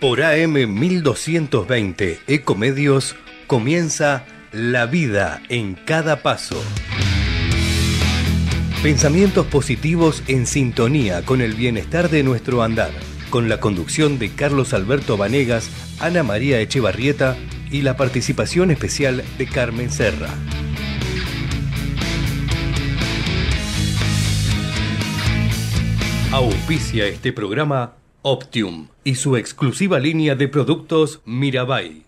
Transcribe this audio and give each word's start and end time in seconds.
Por 0.00 0.22
AM 0.22 0.52
1220 0.52 2.20
Ecomedios 2.26 3.16
comienza 3.46 4.26
La 4.52 4.84
vida 4.84 5.40
en 5.48 5.74
cada 5.74 6.22
paso. 6.22 6.62
Pensamientos 8.82 9.46
positivos 9.46 10.22
en 10.28 10.46
sintonía 10.46 11.24
con 11.24 11.40
el 11.40 11.54
bienestar 11.54 12.10
de 12.10 12.22
nuestro 12.22 12.62
andar, 12.62 12.90
con 13.30 13.48
la 13.48 13.58
conducción 13.58 14.18
de 14.18 14.28
Carlos 14.28 14.74
Alberto 14.74 15.16
Vanegas, 15.16 15.70
Ana 15.98 16.22
María 16.22 16.60
Echevarrieta 16.60 17.34
y 17.70 17.80
la 17.80 17.96
participación 17.96 18.70
especial 18.70 19.24
de 19.38 19.46
Carmen 19.46 19.90
Serra. 19.90 20.28
Auspicia 26.32 27.06
este 27.06 27.32
programa 27.32 27.94
Optium 28.28 28.88
y 29.04 29.14
su 29.14 29.36
exclusiva 29.36 30.00
línea 30.00 30.34
de 30.34 30.48
productos 30.48 31.20
Mirabai. 31.26 32.05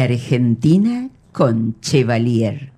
Argentina 0.00 1.10
con 1.32 1.76
Chevalier. 1.80 2.72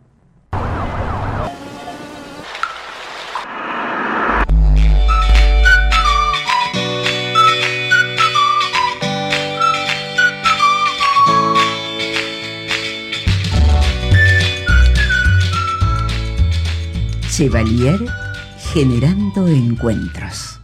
Chevalier 17.31 17.99
generando 18.73 19.47
encuentros. 19.49 20.62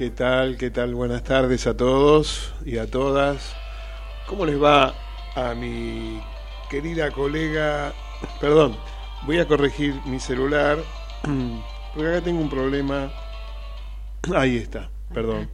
¿Qué 0.00 0.08
tal? 0.08 0.56
¿Qué 0.56 0.70
tal? 0.70 0.94
Buenas 0.94 1.24
tardes 1.24 1.66
a 1.66 1.76
todos 1.76 2.54
y 2.64 2.78
a 2.78 2.86
todas. 2.86 3.54
¿Cómo 4.26 4.46
les 4.46 4.58
va 4.58 4.94
a 5.34 5.54
mi 5.54 6.18
querida 6.70 7.10
colega? 7.10 7.92
Perdón, 8.40 8.78
voy 9.26 9.40
a 9.40 9.46
corregir 9.46 9.94
mi 10.06 10.18
celular 10.18 10.78
porque 11.94 12.08
acá 12.08 12.22
tengo 12.22 12.40
un 12.40 12.48
problema. 12.48 13.12
Ahí 14.34 14.56
está, 14.56 14.88
perdón. 15.12 15.50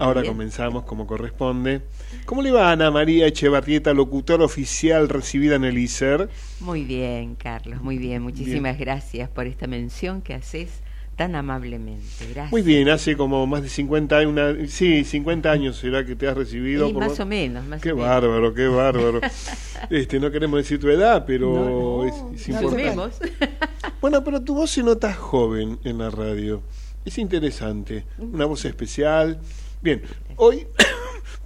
Ahora 0.00 0.24
comenzamos 0.24 0.82
como 0.82 1.06
corresponde. 1.06 1.82
¿Cómo 2.24 2.42
le 2.42 2.50
va 2.50 2.70
a 2.70 2.72
Ana 2.72 2.90
María 2.90 3.28
Echevarrieta, 3.28 3.94
locutora 3.94 4.44
oficial 4.44 5.08
recibida 5.08 5.54
en 5.54 5.62
el 5.62 5.78
ICER? 5.78 6.28
Muy 6.58 6.82
bien, 6.82 7.36
Carlos, 7.36 7.80
muy 7.80 7.98
bien. 7.98 8.20
Muchísimas 8.20 8.80
gracias 8.80 9.28
por 9.28 9.46
esta 9.46 9.68
mención 9.68 10.22
que 10.22 10.34
haces 10.34 10.80
tan 11.20 11.36
amablemente. 11.36 12.24
Gracias. 12.30 12.50
Muy 12.50 12.62
bien, 12.62 12.88
hace 12.88 13.14
como 13.14 13.46
más 13.46 13.60
de 13.60 13.68
50 13.68 14.16
años, 14.16 14.32
una, 14.32 14.54
sí, 14.68 15.04
50 15.04 15.52
años 15.52 15.76
será 15.76 16.02
que 16.06 16.16
te 16.16 16.26
has 16.26 16.34
recibido. 16.34 16.90
más 16.94 17.20
o 17.20 17.26
menos, 17.26 17.62
más 17.66 17.82
Qué 17.82 17.92
o 17.92 17.96
bárbaro, 17.96 18.54
qué 18.54 18.66
bárbaro. 18.68 19.20
este, 19.90 20.18
no 20.18 20.30
queremos 20.30 20.60
decir 20.60 20.80
tu 20.80 20.88
edad, 20.88 21.26
pero 21.26 22.06
es, 22.06 22.48
importante. 22.48 23.12
bueno, 24.00 24.24
pero 24.24 24.40
tu 24.40 24.54
voz 24.54 24.70
se 24.70 24.82
nota 24.82 25.12
joven 25.12 25.78
en 25.84 25.98
la 25.98 26.08
radio. 26.08 26.62
Es 27.04 27.18
interesante, 27.18 28.06
una 28.16 28.46
voz 28.46 28.64
especial. 28.64 29.40
Bien, 29.82 30.00
hoy 30.36 30.68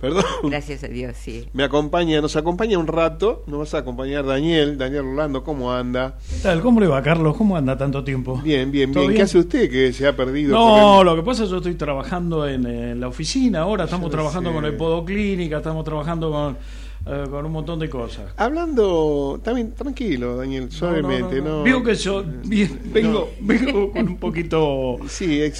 Perdón. 0.05 0.25
Gracias 0.43 0.85
a 0.85 0.89
Dios, 0.89 1.17
sí. 1.17 1.49
Me 1.55 1.65
acompaña, 1.65 2.21
nos 2.21 2.37
acompaña 2.37 2.77
un 2.77 2.87
rato, 2.87 3.43
nos 3.47 3.61
vas 3.61 3.73
a 3.73 3.79
acompañar 3.79 4.27
Daniel, 4.27 4.77
Daniel 4.77 5.03
Rolando, 5.05 5.43
¿cómo 5.43 5.73
anda? 5.73 6.19
¿Qué 6.29 6.37
tal? 6.43 6.61
¿Cómo 6.61 6.79
le 6.79 6.87
va, 6.87 7.03
Carlos? 7.03 7.35
¿Cómo 7.39 7.57
anda 7.57 7.79
tanto 7.79 8.05
tiempo? 8.05 8.39
Bien, 8.45 8.71
bien, 8.71 8.93
bien. 8.93 9.15
¿Qué 9.15 9.23
hace 9.23 9.39
usted 9.39 9.71
que 9.71 9.95
se 9.95 10.07
ha 10.07 10.15
perdido? 10.15 10.55
No, 10.55 11.03
lo 11.03 11.17
que 11.17 11.23
pasa 11.23 11.45
es 11.45 11.49
que 11.49 11.53
yo 11.53 11.57
estoy 11.57 11.77
trabajando 11.77 12.47
en, 12.47 13.01
la 13.01 13.09
oficina, 13.09 13.61
ahora 13.61 13.85
estamos 13.85 14.11
trabajando 14.11 14.53
con 14.53 14.67
el 14.67 14.77
Podoclínica, 14.77 15.57
estamos 15.57 15.87
trabajando 15.87 16.31
con 16.31 16.59
eh, 17.07 17.25
con 17.31 17.45
un 17.45 17.53
montón 17.53 17.79
de 17.79 17.89
cosas. 17.89 18.33
Hablando, 18.37 19.41
también 19.43 19.73
tranquilo, 19.73 20.37
Daniel, 20.37 20.71
suavemente, 20.71 21.41
¿no? 21.43 21.63
Digo 21.63 21.83
que 21.83 21.95
yo 21.95 22.25
vengo, 22.45 23.31
vengo 23.41 23.93
con 23.93 24.09
un 24.09 24.17
poquito. 24.17 24.97
Sí, 25.09 25.41
eh, 25.43 25.53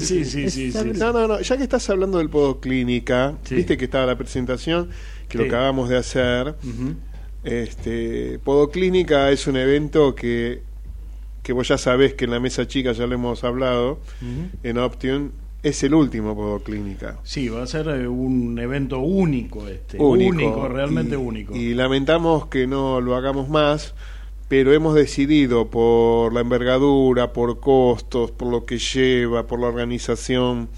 sí, 0.00 0.24
sí, 0.24 0.50
sí, 0.50 0.72
No, 0.94 1.12
no, 1.12 1.26
no, 1.26 1.40
ya 1.40 1.56
que 1.56 1.64
estás 1.64 1.88
hablando 1.90 2.18
del 2.18 2.30
Podoclínica, 2.30 3.34
viste 3.50 3.76
que 3.76 3.86
estaba 3.86 4.06
la 4.06 4.16
presentación, 4.16 4.90
que 5.28 5.38
lo 5.38 5.44
acabamos 5.44 5.88
de 5.88 5.96
hacer. 5.96 6.54
este 7.42 8.38
Podoclínica 8.38 9.30
es 9.30 9.46
un 9.46 9.56
evento 9.56 10.14
que 10.14 10.62
que 11.42 11.52
vos 11.52 11.66
ya 11.66 11.76
sabés 11.76 12.14
que 12.14 12.24
en 12.24 12.30
la 12.30 12.40
mesa 12.40 12.66
chica 12.66 12.92
ya 12.92 13.06
lo 13.06 13.14
hemos 13.14 13.42
hablado, 13.44 13.98
en 14.62 14.78
Option, 14.78 15.32
es 15.62 15.82
el 15.84 15.94
último 15.94 16.34
Podoclínica. 16.34 17.18
Sí, 17.22 17.48
va 17.48 17.62
a 17.62 17.66
ser 17.66 17.88
eh, 17.88 18.08
un 18.08 18.58
evento 18.58 18.98
único 18.98 19.68
este. 19.68 19.98
Único, 19.98 20.68
realmente 20.68 21.16
único. 21.16 21.54
Y 21.54 21.74
lamentamos 21.74 22.46
que 22.46 22.66
no 22.66 23.00
lo 23.00 23.14
hagamos 23.14 23.48
más, 23.48 23.94
pero 24.48 24.72
hemos 24.72 24.94
decidido 24.94 25.70
por 25.70 26.32
la 26.32 26.40
envergadura, 26.40 27.32
por 27.32 27.60
costos, 27.60 28.32
por 28.32 28.48
lo 28.48 28.64
que 28.64 28.78
lleva, 28.78 29.46
por 29.46 29.60
la 29.60 29.68
organización, 29.68 30.68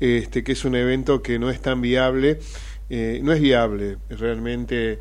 este, 0.00 0.42
que 0.42 0.52
es 0.52 0.64
un 0.64 0.74
evento 0.74 1.22
que 1.22 1.38
no 1.38 1.48
es 1.48 1.60
tan 1.60 1.80
viable, 1.80 2.40
eh, 2.90 3.20
no 3.22 3.32
es 3.32 3.40
viable 3.40 3.98
realmente 4.10 4.98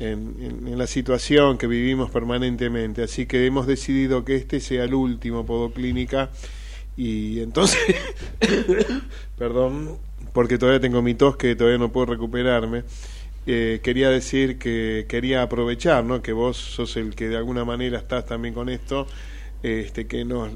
en, 0.00 0.34
en, 0.66 0.76
la 0.76 0.88
situación 0.88 1.56
que 1.56 1.68
vivimos 1.68 2.10
permanentemente. 2.10 3.04
Así 3.04 3.26
que 3.26 3.46
hemos 3.46 3.68
decidido 3.68 4.24
que 4.24 4.34
este 4.34 4.58
sea 4.58 4.82
el 4.82 4.94
último 4.94 5.46
Podoclínica 5.46 6.30
y 6.96 7.40
entonces, 7.40 7.80
perdón, 9.38 9.98
porque 10.32 10.58
todavía 10.58 10.80
tengo 10.80 11.02
mi 11.02 11.14
tos 11.14 11.36
que 11.36 11.56
todavía 11.56 11.78
no 11.78 11.92
puedo 11.92 12.06
recuperarme. 12.06 12.84
Eh, 13.44 13.80
quería 13.82 14.08
decir 14.08 14.58
que 14.58 15.06
quería 15.08 15.42
aprovechar, 15.42 16.04
¿no? 16.04 16.22
Que 16.22 16.32
vos 16.32 16.56
sos 16.56 16.96
el 16.96 17.14
que 17.14 17.28
de 17.28 17.36
alguna 17.36 17.64
manera 17.64 17.98
estás 17.98 18.24
también 18.24 18.54
con 18.54 18.68
esto, 18.68 19.06
este, 19.64 20.06
que 20.06 20.24
nos 20.24 20.50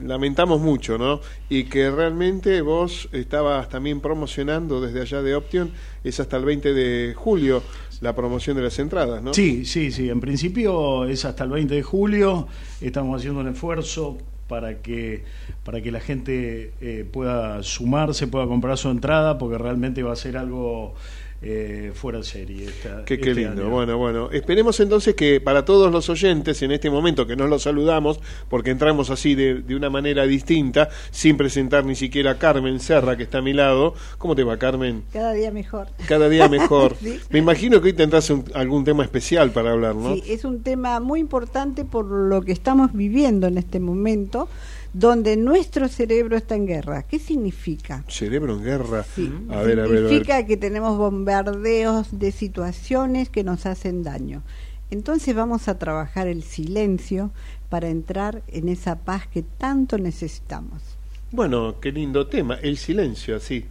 lamentamos 0.00 0.60
mucho, 0.60 0.96
¿no? 0.96 1.20
Y 1.50 1.64
que 1.64 1.90
realmente 1.90 2.62
vos 2.62 3.08
estabas 3.12 3.68
también 3.68 4.00
promocionando 4.00 4.80
desde 4.80 5.02
allá 5.02 5.20
de 5.20 5.34
Option, 5.34 5.72
es 6.04 6.20
hasta 6.20 6.38
el 6.38 6.46
20 6.46 6.72
de 6.72 7.12
julio 7.14 7.62
la 8.00 8.14
promoción 8.14 8.56
de 8.56 8.62
las 8.62 8.78
entradas, 8.78 9.22
¿no? 9.22 9.34
Sí, 9.34 9.66
sí, 9.66 9.92
sí, 9.92 10.08
en 10.08 10.20
principio 10.20 11.04
es 11.04 11.24
hasta 11.26 11.44
el 11.44 11.50
20 11.50 11.74
de 11.74 11.82
julio, 11.82 12.48
estamos 12.80 13.18
haciendo 13.18 13.40
un 13.40 13.48
esfuerzo 13.48 14.16
para 14.52 14.82
que 14.82 15.24
para 15.64 15.80
que 15.80 15.90
la 15.90 16.00
gente 16.00 16.74
eh, 16.82 17.06
pueda 17.10 17.62
sumarse, 17.62 18.26
pueda 18.26 18.46
comprar 18.46 18.76
su 18.76 18.90
entrada, 18.90 19.38
porque 19.38 19.56
realmente 19.56 20.02
va 20.02 20.12
a 20.12 20.16
ser 20.16 20.36
algo 20.36 20.94
eh, 21.42 21.90
fuera 21.94 22.18
de 22.18 22.24
serie. 22.24 22.68
qué, 23.04 23.14
este 23.14 23.34
lindo. 23.34 23.68
Bueno, 23.68 23.98
bueno. 23.98 24.30
Esperemos 24.30 24.78
entonces 24.80 25.14
que 25.14 25.40
para 25.40 25.64
todos 25.64 25.90
los 25.90 26.08
oyentes 26.08 26.62
en 26.62 26.70
este 26.70 26.88
momento 26.88 27.26
que 27.26 27.34
nos 27.34 27.50
los 27.50 27.62
saludamos, 27.62 28.20
porque 28.48 28.70
entramos 28.70 29.10
así 29.10 29.34
de, 29.34 29.62
de, 29.62 29.74
una 29.74 29.90
manera 29.90 30.24
distinta, 30.24 30.88
sin 31.10 31.36
presentar 31.36 31.84
ni 31.84 31.96
siquiera 31.96 32.32
a 32.32 32.38
Carmen 32.38 32.78
Serra, 32.78 33.16
que 33.16 33.24
está 33.24 33.38
a 33.38 33.42
mi 33.42 33.52
lado. 33.52 33.94
¿Cómo 34.18 34.36
te 34.36 34.44
va, 34.44 34.56
Carmen? 34.56 35.02
Cada 35.12 35.32
día 35.32 35.50
mejor. 35.50 35.88
Cada 36.06 36.28
día 36.28 36.48
mejor. 36.50 36.96
Me 37.30 37.38
imagino 37.38 37.80
que 37.80 37.88
hoy 37.88 37.92
tendrás 37.94 38.32
algún 38.54 38.84
tema 38.84 39.02
especial 39.02 39.50
para 39.50 39.72
hablar, 39.72 39.96
¿no? 39.96 40.14
Sí, 40.14 40.22
es 40.28 40.44
un 40.44 40.62
tema 40.62 41.00
muy 41.00 41.20
importante 41.20 41.84
por 41.84 42.06
lo 42.06 42.42
que 42.42 42.52
estamos 42.52 42.92
viviendo 42.92 43.48
en 43.48 43.58
este 43.58 43.80
momento 43.80 44.48
donde 44.92 45.36
nuestro 45.36 45.88
cerebro 45.88 46.36
está 46.36 46.54
en 46.54 46.66
guerra. 46.66 47.02
¿Qué 47.02 47.18
significa? 47.18 48.04
Cerebro 48.08 48.54
en 48.56 48.64
guerra. 48.64 49.04
A 49.50 49.62
ver, 49.62 49.88
significa 49.88 50.44
que 50.46 50.56
tenemos 50.56 50.98
bombardeos 50.98 52.18
de 52.18 52.32
situaciones 52.32 53.28
que 53.28 53.44
nos 53.44 53.66
hacen 53.66 54.02
daño. 54.02 54.42
Entonces 54.90 55.34
vamos 55.34 55.68
a 55.68 55.78
trabajar 55.78 56.28
el 56.28 56.42
silencio 56.42 57.30
para 57.70 57.88
entrar 57.88 58.42
en 58.48 58.68
esa 58.68 58.96
paz 58.96 59.26
que 59.26 59.42
tanto 59.42 59.96
necesitamos. 59.96 60.82
Bueno, 61.30 61.80
qué 61.80 61.92
lindo 61.92 62.26
tema, 62.26 62.56
el 62.56 62.76
silencio, 62.76 63.36
así. 63.36 63.64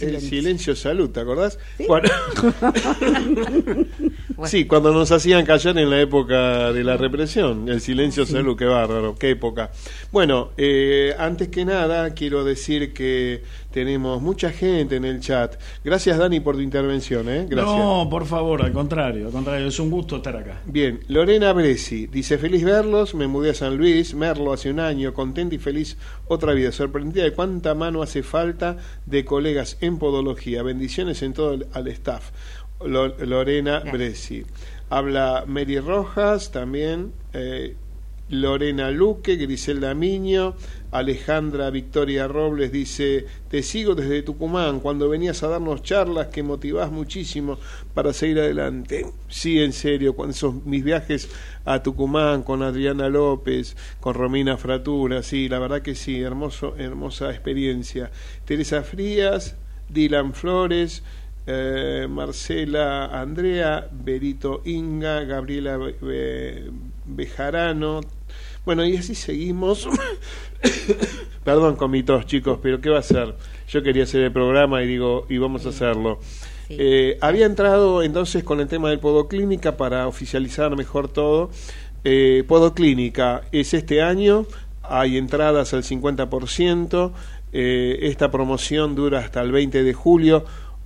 El 0.00 0.20
silencio 0.20 0.76
salud, 0.76 1.10
¿te 1.10 1.20
acordás? 1.20 1.58
Bueno. 1.88 2.08
Sí, 4.46 4.66
cuando 4.66 4.92
nos 4.92 5.12
hacían 5.12 5.44
callar 5.44 5.78
en 5.78 5.90
la 5.90 6.00
época 6.00 6.72
de 6.72 6.82
la 6.82 6.96
represión, 6.96 7.68
el 7.68 7.80
silencio 7.80 8.26
salud, 8.26 8.56
qué 8.56 8.64
bárbaro, 8.64 9.14
qué 9.16 9.30
época. 9.30 9.70
Bueno, 10.10 10.50
eh, 10.56 11.14
antes 11.18 11.48
que 11.48 11.64
nada 11.64 12.14
quiero 12.14 12.42
decir 12.44 12.92
que 12.92 13.42
tenemos 13.72 14.22
mucha 14.22 14.50
gente 14.50 14.96
en 14.96 15.04
el 15.04 15.20
chat. 15.20 15.56
Gracias 15.82 16.18
Dani 16.18 16.40
por 16.40 16.54
tu 16.54 16.60
intervención, 16.60 17.28
¿eh? 17.28 17.46
Gracias. 17.48 17.76
No, 17.76 18.06
por 18.10 18.26
favor, 18.26 18.62
al 18.62 18.72
contrario, 18.72 19.26
al 19.26 19.32
contrario, 19.32 19.66
es 19.66 19.78
un 19.80 19.90
gusto 19.90 20.16
estar 20.16 20.36
acá. 20.36 20.60
Bien, 20.66 21.00
Lorena 21.08 21.52
Bresi 21.52 22.06
dice, 22.06 22.38
feliz 22.38 22.62
verlos, 22.62 23.14
me 23.14 23.26
mudé 23.26 23.50
a 23.50 23.54
San 23.54 23.76
Luis, 23.76 24.14
Merlo 24.14 24.52
hace 24.52 24.70
un 24.70 24.80
año, 24.80 25.12
contenta 25.14 25.54
y 25.54 25.58
feliz 25.58 25.96
otra 26.28 26.52
vida, 26.52 26.70
sorprendida 26.72 27.24
de 27.24 27.32
cuánta 27.32 27.74
mano 27.74 28.02
hace 28.02 28.22
falta 28.22 28.76
de 29.06 29.24
colegas 29.24 29.78
en 29.80 29.98
podología. 29.98 30.62
Bendiciones 30.62 31.22
en 31.22 31.32
todo 31.32 31.54
el, 31.54 31.66
al 31.72 31.88
staff. 31.88 32.30
Lorena 32.84 33.80
Bresi. 33.80 34.44
Habla 34.90 35.44
Mary 35.46 35.78
Rojas 35.78 36.50
también, 36.50 37.12
eh, 37.32 37.76
Lorena 38.32 38.90
Luque, 38.90 39.36
Griselda 39.36 39.94
Miño, 39.94 40.54
Alejandra 40.90 41.68
Victoria 41.68 42.26
Robles 42.26 42.72
dice, 42.72 43.26
te 43.50 43.62
sigo 43.62 43.94
desde 43.94 44.22
Tucumán, 44.22 44.80
cuando 44.80 45.10
venías 45.10 45.42
a 45.42 45.48
darnos 45.48 45.82
charlas 45.82 46.28
que 46.28 46.42
motivás 46.42 46.90
muchísimo 46.90 47.58
para 47.92 48.14
seguir 48.14 48.40
adelante. 48.40 49.04
Sí, 49.28 49.60
en 49.60 49.74
serio, 49.74 50.14
cuando 50.14 50.32
esos 50.32 50.64
mis 50.64 50.82
viajes 50.82 51.28
a 51.66 51.82
Tucumán 51.82 52.42
con 52.42 52.62
Adriana 52.62 53.10
López, 53.10 53.76
con 54.00 54.14
Romina 54.14 54.56
Fratura, 54.56 55.22
sí, 55.22 55.50
la 55.50 55.58
verdad 55.58 55.82
que 55.82 55.94
sí, 55.94 56.22
hermoso, 56.22 56.74
hermosa 56.78 57.30
experiencia. 57.30 58.10
Teresa 58.46 58.82
Frías, 58.82 59.56
Dylan 59.90 60.32
Flores, 60.32 61.02
eh, 61.46 62.06
Marcela 62.08 63.20
Andrea, 63.20 63.88
Berito 63.92 64.62
Inga, 64.64 65.24
Gabriela 65.24 65.78
Bejarano. 67.16 68.00
Bueno, 68.64 68.84
y 68.84 68.96
así 68.96 69.14
seguimos. 69.14 69.88
Perdón 71.44 71.76
con 71.76 71.90
mi 71.90 72.02
tos, 72.02 72.26
chicos, 72.26 72.58
pero 72.62 72.80
¿qué 72.80 72.90
va 72.90 73.00
a 73.00 73.02
ser? 73.02 73.34
Yo 73.68 73.82
quería 73.82 74.04
hacer 74.04 74.22
el 74.22 74.32
programa 74.32 74.82
y 74.82 74.86
digo, 74.86 75.26
y 75.28 75.38
vamos 75.38 75.66
a 75.66 75.70
hacerlo. 75.70 76.20
Eh, 76.68 77.18
había 77.20 77.46
entrado 77.46 78.02
entonces 78.02 78.44
con 78.44 78.60
el 78.60 78.68
tema 78.68 78.88
del 78.90 78.98
Podoclínica 78.98 79.76
para 79.76 80.06
oficializar 80.06 80.74
mejor 80.76 81.08
todo. 81.08 81.50
Eh, 82.04 82.44
Podoclínica 82.46 83.42
es 83.52 83.74
este 83.74 84.02
año, 84.02 84.46
hay 84.82 85.18
entradas 85.18 85.74
al 85.74 85.82
50%. 85.82 87.12
Eh, 87.54 88.08
esta 88.08 88.30
promoción 88.30 88.94
dura 88.94 89.18
hasta 89.18 89.42
el 89.42 89.52
20 89.52 89.82
de 89.82 89.92
julio. 89.92 90.44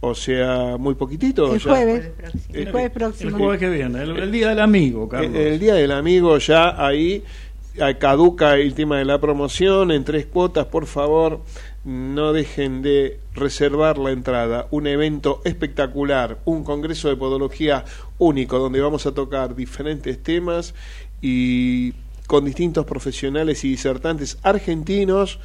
O 0.08 0.14
sea, 0.14 0.76
muy 0.78 0.94
poquitito. 0.94 1.52
El 1.52 1.60
jueves. 1.60 2.10
El 2.52 2.70
jueves 2.70 2.90
próximo. 2.90 3.30
El 3.30 3.36
jueves 3.36 3.60
que 3.60 3.70
viene, 3.70 4.02
el, 4.02 4.32
día 4.32 4.50
del 4.50 4.60
amigo, 4.60 5.08
Carlos. 5.08 5.34
El, 5.34 5.58
día 5.58 5.74
del 5.74 5.92
amigo, 5.92 6.38
ya 6.38 6.84
ahí 6.84 7.22
caduca 7.98 8.56
el 8.56 8.74
tema 8.74 8.98
de 8.98 9.04
la 9.04 9.20
promoción 9.20 9.90
en 9.90 10.04
tres 10.04 10.26
cuotas. 10.26 10.66
Por 10.66 10.86
favor, 10.86 11.40
no 11.84 12.32
dejen 12.32 12.82
de 12.82 13.20
reservar 13.34 13.98
la 13.98 14.10
entrada. 14.10 14.66
Un 14.70 14.86
evento 14.86 15.42
espectacular, 15.44 16.38
un 16.44 16.64
congreso 16.64 17.08
de 17.08 17.16
podología 17.16 17.84
único, 18.18 18.58
donde 18.58 18.80
vamos 18.80 19.06
a 19.06 19.12
tocar 19.12 19.54
diferentes 19.54 20.22
temas 20.22 20.74
y 21.20 21.92
con 22.26 22.44
distintos 22.44 22.84
profesionales 22.86 23.64
y 23.64 23.70
disertantes 23.70 24.38
argentinos 24.42 25.38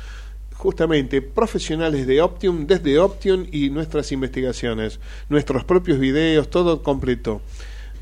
justamente 0.62 1.24
profesionales 1.24 2.06
de 2.06 2.22
Optium, 2.22 2.68
desde 2.68 3.00
Optium 3.00 3.48
y 3.52 3.72
nuestras 3.72 4.12
investigaciones, 4.12 5.00
nuestros 5.28 5.64
propios 5.64 5.98
videos, 5.98 6.52
todo 6.52 6.84
completo. 6.84 7.42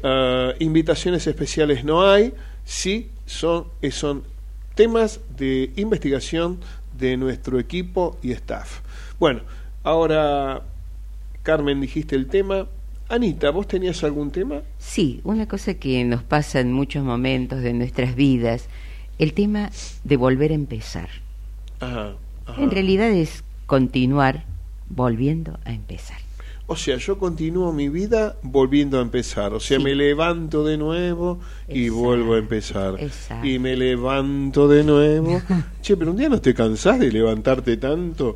Ah, 0.03 0.51
invitaciones 0.59 1.25
especiales 1.25 1.85
no 1.85 2.05
hay, 2.05 2.33
sí 2.65 3.11
son, 3.25 3.67
son 3.91 4.23
temas 4.75 5.21
de 5.37 5.71
investigación 5.77 6.59
de 6.97 7.15
nuestro 7.15 7.59
equipo 7.59 8.17
y 8.21 8.33
staff. 8.33 8.81
Bueno, 9.19 9.39
ahora, 9.83 10.63
Carmen, 11.43 11.79
dijiste 11.79 12.17
el 12.17 12.27
tema. 12.27 12.67
Anita, 13.07 13.51
¿vos 13.51 13.69
tenías 13.69 14.03
algún 14.03 14.31
tema? 14.31 14.63
Sí, 14.77 15.21
una 15.23 15.47
cosa 15.47 15.75
que 15.75 16.03
nos 16.03 16.23
pasa 16.23 16.59
en 16.59 16.73
muchos 16.73 17.05
momentos 17.05 17.61
de 17.61 17.71
nuestras 17.71 18.15
vidas, 18.15 18.67
el 19.17 19.33
tema 19.33 19.71
de 20.03 20.17
volver 20.17 20.51
a 20.51 20.55
empezar. 20.55 21.07
Ajá. 21.79 22.15
En 22.57 22.71
realidad 22.71 23.09
es 23.09 23.43
continuar 23.65 24.45
volviendo 24.89 25.59
a 25.65 25.73
empezar. 25.73 26.17
o 26.71 26.75
sea, 26.75 26.97
yo 26.97 27.17
continúo 27.17 27.73
mi 27.73 27.89
vida 27.89 28.35
volviendo 28.43 28.99
a 28.99 29.01
empezar. 29.01 29.53
O 29.53 29.59
sea, 29.59 29.79
me 29.79 29.95
levanto 29.95 30.63
de 30.63 30.77
nuevo 30.77 31.39
y 31.67 31.89
vuelvo 31.89 32.35
a 32.35 32.37
empezar. 32.37 32.95
Y 33.41 33.57
me 33.57 33.75
levanto 33.75 34.67
de 34.67 34.83
nuevo. 34.83 35.41
che, 35.81 35.97
pero 35.97 36.11
un 36.11 36.17
día 36.17 36.29
no 36.29 36.39
te 36.39 36.53
cansás 36.53 36.99
de 36.99 37.11
levantarte 37.11 37.77
tanto. 37.77 38.35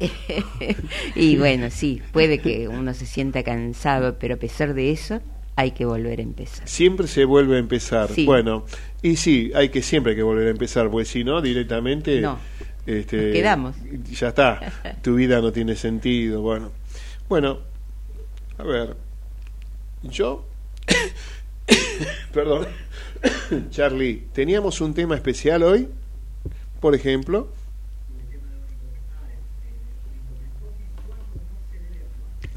y 1.15 1.37
bueno, 1.37 1.69
sí, 1.69 2.01
puede 2.11 2.39
que 2.39 2.67
uno 2.67 2.93
se 2.95 3.05
sienta 3.05 3.43
cansado, 3.43 4.17
pero 4.19 4.35
a 4.35 4.37
pesar 4.37 4.73
de 4.73 4.91
eso, 4.91 5.21
hay 5.55 5.71
que 5.71 5.85
volver 5.85 6.19
a 6.19 6.23
empezar. 6.23 6.67
Siempre 6.67 7.07
se 7.07 7.25
vuelve 7.25 7.57
a 7.57 7.59
empezar. 7.59 8.09
Bueno, 8.25 8.65
y 9.01 9.17
sí, 9.17 9.51
hay 9.53 9.69
que 9.69 9.81
siempre 9.81 10.11
hay 10.11 10.15
que 10.15 10.23
volver 10.23 10.47
a 10.47 10.51
empezar, 10.51 10.89
porque 10.89 11.05
si 11.05 11.23
no, 11.23 11.41
directamente. 11.41 12.21
No. 12.21 12.39
Este, 12.85 13.31
quedamos. 13.31 13.75
Ya 14.11 14.29
está, 14.29 14.73
tu 15.01 15.15
vida 15.15 15.39
no 15.41 15.51
tiene 15.51 15.75
sentido. 15.75 16.41
Bueno, 16.41 16.71
bueno, 17.29 17.59
a 18.57 18.63
ver, 18.63 18.95
yo, 20.03 20.45
perdón, 22.33 22.67
Charlie, 23.69 24.27
teníamos 24.33 24.81
un 24.81 24.93
tema 24.93 25.15
especial 25.15 25.63
hoy, 25.63 25.87
por 26.79 26.93
ejemplo. 26.95 27.49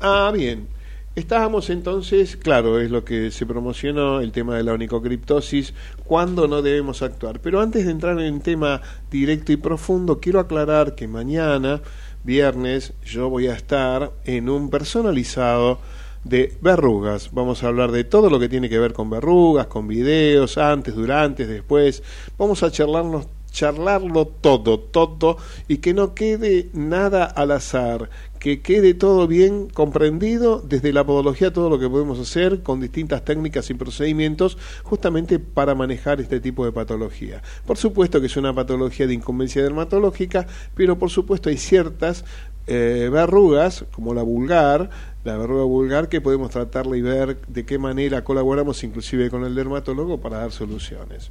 Ah, 0.00 0.30
bien. 0.34 0.75
Estábamos 1.16 1.70
entonces, 1.70 2.36
claro, 2.36 2.78
es 2.78 2.90
lo 2.90 3.02
que 3.02 3.30
se 3.30 3.46
promocionó, 3.46 4.20
el 4.20 4.32
tema 4.32 4.54
de 4.54 4.62
la 4.62 4.74
onicocriptosis, 4.74 5.72
cuándo 6.04 6.46
no 6.46 6.60
debemos 6.60 7.00
actuar. 7.00 7.40
Pero 7.40 7.62
antes 7.62 7.86
de 7.86 7.90
entrar 7.90 8.20
en 8.20 8.42
tema 8.42 8.82
directo 9.10 9.50
y 9.50 9.56
profundo, 9.56 10.20
quiero 10.20 10.40
aclarar 10.40 10.94
que 10.94 11.08
mañana, 11.08 11.80
viernes, 12.22 12.92
yo 13.02 13.30
voy 13.30 13.46
a 13.46 13.54
estar 13.54 14.12
en 14.26 14.50
un 14.50 14.68
personalizado 14.68 15.78
de 16.24 16.54
verrugas. 16.60 17.30
Vamos 17.32 17.64
a 17.64 17.68
hablar 17.68 17.92
de 17.92 18.04
todo 18.04 18.28
lo 18.28 18.38
que 18.38 18.50
tiene 18.50 18.68
que 18.68 18.78
ver 18.78 18.92
con 18.92 19.08
verrugas, 19.08 19.68
con 19.68 19.88
videos, 19.88 20.58
antes, 20.58 20.94
durante, 20.94 21.46
después. 21.46 22.02
Vamos 22.36 22.62
a 22.62 22.70
charlarnos 22.70 23.26
charlarlo 23.56 24.26
todo, 24.26 24.78
todo, 24.78 25.38
y 25.66 25.78
que 25.78 25.94
no 25.94 26.14
quede 26.14 26.68
nada 26.74 27.24
al 27.24 27.52
azar, 27.52 28.10
que 28.46 28.60
quede 28.60 28.94
todo 28.94 29.26
bien 29.26 29.68
comprendido 29.68 30.62
desde 30.64 30.92
la 30.92 31.04
podología, 31.04 31.52
todo 31.52 31.68
lo 31.68 31.80
que 31.80 31.90
podemos 31.90 32.20
hacer 32.20 32.62
con 32.62 32.78
distintas 32.78 33.24
técnicas 33.24 33.70
y 33.70 33.74
procedimientos, 33.74 34.56
justamente 34.84 35.40
para 35.40 35.74
manejar 35.74 36.20
este 36.20 36.38
tipo 36.38 36.64
de 36.64 36.70
patología. 36.70 37.42
Por 37.66 37.76
supuesto 37.76 38.20
que 38.20 38.28
es 38.28 38.36
una 38.36 38.54
patología 38.54 39.08
de 39.08 39.14
incumbencia 39.14 39.64
dermatológica, 39.64 40.46
pero 40.76 40.96
por 40.96 41.10
supuesto 41.10 41.48
hay 41.48 41.56
ciertas 41.56 42.24
eh, 42.66 43.08
verrugas, 43.12 43.84
como 43.92 44.12
la 44.12 44.22
vulgar, 44.22 44.90
la 45.24 45.36
verruga 45.36 45.64
vulgar, 45.64 46.08
que 46.08 46.20
podemos 46.20 46.50
tratarla 46.50 46.96
y 46.96 47.02
ver 47.02 47.38
de 47.46 47.64
qué 47.64 47.78
manera 47.78 48.24
colaboramos 48.24 48.82
inclusive 48.84 49.30
con 49.30 49.44
el 49.44 49.54
dermatólogo 49.54 50.20
para 50.20 50.38
dar 50.38 50.52
soluciones. 50.52 51.30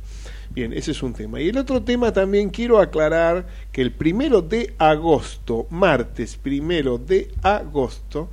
Bien, 0.51 0.72
ese 0.74 0.92
es 0.92 1.04
un 1.04 1.13
tema. 1.13 1.42
Y 1.42 1.50
el 1.50 1.58
otro 1.58 1.82
tema 1.84 2.13
también 2.13 2.50
quiero 2.50 2.80
aclarar 2.80 3.48
que 3.72 3.82
el 3.82 3.92
primero 3.92 4.42
de 4.42 4.74
agosto, 4.77 5.68
martes 5.70 6.38
primero 6.38 6.98
de 6.98 7.32
agosto, 7.42 8.30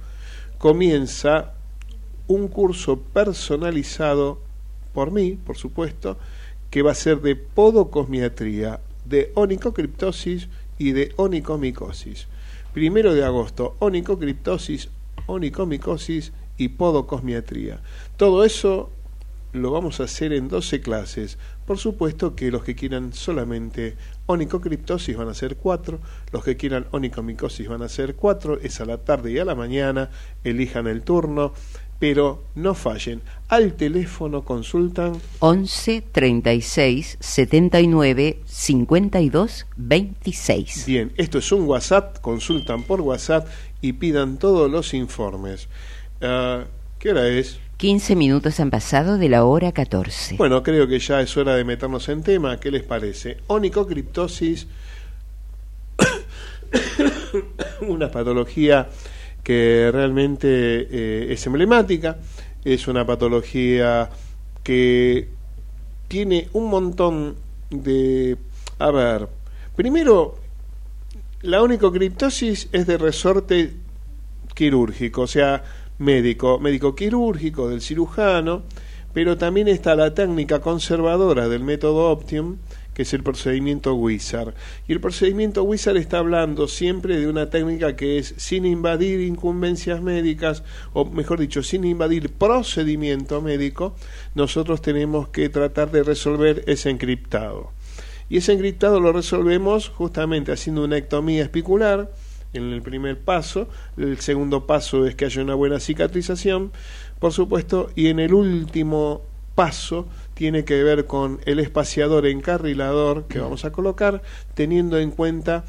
comienza 0.58 1.54
un 2.28 2.48
curso 2.48 3.00
personalizado 3.00 4.40
por 4.92 5.10
mí, 5.10 5.38
por 5.44 5.56
supuesto, 5.56 6.18
que 6.70 6.82
va 6.82 6.92
a 6.92 6.94
ser 6.94 7.20
de 7.20 7.34
podocosmiatría, 7.36 8.80
de 9.04 9.32
onicocriptosis 9.34 10.48
y 10.78 10.92
de 10.92 11.12
onicomicosis. 11.16 12.28
Primero 12.72 13.14
de 13.14 13.22
agosto, 13.22 13.76
onicocriptosis, 13.80 14.88
onicomicosis 15.26 16.32
y 16.56 16.68
podocosmiatría. 16.68 17.82
Todo 18.16 18.44
eso 18.44 18.90
lo 19.52 19.70
vamos 19.70 20.00
a 20.00 20.04
hacer 20.04 20.32
en 20.32 20.48
12 20.48 20.80
clases. 20.80 21.38
Por 21.66 21.78
supuesto 21.78 22.34
que 22.34 22.50
los 22.50 22.64
que 22.64 22.74
quieran 22.74 23.12
solamente 23.12 23.96
onicocriptosis 24.26 25.16
van 25.16 25.28
a 25.28 25.34
ser 25.34 25.56
4, 25.56 26.00
los 26.32 26.44
que 26.44 26.56
quieran 26.56 26.86
onicomicosis 26.90 27.68
van 27.68 27.82
a 27.82 27.88
ser 27.88 28.14
4, 28.14 28.60
es 28.62 28.80
a 28.80 28.86
la 28.86 28.98
tarde 28.98 29.32
y 29.32 29.38
a 29.38 29.44
la 29.44 29.54
mañana, 29.54 30.10
elijan 30.42 30.86
el 30.86 31.02
turno, 31.02 31.52
pero 32.02 32.42
no 32.56 32.74
fallen. 32.74 33.22
Al 33.46 33.74
teléfono 33.74 34.42
consultan 34.42 35.12
11 35.38 36.02
36 36.10 37.16
79 37.20 38.40
52 38.44 39.66
26. 39.76 40.84
Bien, 40.84 41.12
esto 41.16 41.38
es 41.38 41.52
un 41.52 41.62
WhatsApp, 41.62 42.18
consultan 42.20 42.82
por 42.82 43.02
WhatsApp 43.02 43.46
y 43.80 43.92
pidan 43.92 44.38
todos 44.38 44.68
los 44.68 44.94
informes. 44.94 45.68
Uh, 46.20 46.64
¿Qué 46.98 47.12
hora 47.12 47.28
es? 47.28 47.60
15 47.76 48.16
minutos 48.16 48.58
han 48.58 48.70
pasado 48.70 49.16
de 49.16 49.28
la 49.28 49.44
hora 49.44 49.70
14. 49.70 50.38
Bueno, 50.38 50.64
creo 50.64 50.88
que 50.88 50.98
ya 50.98 51.20
es 51.20 51.36
hora 51.36 51.54
de 51.54 51.62
meternos 51.62 52.08
en 52.08 52.24
tema. 52.24 52.58
¿Qué 52.58 52.72
les 52.72 52.82
parece? 52.82 53.36
Onicocriptosis, 53.46 54.66
una 57.82 58.10
patología 58.10 58.88
que 59.42 59.90
realmente 59.92 60.48
eh, 60.48 61.32
es 61.32 61.46
emblemática, 61.46 62.18
es 62.64 62.86
una 62.88 63.04
patología 63.04 64.10
que 64.62 65.28
tiene 66.08 66.48
un 66.52 66.68
montón 66.68 67.36
de... 67.70 68.36
A 68.78 68.90
ver, 68.90 69.28
primero, 69.74 70.36
la 71.42 71.62
onicocriptosis 71.62 72.68
es 72.72 72.86
de 72.86 72.98
resorte 72.98 73.72
quirúrgico, 74.54 75.22
o 75.22 75.26
sea, 75.26 75.64
médico, 75.98 76.58
médico 76.58 76.94
quirúrgico, 76.94 77.68
del 77.68 77.80
cirujano, 77.80 78.62
pero 79.12 79.36
también 79.36 79.68
está 79.68 79.94
la 79.94 80.14
técnica 80.14 80.60
conservadora 80.60 81.48
del 81.48 81.64
método 81.64 82.10
Optium, 82.10 82.58
que 82.94 83.02
es 83.02 83.12
el 83.14 83.22
procedimiento 83.22 83.94
Wizard. 83.94 84.54
Y 84.86 84.92
el 84.92 85.00
procedimiento 85.00 85.62
Wizard 85.62 85.96
está 85.96 86.18
hablando 86.18 86.68
siempre 86.68 87.18
de 87.18 87.28
una 87.28 87.50
técnica 87.50 87.96
que 87.96 88.18
es 88.18 88.34
sin 88.36 88.66
invadir 88.66 89.20
incumbencias 89.20 90.02
médicas, 90.02 90.62
o 90.92 91.04
mejor 91.04 91.40
dicho, 91.40 91.62
sin 91.62 91.84
invadir 91.84 92.30
procedimiento 92.30 93.40
médico, 93.40 93.94
nosotros 94.34 94.82
tenemos 94.82 95.28
que 95.28 95.48
tratar 95.48 95.90
de 95.90 96.02
resolver 96.02 96.64
ese 96.66 96.90
encriptado. 96.90 97.70
Y 98.28 98.38
ese 98.38 98.52
encriptado 98.52 99.00
lo 99.00 99.12
resolvemos 99.12 99.88
justamente 99.88 100.52
haciendo 100.52 100.84
una 100.84 100.96
ectomía 100.96 101.42
espicular, 101.42 102.10
en 102.52 102.72
el 102.72 102.82
primer 102.82 103.18
paso, 103.18 103.68
el 103.96 104.18
segundo 104.20 104.66
paso 104.66 105.06
es 105.06 105.14
que 105.14 105.24
haya 105.24 105.42
una 105.42 105.54
buena 105.54 105.80
cicatrización, 105.80 106.72
por 107.18 107.32
supuesto, 107.32 107.90
y 107.94 108.08
en 108.08 108.20
el 108.20 108.34
último 108.34 109.22
paso 109.54 110.06
tiene 110.42 110.64
que 110.64 110.82
ver 110.82 111.06
con 111.06 111.38
el 111.44 111.60
espaciador 111.60 112.26
encarrilador 112.26 113.28
que 113.28 113.38
vamos 113.38 113.64
a 113.64 113.70
colocar, 113.70 114.22
teniendo 114.54 114.98
en 114.98 115.12
cuenta 115.12 115.64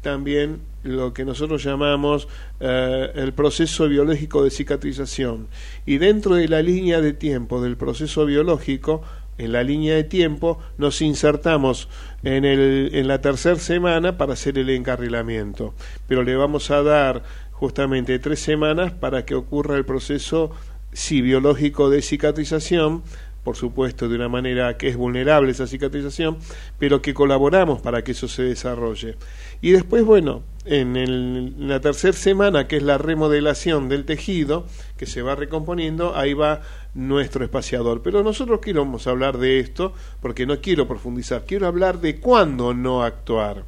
también 0.00 0.62
lo 0.82 1.14
que 1.14 1.24
nosotros 1.24 1.62
llamamos 1.62 2.26
eh, 2.58 3.08
el 3.14 3.32
proceso 3.34 3.86
biológico 3.86 4.42
de 4.42 4.50
cicatrización. 4.50 5.46
Y 5.86 5.98
dentro 5.98 6.34
de 6.34 6.48
la 6.48 6.60
línea 6.60 7.00
de 7.00 7.12
tiempo 7.12 7.62
del 7.62 7.76
proceso 7.76 8.26
biológico 8.26 9.00
en 9.38 9.52
la 9.52 9.62
línea 9.62 9.94
de 9.94 10.02
tiempo, 10.02 10.58
nos 10.76 11.02
insertamos 11.02 11.88
en, 12.24 12.44
el, 12.44 12.90
en 12.94 13.06
la 13.06 13.20
tercera 13.20 13.60
semana 13.60 14.18
para 14.18 14.32
hacer 14.32 14.58
el 14.58 14.70
encarrilamiento. 14.70 15.72
Pero 16.08 16.24
le 16.24 16.34
vamos 16.34 16.72
a 16.72 16.82
dar 16.82 17.22
justamente 17.52 18.18
tres 18.18 18.40
semanas 18.40 18.90
para 18.90 19.24
que 19.24 19.36
ocurra 19.36 19.76
el 19.76 19.84
proceso 19.84 20.50
sí, 20.92 21.20
biológico 21.20 21.90
de 21.90 22.02
cicatrización 22.02 23.04
por 23.46 23.54
supuesto, 23.54 24.08
de 24.08 24.16
una 24.16 24.28
manera 24.28 24.76
que 24.76 24.88
es 24.88 24.96
vulnerable 24.96 25.52
esa 25.52 25.68
cicatrización, 25.68 26.36
pero 26.80 27.00
que 27.00 27.14
colaboramos 27.14 27.80
para 27.80 28.02
que 28.02 28.10
eso 28.10 28.26
se 28.26 28.42
desarrolle. 28.42 29.14
Y 29.62 29.70
después, 29.70 30.04
bueno, 30.04 30.42
en, 30.64 31.68
la 31.68 31.80
tercera 31.80 32.12
semana, 32.12 32.66
que 32.66 32.78
es 32.78 32.82
la 32.82 32.98
remodelación 32.98 33.88
del 33.88 34.04
tejido, 34.04 34.66
que 34.96 35.06
se 35.06 35.22
va 35.22 35.36
recomponiendo, 35.36 36.16
ahí 36.16 36.34
va 36.34 36.62
nuestro 36.94 37.44
espaciador. 37.44 38.02
Pero 38.02 38.24
nosotros 38.24 38.58
queremos 38.58 39.06
hablar 39.06 39.38
de 39.38 39.60
esto, 39.60 39.92
porque 40.20 40.44
no 40.44 40.60
quiero 40.60 40.88
profundizar, 40.88 41.44
quiero 41.46 41.68
hablar 41.68 42.00
de 42.00 42.18
cuándo 42.18 42.74
no 42.74 43.04
actuar. 43.04 43.58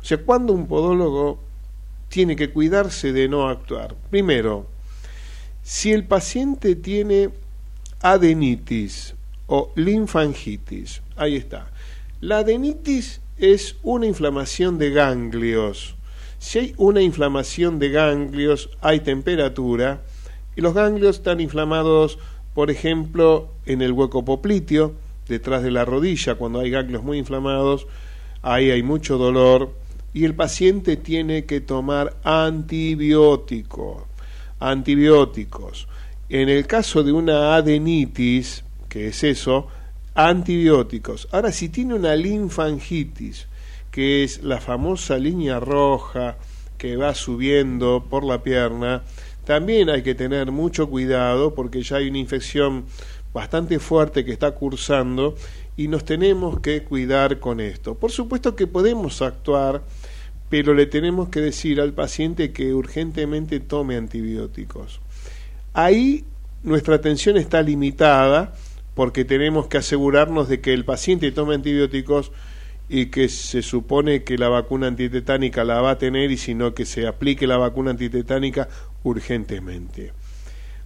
O 0.00 0.04
sea, 0.04 0.18
cuándo 0.18 0.52
un 0.52 0.68
podólogo 0.68 1.40
tiene 2.08 2.36
que 2.36 2.50
cuidarse 2.50 3.12
de 3.12 3.28
no 3.28 3.48
actuar. 3.48 3.96
Primero, 4.08 4.68
si 5.64 5.90
el 5.90 6.04
paciente 6.04 6.76
tiene 6.76 7.30
adenitis 8.00 9.14
o 9.46 9.72
linfangitis. 9.74 11.02
Ahí 11.16 11.36
está. 11.36 11.70
La 12.20 12.38
adenitis 12.38 13.20
es 13.38 13.76
una 13.82 14.06
inflamación 14.06 14.78
de 14.78 14.90
ganglios. 14.90 15.94
Si 16.38 16.58
hay 16.58 16.74
una 16.76 17.00
inflamación 17.02 17.78
de 17.78 17.90
ganglios, 17.90 18.70
hay 18.80 19.00
temperatura 19.00 20.02
y 20.54 20.60
los 20.60 20.74
ganglios 20.74 21.16
están 21.16 21.40
inflamados, 21.40 22.18
por 22.54 22.70
ejemplo, 22.70 23.50
en 23.66 23.82
el 23.82 23.92
hueco 23.92 24.24
popliteo, 24.24 24.94
detrás 25.28 25.62
de 25.62 25.70
la 25.70 25.84
rodilla, 25.84 26.36
cuando 26.36 26.60
hay 26.60 26.70
ganglios 26.70 27.02
muy 27.02 27.18
inflamados, 27.18 27.86
ahí 28.42 28.70
hay 28.70 28.82
mucho 28.82 29.18
dolor 29.18 29.72
y 30.14 30.24
el 30.24 30.34
paciente 30.34 30.96
tiene 30.96 31.44
que 31.44 31.60
tomar 31.60 32.16
antibiótico. 32.24 34.06
antibióticos. 34.60 35.88
En 36.28 36.48
el 36.48 36.66
caso 36.66 37.04
de 37.04 37.12
una 37.12 37.54
adenitis, 37.54 38.64
que 38.88 39.08
es 39.08 39.22
eso, 39.22 39.68
antibióticos. 40.14 41.28
Ahora, 41.30 41.52
si 41.52 41.68
tiene 41.68 41.94
una 41.94 42.16
linfangitis, 42.16 43.46
que 43.92 44.24
es 44.24 44.42
la 44.42 44.60
famosa 44.60 45.18
línea 45.18 45.60
roja 45.60 46.36
que 46.78 46.96
va 46.96 47.14
subiendo 47.14 48.04
por 48.10 48.24
la 48.24 48.42
pierna, 48.42 49.04
también 49.44 49.88
hay 49.88 50.02
que 50.02 50.16
tener 50.16 50.50
mucho 50.50 50.90
cuidado 50.90 51.54
porque 51.54 51.82
ya 51.82 51.98
hay 51.98 52.08
una 52.08 52.18
infección 52.18 52.86
bastante 53.32 53.78
fuerte 53.78 54.24
que 54.24 54.32
está 54.32 54.50
cursando 54.50 55.36
y 55.76 55.86
nos 55.86 56.04
tenemos 56.04 56.58
que 56.58 56.82
cuidar 56.82 57.38
con 57.38 57.60
esto. 57.60 57.94
Por 57.94 58.10
supuesto 58.10 58.56
que 58.56 58.66
podemos 58.66 59.22
actuar, 59.22 59.82
pero 60.48 60.74
le 60.74 60.86
tenemos 60.86 61.28
que 61.28 61.40
decir 61.40 61.80
al 61.80 61.92
paciente 61.92 62.52
que 62.52 62.74
urgentemente 62.74 63.60
tome 63.60 63.96
antibióticos. 63.96 65.00
Ahí 65.76 66.24
nuestra 66.62 66.94
atención 66.94 67.36
está 67.36 67.60
limitada 67.60 68.54
porque 68.94 69.26
tenemos 69.26 69.66
que 69.66 69.76
asegurarnos 69.76 70.48
de 70.48 70.62
que 70.62 70.72
el 70.72 70.86
paciente 70.86 71.30
tome 71.32 71.54
antibióticos 71.54 72.32
y 72.88 73.06
que 73.06 73.28
se 73.28 73.60
supone 73.60 74.24
que 74.24 74.38
la 74.38 74.48
vacuna 74.48 74.86
antitetánica 74.86 75.64
la 75.64 75.82
va 75.82 75.90
a 75.90 75.98
tener 75.98 76.30
y 76.30 76.38
sino 76.38 76.72
que 76.72 76.86
se 76.86 77.06
aplique 77.06 77.46
la 77.46 77.58
vacuna 77.58 77.90
antitetánica 77.90 78.70
urgentemente. 79.02 80.14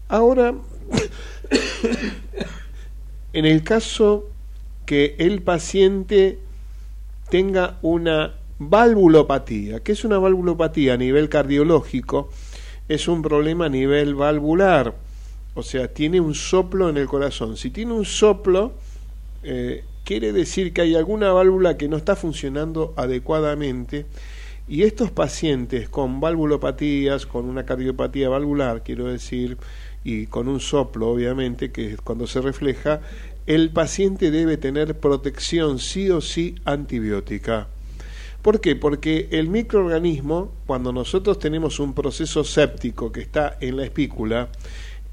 Ahora, 0.09 0.55
en 3.33 3.45
el 3.45 3.63
caso 3.63 4.29
que 4.87 5.15
el 5.21 5.43
paciente 5.43 6.41
tenga 7.31 7.79
una 7.83 8.35
valvulopatía, 8.59 9.85
que 9.85 9.93
es 9.93 10.05
una 10.05 10.19
valvulopatía 10.19 10.95
a 10.95 10.97
nivel 10.97 11.29
cardiológico, 11.29 12.31
es 12.91 13.07
un 13.07 13.23
problema 13.23 13.67
a 13.67 13.69
nivel 13.69 14.17
valvular, 14.17 14.97
o 15.55 15.63
sea, 15.63 15.87
tiene 15.87 16.21
un 16.21 16.35
soplo 16.35 16.89
en 16.89 16.97
el 16.97 17.07
corazón. 17.07 17.57
Si 17.57 17.71
tiene 17.71 17.93
un 17.93 18.05
soplo, 18.05 18.73
eh, 19.45 19.85
quiere 20.05 20.33
decir 20.33 20.73
que 20.73 20.81
hay 20.81 20.97
alguna 20.97 21.33
válvula 21.33 21.77
que 21.77 21.89
no 21.89 21.97
está 21.97 22.17
funcionando 22.17 22.93
adecuadamente 22.97 24.07
y 24.67 24.83
estos 24.83 25.13
pacientes 25.13 25.89
con 25.89 26.19
valvulopatías, 26.19 27.27
con 27.27 27.45
una 27.45 27.65
cardiopatía 27.65 28.29
valvular, 28.29 28.83
quiero 28.83 29.05
decir, 29.05 29.57
y 30.03 30.27
con 30.27 30.49
un 30.49 30.59
soplo, 30.59 31.11
obviamente, 31.11 31.71
que 31.71 31.93
es 31.93 32.01
cuando 32.01 32.27
se 32.27 32.41
refleja, 32.41 33.03
el 33.47 33.71
paciente 33.71 34.33
debe 34.33 34.57
tener 34.57 34.99
protección 34.99 35.79
sí 35.79 36.11
o 36.11 36.21
sí 36.21 36.57
antibiótica. 36.65 37.69
¿Por 38.43 38.61
qué? 38.61 38.75
Porque 38.75 39.29
el 39.33 39.49
microorganismo, 39.49 40.53
cuando 40.67 40.93
nosotros 40.93 41.39
tenemos 41.39 41.79
un 41.79 41.93
proceso 41.93 42.43
séptico 42.43 43.13
que 43.13 43.21
está 43.21 43.59
en 43.61 43.77
la 43.77 43.85
espícula, 43.85 44.49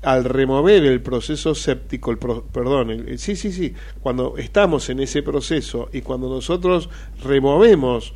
al 0.02 0.24
remover 0.24 0.86
el 0.86 1.02
proceso 1.02 1.54
séptico, 1.54 2.12
el 2.12 2.18
perdón, 2.18 3.06
sí, 3.18 3.36
sí, 3.36 3.52
sí, 3.52 3.74
cuando 4.02 4.38
estamos 4.38 4.90
en 4.90 5.02
ese 5.02 5.24
proceso 5.24 5.90
y 5.92 6.02
cuando 6.02 6.30
nosotros 6.30 6.90
removemos 7.24 8.14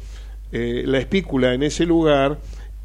eh, 0.52 0.84
la 0.86 1.00
espícula 1.00 1.54
en 1.54 1.64
ese 1.64 1.86
lugar 1.86 2.40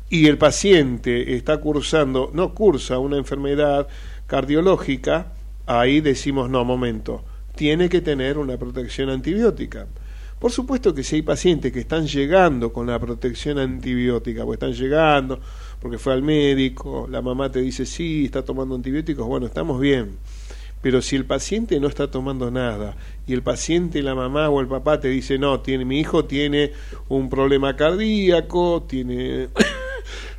y 0.09 0.26
el 0.26 0.38
paciente 0.38 1.35
está 1.35 1.59
cursando, 1.59 2.30
no 2.33 2.54
cursa 2.54 2.99
una 2.99 3.18
enfermedad 3.18 3.87
cardiológica, 4.26 5.33
ahí 5.66 6.00
decimos, 6.00 6.49
no, 6.49 6.64
momento, 6.64 7.23
tiene 7.54 7.88
que 7.88 8.00
tener 8.00 8.38
una 8.38 8.56
protección 8.56 9.11
antibiótica. 9.11 9.87
Por 10.38 10.52
supuesto 10.52 10.95
que 10.95 11.02
si 11.02 11.16
hay 11.16 11.23
pacientes 11.23 11.73
que 11.73 11.81
están 11.81 12.07
llegando 12.07 12.73
con 12.73 12.87
la 12.87 12.99
protección 12.99 13.59
antibiótica, 13.59 14.45
pues 14.45 14.57
están 14.57 14.75
llegando 14.75 15.40
porque 15.81 15.99
fue 15.99 16.12
al 16.12 16.23
médico, 16.23 17.07
la 17.11 17.23
mamá 17.23 17.50
te 17.50 17.61
dice, 17.61 17.87
sí, 17.87 18.26
está 18.26 18.45
tomando 18.45 18.75
antibióticos, 18.75 19.26
bueno, 19.26 19.47
estamos 19.47 19.81
bien. 19.81 20.16
Pero 20.83 21.00
si 21.00 21.16
el 21.16 21.25
paciente 21.25 21.81
no 21.81 21.88
está 21.88 22.11
tomando 22.11 22.50
nada 22.50 22.97
y 23.26 23.33
el 23.33 23.43
paciente, 23.43 24.02
la 24.02 24.14
mamá 24.14 24.50
o 24.50 24.61
el 24.61 24.69
papá 24.69 25.00
te 25.00 25.09
dice, 25.09 25.38
no, 25.38 25.61
tiene, 25.61 25.85
mi 25.85 26.00
hijo 26.00 26.26
tiene 26.26 26.73
un 27.09 27.31
problema 27.31 27.75
cardíaco, 27.75 28.84
tiene 28.87 29.49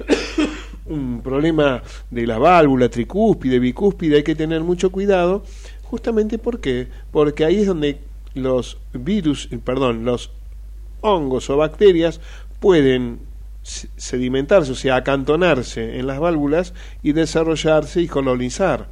un 0.85 1.21
problema 1.21 1.81
de 2.11 2.27
la 2.27 2.37
válvula 2.37 2.87
tricúspide, 2.87 3.59
bicúspide, 3.59 4.17
hay 4.17 4.23
que 4.23 4.35
tener 4.35 4.61
mucho 4.61 4.91
cuidado, 4.91 5.43
justamente 5.83 6.37
porque 6.37 6.87
porque 7.11 7.43
ahí 7.43 7.61
es 7.61 7.67
donde 7.67 7.99
los 8.37 8.77
virus, 8.93 9.49
perdón, 9.63 10.05
los 10.05 10.31
hongos 11.01 11.49
o 11.49 11.57
bacterias 11.57 12.21
pueden 12.59 13.19
sedimentarse, 13.63 14.71
o 14.71 14.75
sea, 14.75 14.95
acantonarse 14.95 15.99
en 15.99 16.07
las 16.07 16.19
válvulas 16.19 16.73
y 17.03 17.11
desarrollarse 17.11 18.01
y 18.01 18.07
colonizar. 18.07 18.87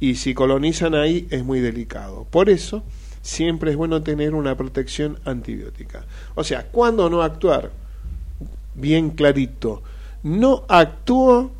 Y 0.00 0.16
si 0.16 0.34
colonizan 0.34 0.94
ahí 0.94 1.26
es 1.30 1.44
muy 1.44 1.60
delicado. 1.60 2.26
Por 2.30 2.50
eso 2.50 2.82
siempre 3.22 3.70
es 3.70 3.76
bueno 3.76 4.02
tener 4.02 4.34
una 4.34 4.56
protección 4.56 5.18
antibiótica. 5.24 6.04
O 6.34 6.44
sea, 6.44 6.66
¿cuándo 6.66 7.08
no 7.08 7.22
actuar? 7.22 7.70
Bien 8.74 9.10
clarito. 9.10 9.82
No 10.22 10.64
actúo 10.68 11.52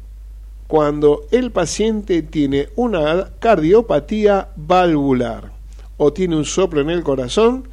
cuando 0.67 1.23
el 1.31 1.53
paciente 1.53 2.23
tiene 2.23 2.69
una 2.75 3.31
cardiopatía 3.39 4.49
valvular 4.57 5.56
o 5.97 6.13
tiene 6.13 6.37
un 6.37 6.45
soplo 6.45 6.81
en 6.81 6.91
el 6.91 7.03
corazón, 7.03 7.69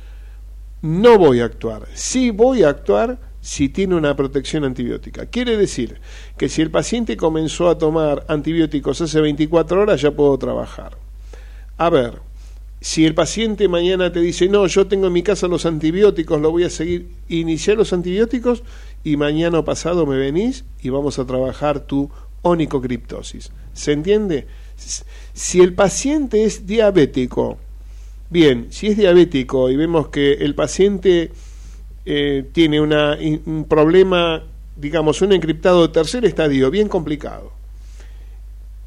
no 0.81 1.17
voy 1.17 1.39
a 1.39 1.45
actuar. 1.45 1.87
Sí 1.93 2.31
voy 2.31 2.63
a 2.63 2.69
actuar 2.69 3.19
si 3.41 3.69
tiene 3.69 3.95
una 3.95 4.15
protección 4.15 4.63
antibiótica. 4.63 5.25
Quiere 5.25 5.57
decir 5.57 5.99
que 6.37 6.49
si 6.49 6.61
el 6.61 6.71
paciente 6.71 7.17
comenzó 7.17 7.69
a 7.69 7.77
tomar 7.77 8.25
antibióticos 8.27 9.01
hace 9.01 9.19
24 9.19 9.81
horas, 9.81 10.01
ya 10.01 10.11
puedo 10.11 10.37
trabajar. 10.37 10.97
A 11.77 11.89
ver, 11.89 12.21
si 12.79 13.05
el 13.05 13.15
paciente 13.15 13.67
mañana 13.67 14.11
te 14.11 14.19
dice, 14.19 14.49
no, 14.49 14.67
yo 14.67 14.87
tengo 14.87 15.07
en 15.07 15.13
mi 15.13 15.23
casa 15.23 15.47
los 15.47 15.65
antibióticos, 15.65 16.41
lo 16.41 16.51
voy 16.51 16.65
a 16.65 16.69
seguir, 16.69 17.09
iniciar 17.29 17.77
los 17.77 17.93
antibióticos 17.93 18.63
y 19.03 19.17
mañana 19.17 19.59
o 19.59 19.65
pasado 19.65 20.05
me 20.05 20.17
venís 20.17 20.65
y 20.81 20.89
vamos 20.89 21.17
a 21.17 21.25
trabajar 21.25 21.79
tu 21.81 22.09
onicocriptosis. 22.41 23.51
¿Se 23.73 23.93
entiende? 23.93 24.47
Si 25.33 25.61
el 25.61 25.73
paciente 25.73 26.43
es 26.43 26.67
diabético, 26.67 27.57
Bien, 28.33 28.65
si 28.71 28.87
es 28.87 28.97
diabético 28.97 29.69
y 29.69 29.75
vemos 29.75 30.07
que 30.07 30.33
el 30.33 30.55
paciente 30.55 31.29
eh, 32.03 32.43
tiene 32.51 32.81
una, 32.81 33.15
un 33.45 33.65
problema, 33.69 34.41
digamos, 34.75 35.21
un 35.21 35.33
encriptado 35.33 35.83
de 35.83 35.93
tercer 35.93 36.25
estadio, 36.25 36.71
bien 36.71 36.87
complicado, 36.87 37.51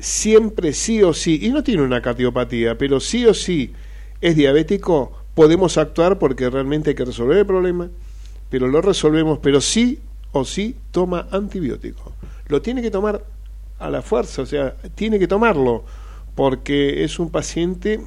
siempre 0.00 0.72
sí 0.72 1.00
o 1.04 1.14
sí, 1.14 1.38
y 1.40 1.50
no 1.50 1.62
tiene 1.62 1.82
una 1.82 2.02
cardiopatía, 2.02 2.76
pero 2.76 2.98
sí 2.98 3.24
o 3.24 3.34
sí 3.34 3.72
es 4.20 4.34
diabético, 4.34 5.12
podemos 5.36 5.78
actuar 5.78 6.18
porque 6.18 6.50
realmente 6.50 6.90
hay 6.90 6.96
que 6.96 7.04
resolver 7.04 7.38
el 7.38 7.46
problema, 7.46 7.88
pero 8.50 8.66
lo 8.66 8.82
resolvemos, 8.82 9.38
pero 9.40 9.60
sí 9.60 10.00
o 10.32 10.44
sí 10.44 10.74
toma 10.90 11.28
antibiótico. 11.30 12.14
Lo 12.48 12.62
tiene 12.62 12.82
que 12.82 12.90
tomar 12.90 13.24
a 13.78 13.90
la 13.90 14.02
fuerza, 14.02 14.42
o 14.42 14.46
sea, 14.46 14.74
tiene 14.96 15.20
que 15.20 15.28
tomarlo, 15.28 15.84
porque 16.34 17.04
es 17.04 17.20
un 17.20 17.30
paciente 17.30 18.00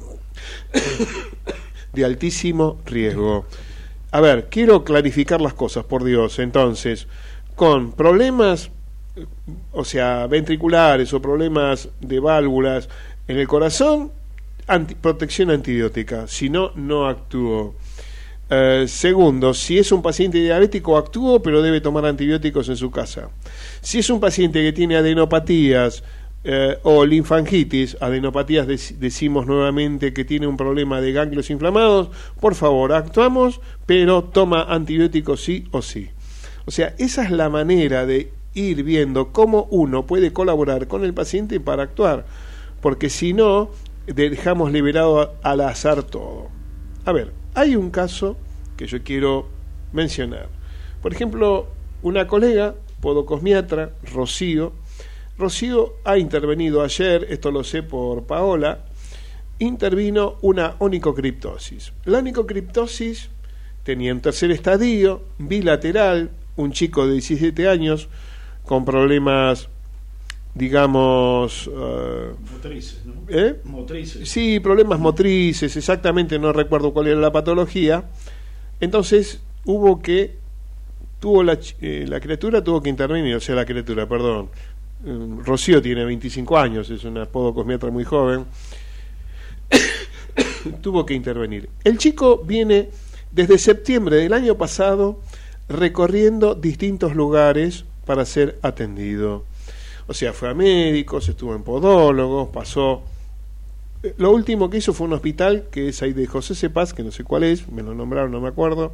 de 1.92 2.04
altísimo 2.04 2.78
riesgo. 2.86 3.46
A 4.12 4.20
ver, 4.20 4.48
quiero 4.50 4.84
clarificar 4.84 5.40
las 5.40 5.54
cosas, 5.54 5.84
por 5.84 6.04
Dios. 6.04 6.38
Entonces, 6.38 7.06
con 7.54 7.92
problemas, 7.92 8.70
o 9.72 9.84
sea, 9.84 10.26
ventriculares 10.26 11.12
o 11.12 11.22
problemas 11.22 11.88
de 12.00 12.20
válvulas 12.20 12.88
en 13.28 13.38
el 13.38 13.46
corazón, 13.46 14.12
protección 15.00 15.50
antibiótica. 15.50 16.26
Si 16.26 16.48
no, 16.48 16.72
no 16.74 17.06
actúo. 17.06 17.74
Eh, 18.52 18.86
segundo, 18.88 19.54
si 19.54 19.78
es 19.78 19.92
un 19.92 20.02
paciente 20.02 20.38
diabético, 20.38 20.96
actúo, 20.96 21.40
pero 21.40 21.62
debe 21.62 21.80
tomar 21.80 22.04
antibióticos 22.04 22.68
en 22.68 22.76
su 22.76 22.90
casa. 22.90 23.30
Si 23.80 24.00
es 24.00 24.10
un 24.10 24.18
paciente 24.18 24.60
que 24.60 24.72
tiene 24.72 24.96
adenopatías, 24.96 26.02
eh, 26.42 26.78
o 26.84 27.04
linfangitis, 27.04 27.98
adenopatías 28.00 28.66
decimos 28.66 29.46
nuevamente 29.46 30.14
que 30.14 30.24
tiene 30.24 30.46
un 30.46 30.56
problema 30.56 31.00
de 31.00 31.12
ganglios 31.12 31.50
inflamados, 31.50 32.08
por 32.40 32.54
favor, 32.54 32.92
actuamos, 32.92 33.60
pero 33.84 34.24
toma 34.24 34.62
antibióticos 34.62 35.42
sí 35.42 35.66
o 35.70 35.82
sí. 35.82 36.10
O 36.64 36.70
sea, 36.70 36.94
esa 36.98 37.24
es 37.24 37.30
la 37.30 37.50
manera 37.50 38.06
de 38.06 38.32
ir 38.54 38.82
viendo 38.82 39.32
cómo 39.32 39.68
uno 39.70 40.06
puede 40.06 40.32
colaborar 40.32 40.88
con 40.88 41.04
el 41.04 41.14
paciente 41.14 41.60
para 41.60 41.82
actuar, 41.82 42.24
porque 42.80 43.10
si 43.10 43.32
no, 43.32 43.70
dejamos 44.06 44.72
liberado 44.72 45.34
al 45.42 45.60
azar 45.60 46.02
todo. 46.02 46.48
A 47.04 47.12
ver, 47.12 47.32
hay 47.54 47.76
un 47.76 47.90
caso 47.90 48.36
que 48.76 48.86
yo 48.86 49.02
quiero 49.02 49.48
mencionar. 49.92 50.48
Por 51.02 51.12
ejemplo, 51.12 51.66
una 52.02 52.26
colega, 52.26 52.74
podocosmiatra, 53.00 53.92
Rocío, 54.12 54.72
Rocío 55.40 55.94
ha 56.04 56.18
intervenido 56.18 56.82
ayer, 56.82 57.26
esto 57.30 57.50
lo 57.50 57.64
sé 57.64 57.82
por 57.82 58.24
Paola, 58.24 58.84
intervino 59.58 60.36
una 60.42 60.76
onicocriptosis. 60.78 61.92
La 62.04 62.18
onicocriptosis 62.18 63.30
tenía 63.82 64.12
un 64.12 64.20
tercer 64.20 64.50
estadio, 64.50 65.24
bilateral, 65.38 66.30
un 66.56 66.72
chico 66.72 67.06
de 67.06 67.14
17 67.14 67.68
años 67.68 68.08
con 68.64 68.84
problemas 68.84 69.68
digamos... 70.54 71.68
Uh, 71.68 72.34
motrices, 72.52 73.04
¿no? 73.04 73.14
¿eh? 73.28 73.60
Motrices. 73.64 74.28
Sí, 74.28 74.60
problemas 74.60 74.98
motrices, 74.98 75.76
exactamente, 75.76 76.38
no 76.38 76.52
recuerdo 76.52 76.92
cuál 76.92 77.06
era 77.08 77.20
la 77.20 77.32
patología. 77.32 78.04
Entonces 78.80 79.42
hubo 79.64 80.02
que, 80.02 80.36
tuvo 81.20 81.42
la, 81.42 81.58
eh, 81.80 82.04
la 82.08 82.20
criatura 82.20 82.64
tuvo 82.64 82.82
que 82.82 82.90
intervenir, 82.90 83.36
o 83.36 83.40
sea, 83.40 83.54
la 83.54 83.64
criatura, 83.64 84.08
perdón. 84.08 84.50
Mm, 85.02 85.44
Rocío 85.44 85.80
tiene 85.80 86.04
25 86.04 86.58
años, 86.58 86.90
es 86.90 87.04
una 87.04 87.24
podocosmiatra 87.24 87.90
muy 87.90 88.04
joven. 88.04 88.44
tuvo 90.82 91.06
que 91.06 91.14
intervenir. 91.14 91.70
El 91.84 91.98
chico 91.98 92.38
viene 92.38 92.90
desde 93.32 93.58
septiembre 93.58 94.16
del 94.16 94.32
año 94.32 94.56
pasado 94.56 95.20
recorriendo 95.68 96.54
distintos 96.54 97.14
lugares 97.14 97.84
para 98.04 98.24
ser 98.26 98.58
atendido. 98.62 99.44
O 100.06 100.14
sea, 100.14 100.32
fue 100.32 100.50
a 100.50 100.54
médicos, 100.54 101.28
estuvo 101.28 101.54
en 101.54 101.62
podólogos, 101.62 102.48
pasó... 102.48 103.02
Eh, 104.02 104.14
lo 104.18 104.32
último 104.32 104.68
que 104.68 104.78
hizo 104.78 104.92
fue 104.92 105.06
un 105.06 105.12
hospital, 105.12 105.68
que 105.70 105.88
es 105.88 106.02
ahí 106.02 106.12
de 106.12 106.26
José 106.26 106.54
Cepaz, 106.54 106.92
que 106.92 107.04
no 107.04 107.12
sé 107.12 107.22
cuál 107.22 107.44
es, 107.44 107.68
me 107.68 107.82
lo 107.82 107.94
nombraron, 107.94 108.32
no 108.32 108.40
me 108.40 108.48
acuerdo. 108.48 108.92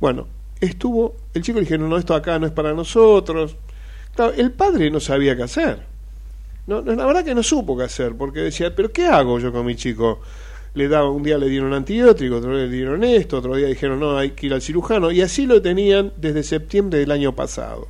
Bueno, 0.00 0.26
estuvo, 0.60 1.16
el 1.32 1.42
chico 1.42 1.56
le 1.56 1.62
dijeron, 1.62 1.88
no, 1.88 1.96
esto 1.96 2.14
acá 2.14 2.38
no 2.38 2.46
es 2.46 2.52
para 2.52 2.74
nosotros. 2.74 3.56
El 4.36 4.52
padre 4.52 4.90
no 4.90 5.00
sabía 5.00 5.36
qué 5.36 5.44
hacer. 5.44 5.90
No, 6.66 6.82
la 6.82 7.06
verdad 7.06 7.24
que 7.24 7.34
no 7.34 7.42
supo 7.42 7.76
qué 7.76 7.84
hacer, 7.84 8.14
porque 8.16 8.40
decía, 8.40 8.74
pero 8.74 8.92
¿qué 8.92 9.06
hago 9.06 9.38
yo 9.38 9.52
con 9.52 9.66
mi 9.66 9.76
chico? 9.76 10.20
Le 10.74 10.88
daba, 10.88 11.10
un 11.10 11.22
día 11.22 11.36
le 11.36 11.48
dieron 11.48 11.72
antibiótico, 11.72 12.36
otro 12.36 12.56
día 12.56 12.66
le 12.66 12.72
dieron 12.72 13.02
esto, 13.02 13.38
otro 13.38 13.56
día 13.56 13.66
dijeron, 13.66 13.98
no, 13.98 14.16
hay 14.16 14.30
que 14.30 14.46
ir 14.46 14.54
al 14.54 14.62
cirujano, 14.62 15.10
y 15.10 15.20
así 15.20 15.46
lo 15.46 15.60
tenían 15.60 16.12
desde 16.16 16.42
septiembre 16.42 17.00
del 17.00 17.10
año 17.10 17.34
pasado. 17.34 17.88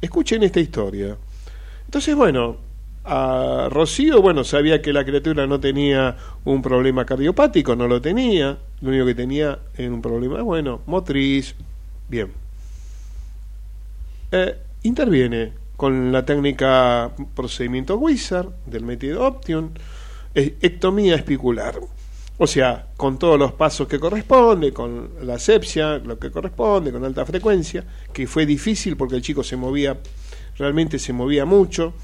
Escuchen 0.00 0.42
esta 0.42 0.60
historia. 0.60 1.16
Entonces, 1.86 2.14
bueno, 2.14 2.58
a 3.04 3.68
Rocío, 3.70 4.20
bueno, 4.20 4.44
sabía 4.44 4.82
que 4.82 4.92
la 4.92 5.04
criatura 5.04 5.46
no 5.46 5.58
tenía 5.58 6.16
un 6.44 6.60
problema 6.60 7.06
cardiopático, 7.06 7.74
no 7.74 7.88
lo 7.88 8.00
tenía, 8.00 8.58
lo 8.80 8.90
único 8.90 9.06
que 9.06 9.14
tenía 9.14 9.58
era 9.76 9.90
un 9.90 10.02
problema, 10.02 10.42
bueno, 10.42 10.82
motriz, 10.86 11.54
bien. 12.08 12.30
Eh, 14.32 14.56
interviene 14.82 15.52
con 15.76 16.12
la 16.12 16.24
técnica 16.24 17.12
procedimiento 17.34 17.96
Wizard 17.96 18.50
del 18.66 18.84
método 18.84 19.26
Option, 19.26 19.72
ectomía 20.34 21.16
espicular. 21.16 21.80
O 22.38 22.46
sea, 22.46 22.88
con 22.96 23.18
todos 23.18 23.38
los 23.38 23.52
pasos 23.52 23.86
que 23.86 24.00
corresponde, 24.00 24.72
con 24.72 25.10
la 25.22 25.34
asepsia, 25.34 25.98
lo 25.98 26.18
que 26.18 26.30
corresponde, 26.30 26.90
con 26.90 27.04
alta 27.04 27.24
frecuencia, 27.24 27.84
que 28.12 28.26
fue 28.26 28.46
difícil 28.46 28.96
porque 28.96 29.16
el 29.16 29.22
chico 29.22 29.44
se 29.44 29.56
movía 29.56 29.98
realmente 30.56 30.98
se 30.98 31.12
movía 31.12 31.44
mucho. 31.44 31.94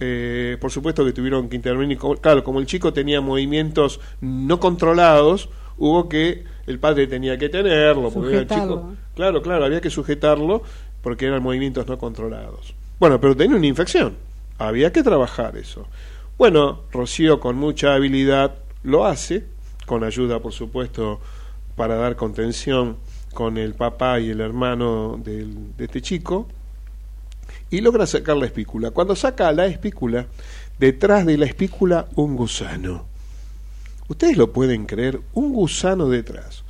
Eh, 0.00 0.56
por 0.60 0.70
supuesto 0.70 1.04
que 1.04 1.12
tuvieron 1.12 1.48
que 1.48 1.56
intervenir, 1.56 1.98
claro, 2.20 2.44
como 2.44 2.60
el 2.60 2.66
chico 2.66 2.92
tenía 2.92 3.20
movimientos 3.20 4.00
no 4.20 4.60
controlados, 4.60 5.48
hubo 5.76 6.08
que, 6.08 6.44
el 6.68 6.78
padre 6.78 7.06
tenía 7.06 7.38
que 7.38 7.48
tenerlo, 7.48 8.10
porque 8.10 8.30
era 8.30 8.40
el 8.40 8.46
chico, 8.46 8.92
claro, 9.14 9.42
claro, 9.42 9.64
había 9.64 9.80
que 9.80 9.90
sujetarlo 9.90 10.62
porque 11.08 11.24
eran 11.24 11.42
movimientos 11.42 11.86
no 11.86 11.96
controlados. 11.96 12.74
Bueno, 13.00 13.18
pero 13.18 13.34
tenía 13.34 13.56
una 13.56 13.66
infección, 13.66 14.14
había 14.58 14.92
que 14.92 15.02
trabajar 15.02 15.56
eso. 15.56 15.86
Bueno, 16.36 16.82
Rocío 16.92 17.40
con 17.40 17.56
mucha 17.56 17.94
habilidad 17.94 18.56
lo 18.82 19.06
hace, 19.06 19.46
con 19.86 20.04
ayuda, 20.04 20.40
por 20.40 20.52
supuesto, 20.52 21.18
para 21.76 21.94
dar 21.94 22.14
contención 22.14 22.98
con 23.32 23.56
el 23.56 23.72
papá 23.72 24.20
y 24.20 24.28
el 24.28 24.42
hermano 24.42 25.18
de 25.24 25.46
este 25.78 26.02
chico, 26.02 26.46
y 27.70 27.80
logra 27.80 28.06
sacar 28.06 28.36
la 28.36 28.44
espícula. 28.44 28.90
Cuando 28.90 29.16
saca 29.16 29.50
la 29.52 29.64
espícula, 29.64 30.26
detrás 30.78 31.24
de 31.24 31.38
la 31.38 31.46
espícula 31.46 32.06
un 32.16 32.36
gusano. 32.36 33.06
Ustedes 34.08 34.36
lo 34.36 34.52
pueden 34.52 34.84
creer, 34.84 35.22
un 35.32 35.54
gusano 35.54 36.10
detrás. 36.10 36.64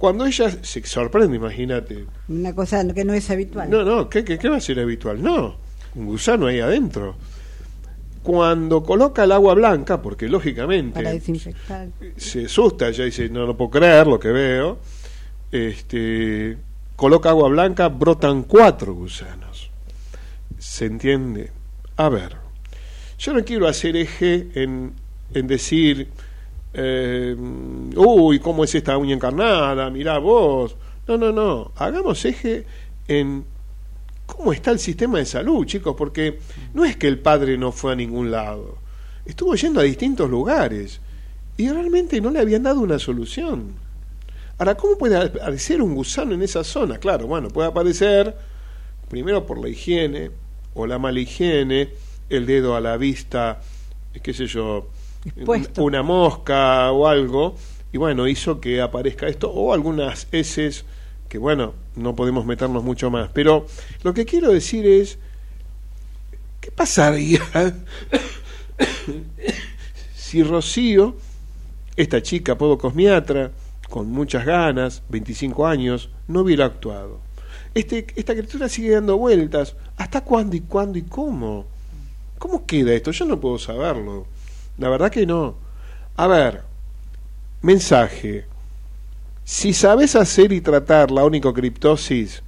Cuando 0.00 0.24
ella 0.24 0.50
se 0.62 0.82
sorprende, 0.86 1.36
imagínate. 1.36 2.06
Una 2.26 2.54
cosa 2.54 2.82
que 2.94 3.04
no 3.04 3.12
es 3.12 3.30
habitual. 3.30 3.68
No, 3.68 3.84
no, 3.84 4.08
¿qué, 4.08 4.24
qué, 4.24 4.48
va 4.48 4.56
a 4.56 4.60
ser 4.60 4.80
habitual? 4.80 5.22
No, 5.22 5.56
un 5.94 6.06
gusano 6.06 6.46
ahí 6.46 6.58
adentro. 6.58 7.16
Cuando 8.22 8.82
coloca 8.82 9.24
el 9.24 9.32
agua 9.32 9.52
blanca, 9.52 10.00
porque 10.00 10.26
lógicamente 10.26 10.94
Para 10.94 11.10
desinfectar. 11.10 11.88
se 12.16 12.46
asusta, 12.46 12.90
ya 12.92 13.04
dice, 13.04 13.28
no 13.28 13.44
lo 13.44 13.58
puedo 13.58 13.72
creer 13.72 14.06
lo 14.06 14.18
que 14.18 14.28
veo, 14.28 14.78
este, 15.52 16.56
coloca 16.96 17.28
agua 17.28 17.50
blanca, 17.50 17.88
brotan 17.88 18.44
cuatro 18.44 18.94
gusanos. 18.94 19.70
¿Se 20.58 20.86
entiende? 20.86 21.50
A 21.98 22.08
ver, 22.08 22.36
yo 23.18 23.34
no 23.34 23.44
quiero 23.44 23.68
hacer 23.68 23.96
eje 23.96 24.48
en, 24.54 24.94
en 25.34 25.46
decir, 25.46 26.08
eh, 26.72 27.36
uy, 27.96 28.38
¿cómo 28.38 28.64
es 28.64 28.74
esta 28.74 28.96
uña 28.96 29.14
encarnada? 29.14 29.90
Mirá 29.90 30.18
vos. 30.18 30.76
No, 31.06 31.16
no, 31.16 31.32
no. 31.32 31.72
Hagamos 31.76 32.24
eje 32.24 32.64
en 33.08 33.44
cómo 34.26 34.52
está 34.52 34.70
el 34.70 34.78
sistema 34.78 35.18
de 35.18 35.26
salud, 35.26 35.66
chicos, 35.66 35.94
porque 35.96 36.38
no 36.74 36.84
es 36.84 36.96
que 36.96 37.08
el 37.08 37.18
padre 37.18 37.58
no 37.58 37.72
fue 37.72 37.92
a 37.92 37.96
ningún 37.96 38.30
lado. 38.30 38.78
Estuvo 39.24 39.54
yendo 39.54 39.80
a 39.80 39.84
distintos 39.84 40.30
lugares 40.30 41.00
y 41.56 41.68
realmente 41.68 42.20
no 42.20 42.30
le 42.30 42.40
habían 42.40 42.62
dado 42.62 42.80
una 42.80 42.98
solución. 42.98 43.74
Ahora, 44.58 44.76
¿cómo 44.76 44.96
puede 44.96 45.16
aparecer 45.16 45.82
un 45.82 45.94
gusano 45.94 46.34
en 46.34 46.42
esa 46.42 46.62
zona? 46.64 46.98
Claro, 46.98 47.26
bueno, 47.26 47.48
puede 47.48 47.68
aparecer 47.68 48.36
primero 49.08 49.44
por 49.44 49.58
la 49.58 49.68
higiene, 49.68 50.30
o 50.74 50.86
la 50.86 50.98
mala 50.98 51.20
higiene, 51.20 51.90
el 52.28 52.46
dedo 52.46 52.76
a 52.76 52.80
la 52.80 52.96
vista, 52.96 53.60
qué 54.22 54.32
sé 54.32 54.46
yo, 54.46 54.88
una 55.78 56.02
mosca 56.02 56.90
o 56.92 57.06
algo, 57.06 57.56
y 57.92 57.98
bueno, 57.98 58.28
hizo 58.28 58.60
que 58.60 58.80
aparezca 58.80 59.26
esto, 59.28 59.50
o 59.50 59.72
algunas 59.72 60.26
heces 60.32 60.84
que 61.30 61.38
bueno, 61.38 61.74
no 61.94 62.16
podemos 62.16 62.44
meternos 62.44 62.82
mucho 62.82 63.08
más. 63.08 63.30
Pero 63.32 63.64
lo 64.02 64.12
que 64.12 64.26
quiero 64.26 64.50
decir 64.50 64.84
es, 64.84 65.16
¿qué 66.60 66.72
pasaría 66.72 67.40
si 70.16 70.42
Rocío, 70.42 71.14
esta 71.96 72.20
chica 72.20 72.58
podocosmiatra, 72.58 73.52
con 73.88 74.10
muchas 74.10 74.44
ganas, 74.44 75.02
25 75.08 75.66
años, 75.68 76.10
no 76.26 76.40
hubiera 76.40 76.64
actuado? 76.66 77.20
Este, 77.74 78.06
esta 78.16 78.32
criatura 78.32 78.68
sigue 78.68 78.90
dando 78.90 79.16
vueltas. 79.16 79.76
¿Hasta 79.96 80.22
cuándo 80.22 80.56
y 80.56 80.60
cuándo 80.62 80.98
y 80.98 81.02
cómo? 81.02 81.64
¿Cómo 82.40 82.66
queda 82.66 82.92
esto? 82.92 83.12
Yo 83.12 83.24
no 83.24 83.38
puedo 83.38 83.56
saberlo. 83.56 84.26
La 84.80 84.88
verdad 84.88 85.12
que 85.12 85.26
no. 85.26 85.54
A 86.16 86.26
ver, 86.26 86.62
mensaje. 87.62 88.46
Si 89.44 89.72
sabes 89.72 90.16
hacer 90.16 90.52
y 90.52 90.60
tratar 90.60 91.12
la 91.12 91.24
onicocriptosis 91.24 92.42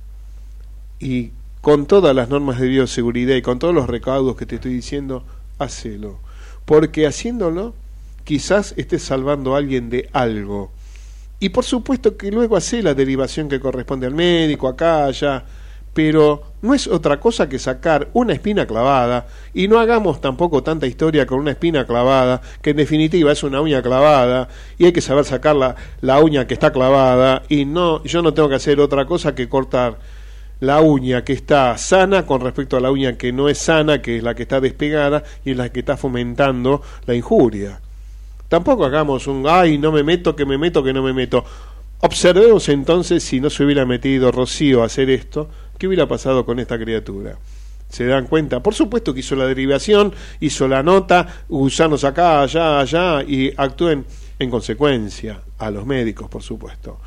y 0.98 1.30
con 1.60 1.86
todas 1.86 2.16
las 2.16 2.28
normas 2.28 2.58
de 2.58 2.66
bioseguridad 2.66 3.36
y 3.36 3.42
con 3.42 3.60
todos 3.60 3.74
los 3.74 3.86
recaudos 3.86 4.36
que 4.36 4.46
te 4.46 4.56
estoy 4.56 4.72
diciendo, 4.72 5.24
hacelo. 5.58 6.18
Porque 6.64 7.06
haciéndolo, 7.06 7.74
quizás 8.24 8.74
estés 8.76 9.04
salvando 9.04 9.54
a 9.54 9.58
alguien 9.58 9.90
de 9.90 10.08
algo 10.12 10.72
y 11.42 11.48
por 11.48 11.64
supuesto 11.64 12.16
que 12.16 12.30
luego 12.30 12.56
hace 12.56 12.84
la 12.84 12.94
derivación 12.94 13.48
que 13.48 13.58
corresponde 13.58 14.06
al 14.06 14.14
médico, 14.14 14.68
acá, 14.68 15.06
allá, 15.06 15.44
pero 15.94 16.42
no 16.62 16.74
es 16.74 16.86
otra 16.86 17.20
cosa 17.20 17.48
que 17.48 17.58
sacar 17.58 18.08
una 18.12 18.32
espina 18.32 18.66
clavada 18.66 19.26
y 19.52 19.68
no 19.68 19.78
hagamos 19.78 20.20
tampoco 20.20 20.62
tanta 20.62 20.86
historia 20.86 21.26
con 21.26 21.38
una 21.38 21.50
espina 21.50 21.86
clavada, 21.86 22.40
que 22.62 22.70
en 22.70 22.76
definitiva 22.76 23.32
es 23.32 23.42
una 23.42 23.60
uña 23.60 23.82
clavada 23.82 24.48
y 24.78 24.86
hay 24.86 24.92
que 24.92 25.00
saber 25.00 25.24
sacar 25.24 25.56
la, 25.56 25.76
la 26.00 26.20
uña 26.20 26.46
que 26.46 26.54
está 26.54 26.72
clavada 26.72 27.42
y 27.48 27.64
no 27.64 28.02
yo 28.04 28.22
no 28.22 28.32
tengo 28.32 28.48
que 28.48 28.54
hacer 28.54 28.80
otra 28.80 29.04
cosa 29.04 29.34
que 29.34 29.48
cortar 29.48 29.98
la 30.60 30.80
uña 30.80 31.24
que 31.24 31.32
está 31.32 31.76
sana 31.76 32.24
con 32.24 32.40
respecto 32.40 32.76
a 32.76 32.80
la 32.80 32.92
uña 32.92 33.18
que 33.18 33.32
no 33.32 33.48
es 33.48 33.58
sana, 33.58 34.00
que 34.00 34.18
es 34.18 34.22
la 34.22 34.36
que 34.36 34.44
está 34.44 34.60
despegada 34.60 35.24
y 35.44 35.50
es 35.50 35.56
la 35.56 35.70
que 35.70 35.80
está 35.80 35.96
fomentando 35.96 36.82
la 37.04 37.16
injuria. 37.16 37.80
Tampoco 38.48 38.84
hagamos 38.84 39.26
un, 39.26 39.44
ay, 39.48 39.76
no 39.76 39.90
me 39.90 40.04
meto, 40.04 40.36
que 40.36 40.46
me 40.46 40.58
meto, 40.58 40.84
que 40.84 40.92
no 40.92 41.02
me 41.02 41.12
meto. 41.12 41.44
Observemos 41.98 42.68
entonces 42.68 43.24
si 43.24 43.40
no 43.40 43.50
se 43.50 43.64
hubiera 43.64 43.84
metido 43.86 44.30
Rocío 44.30 44.82
a 44.82 44.86
hacer 44.86 45.10
esto, 45.10 45.48
¿qué 45.82 45.88
hubiera 45.88 46.06
pasado 46.06 46.46
con 46.46 46.60
esta 46.60 46.78
criatura? 46.78 47.36
¿Se 47.88 48.06
dan 48.06 48.28
cuenta? 48.28 48.62
Por 48.62 48.72
supuesto 48.72 49.12
que 49.12 49.18
hizo 49.18 49.34
la 49.34 49.48
derivación, 49.48 50.14
hizo 50.38 50.68
la 50.68 50.80
nota, 50.80 51.44
gusanos 51.48 52.04
acá, 52.04 52.40
allá, 52.40 52.78
allá, 52.78 53.24
y 53.24 53.52
actúen 53.56 54.06
en 54.38 54.48
consecuencia 54.48 55.42
a 55.58 55.72
los 55.72 55.84
médicos, 55.84 56.28
por 56.28 56.44
supuesto. 56.44 57.00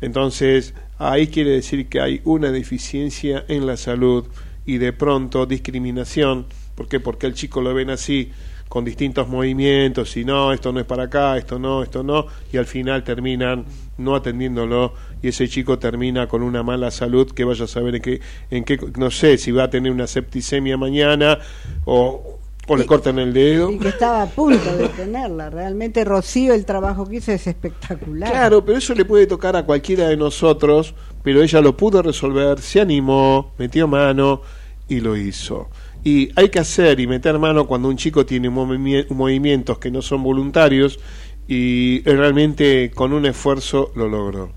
Entonces, 0.00 0.74
ahí 0.98 1.28
quiere 1.28 1.50
decir 1.50 1.88
que 1.88 2.00
hay 2.00 2.20
una 2.24 2.50
deficiencia 2.50 3.44
en 3.46 3.64
la 3.64 3.76
salud 3.76 4.24
y 4.64 4.78
de 4.78 4.92
pronto 4.92 5.46
discriminación. 5.46 6.46
¿Por 6.74 6.88
qué? 6.88 6.98
Porque 6.98 7.28
el 7.28 7.34
chico 7.34 7.60
lo 7.60 7.74
ven 7.74 7.90
así 7.90 8.32
con 8.68 8.84
distintos 8.84 9.28
movimientos 9.28 10.16
y 10.16 10.24
no, 10.24 10.52
esto 10.52 10.72
no 10.72 10.80
es 10.80 10.86
para 10.86 11.04
acá, 11.04 11.36
esto 11.36 11.58
no, 11.58 11.82
esto 11.82 12.02
no, 12.02 12.26
y 12.52 12.56
al 12.56 12.66
final 12.66 13.04
terminan 13.04 13.64
no 13.98 14.14
atendiéndolo 14.14 14.92
y 15.22 15.28
ese 15.28 15.48
chico 15.48 15.78
termina 15.78 16.26
con 16.26 16.42
una 16.42 16.62
mala 16.62 16.90
salud 16.90 17.30
que 17.32 17.44
vaya 17.44 17.64
a 17.64 17.68
saber 17.68 17.96
en 17.96 18.02
qué, 18.02 18.20
en 18.50 18.64
qué 18.64 18.78
no 18.98 19.10
sé, 19.10 19.38
si 19.38 19.52
va 19.52 19.64
a 19.64 19.70
tener 19.70 19.92
una 19.92 20.06
septicemia 20.06 20.76
mañana 20.76 21.38
o 21.84 22.36
o 22.68 22.76
le 22.76 22.84
cortan 22.84 23.18
el 23.18 23.32
dedo. 23.32 23.70
Y 23.70 23.78
que 23.78 23.88
estaba 23.88 24.22
a 24.22 24.26
punto 24.26 24.76
de 24.76 24.88
tenerla. 24.88 25.50
Realmente 25.50 26.04
Rocío 26.04 26.52
el 26.52 26.64
trabajo 26.64 27.06
que 27.06 27.16
hizo 27.16 27.32
es 27.32 27.46
espectacular. 27.46 28.30
Claro, 28.30 28.64
pero 28.64 28.78
eso 28.78 28.94
le 28.94 29.04
puede 29.04 29.26
tocar 29.26 29.56
a 29.56 29.64
cualquiera 29.64 30.08
de 30.08 30.16
nosotros, 30.16 30.94
pero 31.22 31.42
ella 31.42 31.60
lo 31.60 31.76
pudo 31.76 32.02
resolver, 32.02 32.60
se 32.60 32.80
animó, 32.80 33.52
metió 33.58 33.86
mano 33.86 34.42
y 34.88 35.00
lo 35.00 35.16
hizo. 35.16 35.68
Y 36.06 36.30
hay 36.36 36.50
que 36.50 36.60
hacer 36.60 37.00
y 37.00 37.08
meter 37.08 37.36
mano 37.40 37.66
cuando 37.66 37.88
un 37.88 37.96
chico 37.96 38.24
tiene 38.24 38.48
movimientos 38.48 39.78
que 39.78 39.90
no 39.90 40.02
son 40.02 40.22
voluntarios 40.22 41.00
y 41.48 42.00
realmente 42.04 42.92
con 42.94 43.12
un 43.12 43.26
esfuerzo 43.26 43.90
lo 43.96 44.06
logró. 44.06 44.52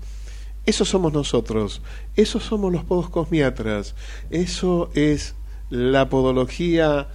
Eso 0.64 0.84
somos 0.84 1.12
nosotros, 1.12 1.82
eso 2.14 2.38
somos 2.38 2.72
los 2.72 2.84
podos 2.84 3.10
cosmiatras, 3.10 3.96
eso 4.30 4.92
es 4.94 5.34
la 5.70 6.08
podología 6.08 7.08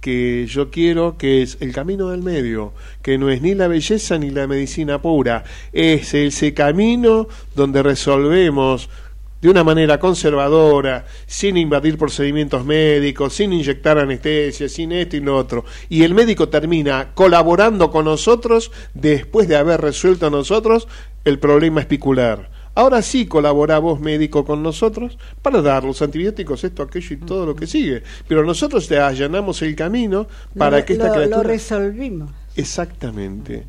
que 0.00 0.46
yo 0.46 0.70
quiero, 0.70 1.18
que 1.18 1.42
es 1.42 1.56
el 1.58 1.72
camino 1.72 2.10
del 2.10 2.22
medio, 2.22 2.74
que 3.02 3.18
no 3.18 3.28
es 3.28 3.42
ni 3.42 3.54
la 3.54 3.66
belleza 3.66 4.18
ni 4.18 4.30
la 4.30 4.46
medicina 4.46 5.02
pura, 5.02 5.42
es 5.72 6.14
ese 6.14 6.54
camino 6.54 7.26
donde 7.56 7.82
resolvemos 7.82 8.88
de 9.44 9.50
una 9.50 9.62
manera 9.62 10.00
conservadora, 10.00 11.04
sin 11.26 11.58
invadir 11.58 11.98
procedimientos 11.98 12.64
médicos, 12.64 13.34
sin 13.34 13.52
inyectar 13.52 13.98
anestesia, 13.98 14.70
sin 14.70 14.90
esto 14.90 15.18
y 15.18 15.20
lo 15.20 15.36
otro. 15.36 15.66
Y 15.90 16.02
el 16.04 16.14
médico 16.14 16.48
termina 16.48 17.10
colaborando 17.12 17.90
con 17.90 18.06
nosotros 18.06 18.72
después 18.94 19.46
de 19.46 19.56
haber 19.56 19.82
resuelto 19.82 20.28
a 20.28 20.30
nosotros 20.30 20.88
el 21.26 21.38
problema 21.38 21.82
espicular. 21.82 22.48
Ahora 22.74 23.02
sí 23.02 23.26
colabora 23.26 23.78
vos, 23.80 24.00
médico, 24.00 24.46
con 24.46 24.62
nosotros 24.62 25.18
para 25.42 25.60
dar 25.60 25.84
los 25.84 26.00
antibióticos, 26.00 26.64
esto, 26.64 26.82
aquello 26.82 27.14
y 27.14 27.18
todo 27.18 27.44
lo 27.44 27.54
que 27.54 27.66
sigue. 27.66 28.02
Pero 28.26 28.46
nosotros 28.46 28.88
te 28.88 28.98
allanamos 28.98 29.60
el 29.60 29.76
camino 29.76 30.26
para 30.56 30.86
que 30.86 30.94
esta 30.94 31.12
criatura... 31.12 31.36
Lo 31.36 31.42
resolvimos. 31.42 32.30
Exactamente. 32.56 33.66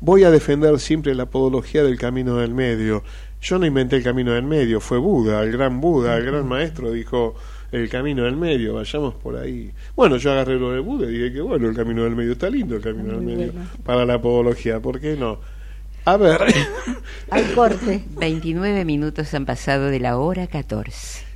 Voy 0.00 0.22
a 0.24 0.30
defender 0.30 0.78
siempre 0.78 1.14
la 1.14 1.26
podología 1.26 1.82
del 1.82 1.98
camino 1.98 2.36
del 2.36 2.52
medio. 2.52 3.02
Yo 3.40 3.58
no 3.58 3.66
inventé 3.66 3.96
el 3.96 4.02
camino 4.02 4.32
del 4.32 4.42
medio, 4.42 4.80
fue 4.80 4.98
Buda, 4.98 5.42
el 5.42 5.52
gran 5.52 5.80
Buda, 5.80 6.16
el 6.16 6.24
gran 6.24 6.46
maestro, 6.46 6.90
dijo 6.90 7.34
el 7.70 7.88
camino 7.88 8.24
del 8.24 8.36
medio, 8.36 8.74
vayamos 8.74 9.14
por 9.14 9.36
ahí. 9.36 9.70
Bueno, 9.94 10.16
yo 10.16 10.32
agarré 10.32 10.58
lo 10.58 10.72
de 10.72 10.80
Buda 10.80 11.06
y 11.06 11.12
dije 11.12 11.32
que 11.34 11.40
bueno, 11.40 11.68
el 11.68 11.76
camino 11.76 12.04
del 12.04 12.16
medio 12.16 12.32
está 12.32 12.50
lindo, 12.50 12.76
el 12.76 12.82
camino 12.82 13.12
del 13.12 13.22
medio 13.22 13.52
para 13.84 14.04
la 14.04 14.20
podología, 14.20 14.80
¿por 14.80 15.00
qué 15.00 15.16
no? 15.16 15.38
A 16.04 16.16
ver. 16.16 16.40
Al 17.30 17.52
corte. 17.54 18.04
29 18.18 18.84
minutos 18.84 19.34
han 19.34 19.44
pasado 19.44 19.86
de 19.86 20.00
la 20.00 20.16
hora 20.16 20.46
14. 20.46 21.28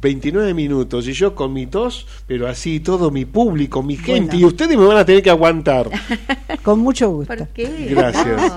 29 0.00 0.54
minutos 0.54 1.08
y 1.08 1.14
yo 1.14 1.34
con 1.34 1.52
mi 1.52 1.66
tos, 1.66 2.06
pero 2.26 2.46
así 2.46 2.80
todo 2.80 3.10
mi 3.10 3.24
público, 3.24 3.82
mi 3.82 3.96
gente, 3.96 4.36
y 4.36 4.44
ustedes 4.44 4.78
me 4.78 4.86
van 4.86 4.98
a 4.98 5.04
tener 5.04 5.22
que 5.22 5.30
aguantar. 5.30 5.90
Con 6.62 6.78
mucho 6.78 7.10
gusto. 7.10 7.34
¿Por 7.34 7.48
qué? 7.48 7.88
Gracias. 7.90 8.52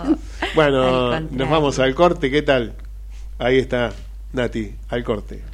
Bueno, 0.53 1.19
nos 1.19 1.49
vamos 1.49 1.79
al 1.79 1.95
corte, 1.95 2.29
¿qué 2.29 2.43
tal? 2.43 2.75
Ahí 3.43 3.58
está, 3.58 3.91
Nati, 4.32 4.73
al 4.88 5.03
corte. 5.03 5.52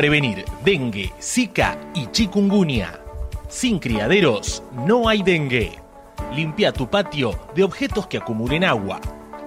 Prevenir 0.00 0.46
dengue, 0.64 1.12
zika 1.20 1.76
y 1.94 2.06
chikungunya. 2.06 3.00
Sin 3.48 3.78
criaderos 3.78 4.62
no 4.86 5.08
hay 5.08 5.22
dengue. 5.22 5.72
Limpia 6.34 6.72
tu 6.72 6.88
patio 6.88 7.38
de 7.54 7.64
objetos 7.64 8.06
que 8.06 8.16
acumulen 8.16 8.64
agua. 8.64 9.00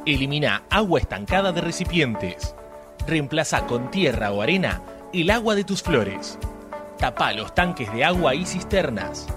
Elimina 0.06 0.64
agua 0.70 1.00
estancada 1.00 1.52
de 1.52 1.62
recipientes. 1.62 2.56
Reemplaza 3.08 3.66
con 3.66 3.90
tierra 3.90 4.32
o 4.32 4.44
arena 4.44 4.82
el 5.22 5.30
agua 5.30 5.56
de 5.56 5.64
tus 5.64 5.84
flores. 5.84 6.40
Tapa 6.98 7.34
los 7.34 7.54
tanques 7.54 7.92
de 7.94 8.04
agua 8.04 8.34
y 8.34 8.46
cisternas. 8.46 9.28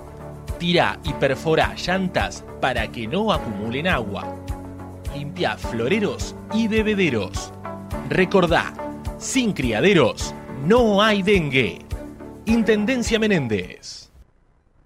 Tira 0.58 0.98
y 1.04 1.12
perfora 1.14 1.74
llantas 1.74 2.44
para 2.60 2.90
que 2.90 3.06
no 3.06 3.32
acumulen 3.32 3.86
agua. 3.86 4.36
Limpia 5.14 5.56
floreros 5.56 6.34
y 6.54 6.68
bebederos. 6.68 7.52
Recordá, 8.08 8.72
sin 9.18 9.52
criaderos 9.52 10.34
no 10.64 11.02
hay 11.02 11.22
dengue. 11.22 11.84
Intendencia 12.46 13.18
Menéndez. 13.18 14.10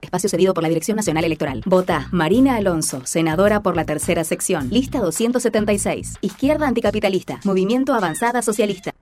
Espacio 0.00 0.30
cedido 0.30 0.54
por 0.54 0.62
la 0.62 0.68
Dirección 0.70 0.96
Nacional 0.96 1.24
Electoral. 1.24 1.62
Vota 1.66 2.08
Marina 2.10 2.56
Alonso, 2.56 3.02
senadora 3.04 3.62
por 3.62 3.76
la 3.76 3.84
tercera 3.84 4.24
sección. 4.24 4.70
Lista 4.70 4.98
276. 4.98 6.18
Izquierda 6.20 6.66
anticapitalista. 6.66 7.38
Movimiento 7.44 7.94
Avanzada 7.94 8.42
Socialista. 8.42 8.92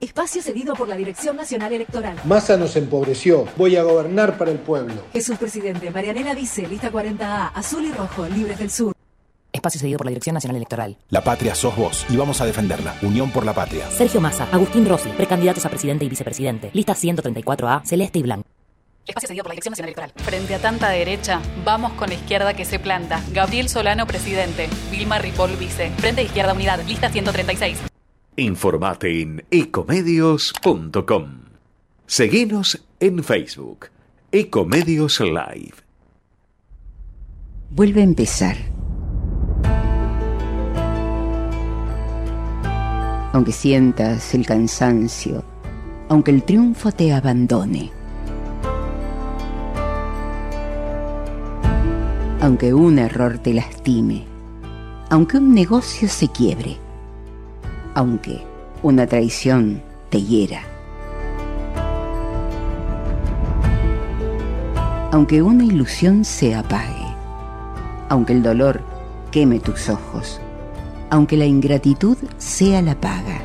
Espacio 0.00 0.40
cedido 0.40 0.74
por 0.74 0.88
la 0.88 0.96
Dirección 0.96 1.36
Nacional 1.36 1.74
Electoral. 1.74 2.18
Massa 2.24 2.56
nos 2.56 2.74
empobreció. 2.74 3.46
Voy 3.58 3.76
a 3.76 3.82
gobernar 3.82 4.38
para 4.38 4.50
el 4.50 4.58
pueblo. 4.58 4.94
Jesús 5.12 5.36
Presidente. 5.36 5.90
Marianela 5.90 6.34
dice, 6.34 6.66
lista 6.66 6.90
40A, 6.90 7.52
azul 7.54 7.84
y 7.84 7.92
rojo, 7.92 8.26
libres 8.26 8.58
del 8.58 8.70
sur. 8.70 8.94
Espacio 9.52 9.78
cedido 9.78 9.98
por 9.98 10.06
la 10.06 10.10
Dirección 10.12 10.32
Nacional 10.32 10.56
Electoral. 10.56 10.96
La 11.10 11.22
patria 11.22 11.54
sos 11.54 11.76
vos 11.76 12.06
y 12.08 12.16
vamos 12.16 12.40
a 12.40 12.46
defenderla. 12.46 12.94
Unión 13.02 13.30
por 13.30 13.44
la 13.44 13.52
patria. 13.52 13.90
Sergio 13.90 14.22
Massa, 14.22 14.48
Agustín 14.50 14.88
Rossi, 14.88 15.10
precandidatos 15.10 15.66
a 15.66 15.68
presidente 15.68 16.06
y 16.06 16.08
vicepresidente. 16.08 16.70
Lista 16.72 16.94
134A, 16.94 17.84
celeste 17.84 18.20
y 18.20 18.22
blanco. 18.22 18.46
Espacio 19.06 19.28
cedido 19.28 19.42
por 19.42 19.50
la 19.50 19.54
Dirección 19.54 19.72
Nacional 19.72 19.88
Electoral. 19.90 20.12
Frente 20.24 20.54
a 20.54 20.60
tanta 20.60 20.88
derecha, 20.88 21.42
vamos 21.62 21.92
con 21.92 22.08
la 22.08 22.14
izquierda 22.14 22.54
que 22.54 22.64
se 22.64 22.78
planta. 22.78 23.22
Gabriel 23.32 23.68
Solano, 23.68 24.06
presidente. 24.06 24.70
Vilma 24.90 25.18
Ripoll, 25.18 25.56
vice. 25.56 25.90
Frente 25.98 26.22
a 26.22 26.24
Izquierda 26.24 26.54
Unidad, 26.54 26.80
lista 26.86 27.10
136. 27.10 27.89
Informate 28.36 29.20
en 29.22 29.44
ecomedios.com. 29.50 31.30
Seguinos 32.06 32.84
en 32.98 33.22
Facebook. 33.22 33.86
Ecomedios 34.32 35.20
Live. 35.20 35.74
Vuelve 37.70 38.00
a 38.00 38.04
empezar 38.04 38.56
aunque 43.32 43.52
sientas 43.52 44.34
el 44.34 44.46
cansancio, 44.46 45.44
aunque 46.08 46.30
el 46.30 46.42
triunfo 46.42 46.90
te 46.92 47.12
abandone. 47.12 47.90
Aunque 52.40 52.72
un 52.72 52.98
error 52.98 53.38
te 53.38 53.54
lastime, 53.54 54.24
aunque 55.10 55.36
un 55.36 55.54
negocio 55.54 56.08
se 56.08 56.28
quiebre, 56.28 56.78
aunque 58.00 58.40
una 58.82 59.06
traición 59.06 59.82
te 60.08 60.22
hiera. 60.22 60.62
Aunque 65.12 65.42
una 65.42 65.64
ilusión 65.64 66.24
se 66.24 66.54
apague, 66.54 67.14
aunque 68.08 68.32
el 68.32 68.42
dolor 68.42 68.80
queme 69.30 69.60
tus 69.60 69.90
ojos, 69.90 70.40
aunque 71.10 71.36
la 71.36 71.44
ingratitud 71.44 72.16
sea 72.38 72.80
la 72.80 72.94
paga. 72.94 73.42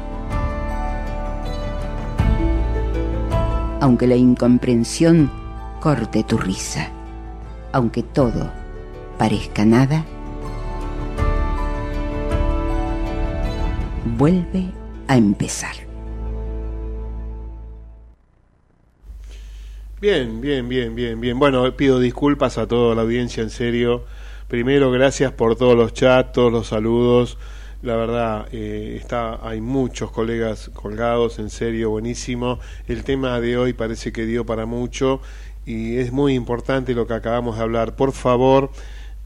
Aunque 3.81 4.07
la 4.07 4.15
incomprensión 4.15 5.29
corte 5.81 6.23
tu 6.23 6.37
risa, 6.37 6.87
aunque 7.73 8.03
todo 8.03 8.51
parezca 9.17 9.65
nada, 9.65 10.05
vuelve 14.17 14.71
a 15.07 15.17
empezar. 15.17 15.75
Bien, 19.99 20.39
bien, 20.39 20.69
bien, 20.69 20.95
bien, 20.95 21.19
bien. 21.19 21.39
Bueno, 21.39 21.75
pido 21.75 21.99
disculpas 21.99 22.57
a 22.57 22.67
toda 22.67 22.95
la 22.95 23.01
audiencia, 23.01 23.43
en 23.43 23.49
serio. 23.49 24.05
Primero, 24.47 24.91
gracias 24.91 25.31
por 25.31 25.55
todos 25.55 25.75
los 25.75 25.93
chats, 25.93 26.31
todos 26.31 26.51
los 26.51 26.67
saludos. 26.67 27.37
La 27.81 27.95
verdad, 27.95 28.47
eh, 28.51 28.97
está, 29.01 29.39
hay 29.47 29.61
muchos 29.61 30.11
colegas 30.11 30.69
colgados, 30.73 31.39
en 31.39 31.49
serio, 31.49 31.89
buenísimo. 31.89 32.59
El 32.87 33.03
tema 33.03 33.39
de 33.39 33.57
hoy 33.57 33.73
parece 33.73 34.11
que 34.11 34.25
dio 34.25 34.45
para 34.45 34.65
mucho 34.65 35.21
y 35.65 35.97
es 35.97 36.11
muy 36.11 36.35
importante 36.35 36.93
lo 36.93 37.07
que 37.07 37.13
acabamos 37.15 37.57
de 37.57 37.63
hablar. 37.63 37.95
Por 37.95 38.11
favor, 38.11 38.71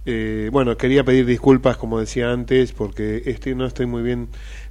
eh, 0.06 0.50
bueno, 0.52 0.78
quería 0.78 1.04
pedir 1.04 1.26
disculpas, 1.26 1.78
como 1.78 2.00
decía 2.00 2.32
antes, 2.32 2.72
porque 2.72 3.22
estoy, 3.26 3.56
no 3.56 3.66
estoy 3.66 3.86
muy 3.86 4.02
bien, 4.02 4.30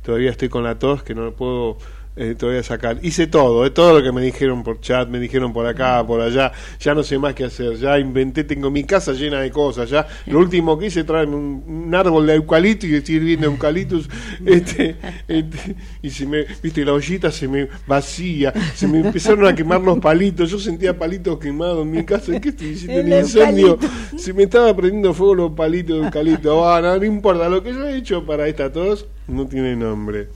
todavía 0.08 0.30
estoy 0.30 0.48
con 0.48 0.64
la 0.64 0.78
tos, 0.78 1.02
que 1.02 1.14
no 1.14 1.32
puedo 1.32 1.76
eh, 2.18 2.34
te 2.36 2.46
voy 2.46 2.56
a 2.56 2.62
sacar. 2.64 2.98
Hice 3.02 3.28
todo, 3.28 3.64
eh, 3.64 3.70
todo 3.70 3.96
lo 3.96 4.02
que 4.02 4.10
me 4.10 4.20
dijeron 4.20 4.64
por 4.64 4.80
chat, 4.80 5.08
me 5.08 5.20
dijeron 5.20 5.52
por 5.52 5.66
acá, 5.66 6.04
por 6.04 6.20
allá, 6.20 6.50
ya 6.80 6.92
no 6.92 7.04
sé 7.04 7.16
más 7.16 7.32
qué 7.32 7.44
hacer, 7.44 7.76
ya 7.76 7.96
inventé, 7.96 8.42
tengo 8.42 8.72
mi 8.72 8.82
casa 8.82 9.12
llena 9.12 9.40
de 9.40 9.52
cosas, 9.52 9.88
ya 9.88 10.04
lo 10.26 10.40
último 10.40 10.76
que 10.76 10.86
hice 10.86 11.04
traerme 11.04 11.36
un, 11.36 11.94
árbol 11.94 12.26
de 12.26 12.34
eucalipto 12.34 12.86
y 12.88 12.94
estoy 12.96 13.20
viendo 13.20 13.46
eucaliptus, 13.46 14.10
este, 14.44 14.96
este, 15.28 15.76
y 16.02 16.10
se 16.10 16.26
me, 16.26 16.44
viste, 16.60 16.84
la 16.84 16.92
ollita 16.92 17.30
se 17.30 17.46
me 17.46 17.68
vacía, 17.86 18.52
se 18.74 18.88
me 18.88 18.98
empezaron 18.98 19.46
a 19.46 19.54
quemar 19.54 19.80
los 19.80 20.00
palitos, 20.00 20.50
yo 20.50 20.58
sentía 20.58 20.98
palitos 20.98 21.38
quemados 21.38 21.84
en 21.84 21.90
mi 21.92 22.04
casa, 22.04 22.38
¿qué 22.40 22.48
estoy 22.48 22.70
diciendo? 22.70 23.00
Un 23.00 23.20
incendio, 23.22 23.78
se 24.16 24.32
me 24.32 24.42
estaba 24.42 24.74
prendiendo 24.74 25.14
fuego 25.14 25.36
los 25.36 25.52
palitos 25.52 26.00
de 26.00 26.06
eucalipto, 26.06 26.68
ah, 26.68 26.80
no, 26.80 26.96
no 26.96 27.04
importa, 27.04 27.48
lo 27.48 27.62
que 27.62 27.72
yo 27.72 27.86
he 27.86 27.96
hecho 27.96 28.26
para 28.26 28.48
esta 28.48 28.72
tos 28.72 29.06
no 29.28 29.46
tiene 29.46 29.76
nombre. 29.76 30.28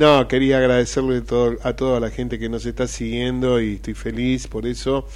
No, 0.00 0.26
quería 0.28 0.56
agradecerle 0.56 1.20
todo, 1.20 1.58
a 1.62 1.74
toda 1.74 2.00
la 2.00 2.08
gente 2.08 2.38
que 2.38 2.48
nos 2.48 2.64
está 2.64 2.86
siguiendo 2.86 3.60
y 3.60 3.74
estoy 3.74 3.92
feliz 3.92 4.48
por 4.48 4.64
eso. 4.64 5.06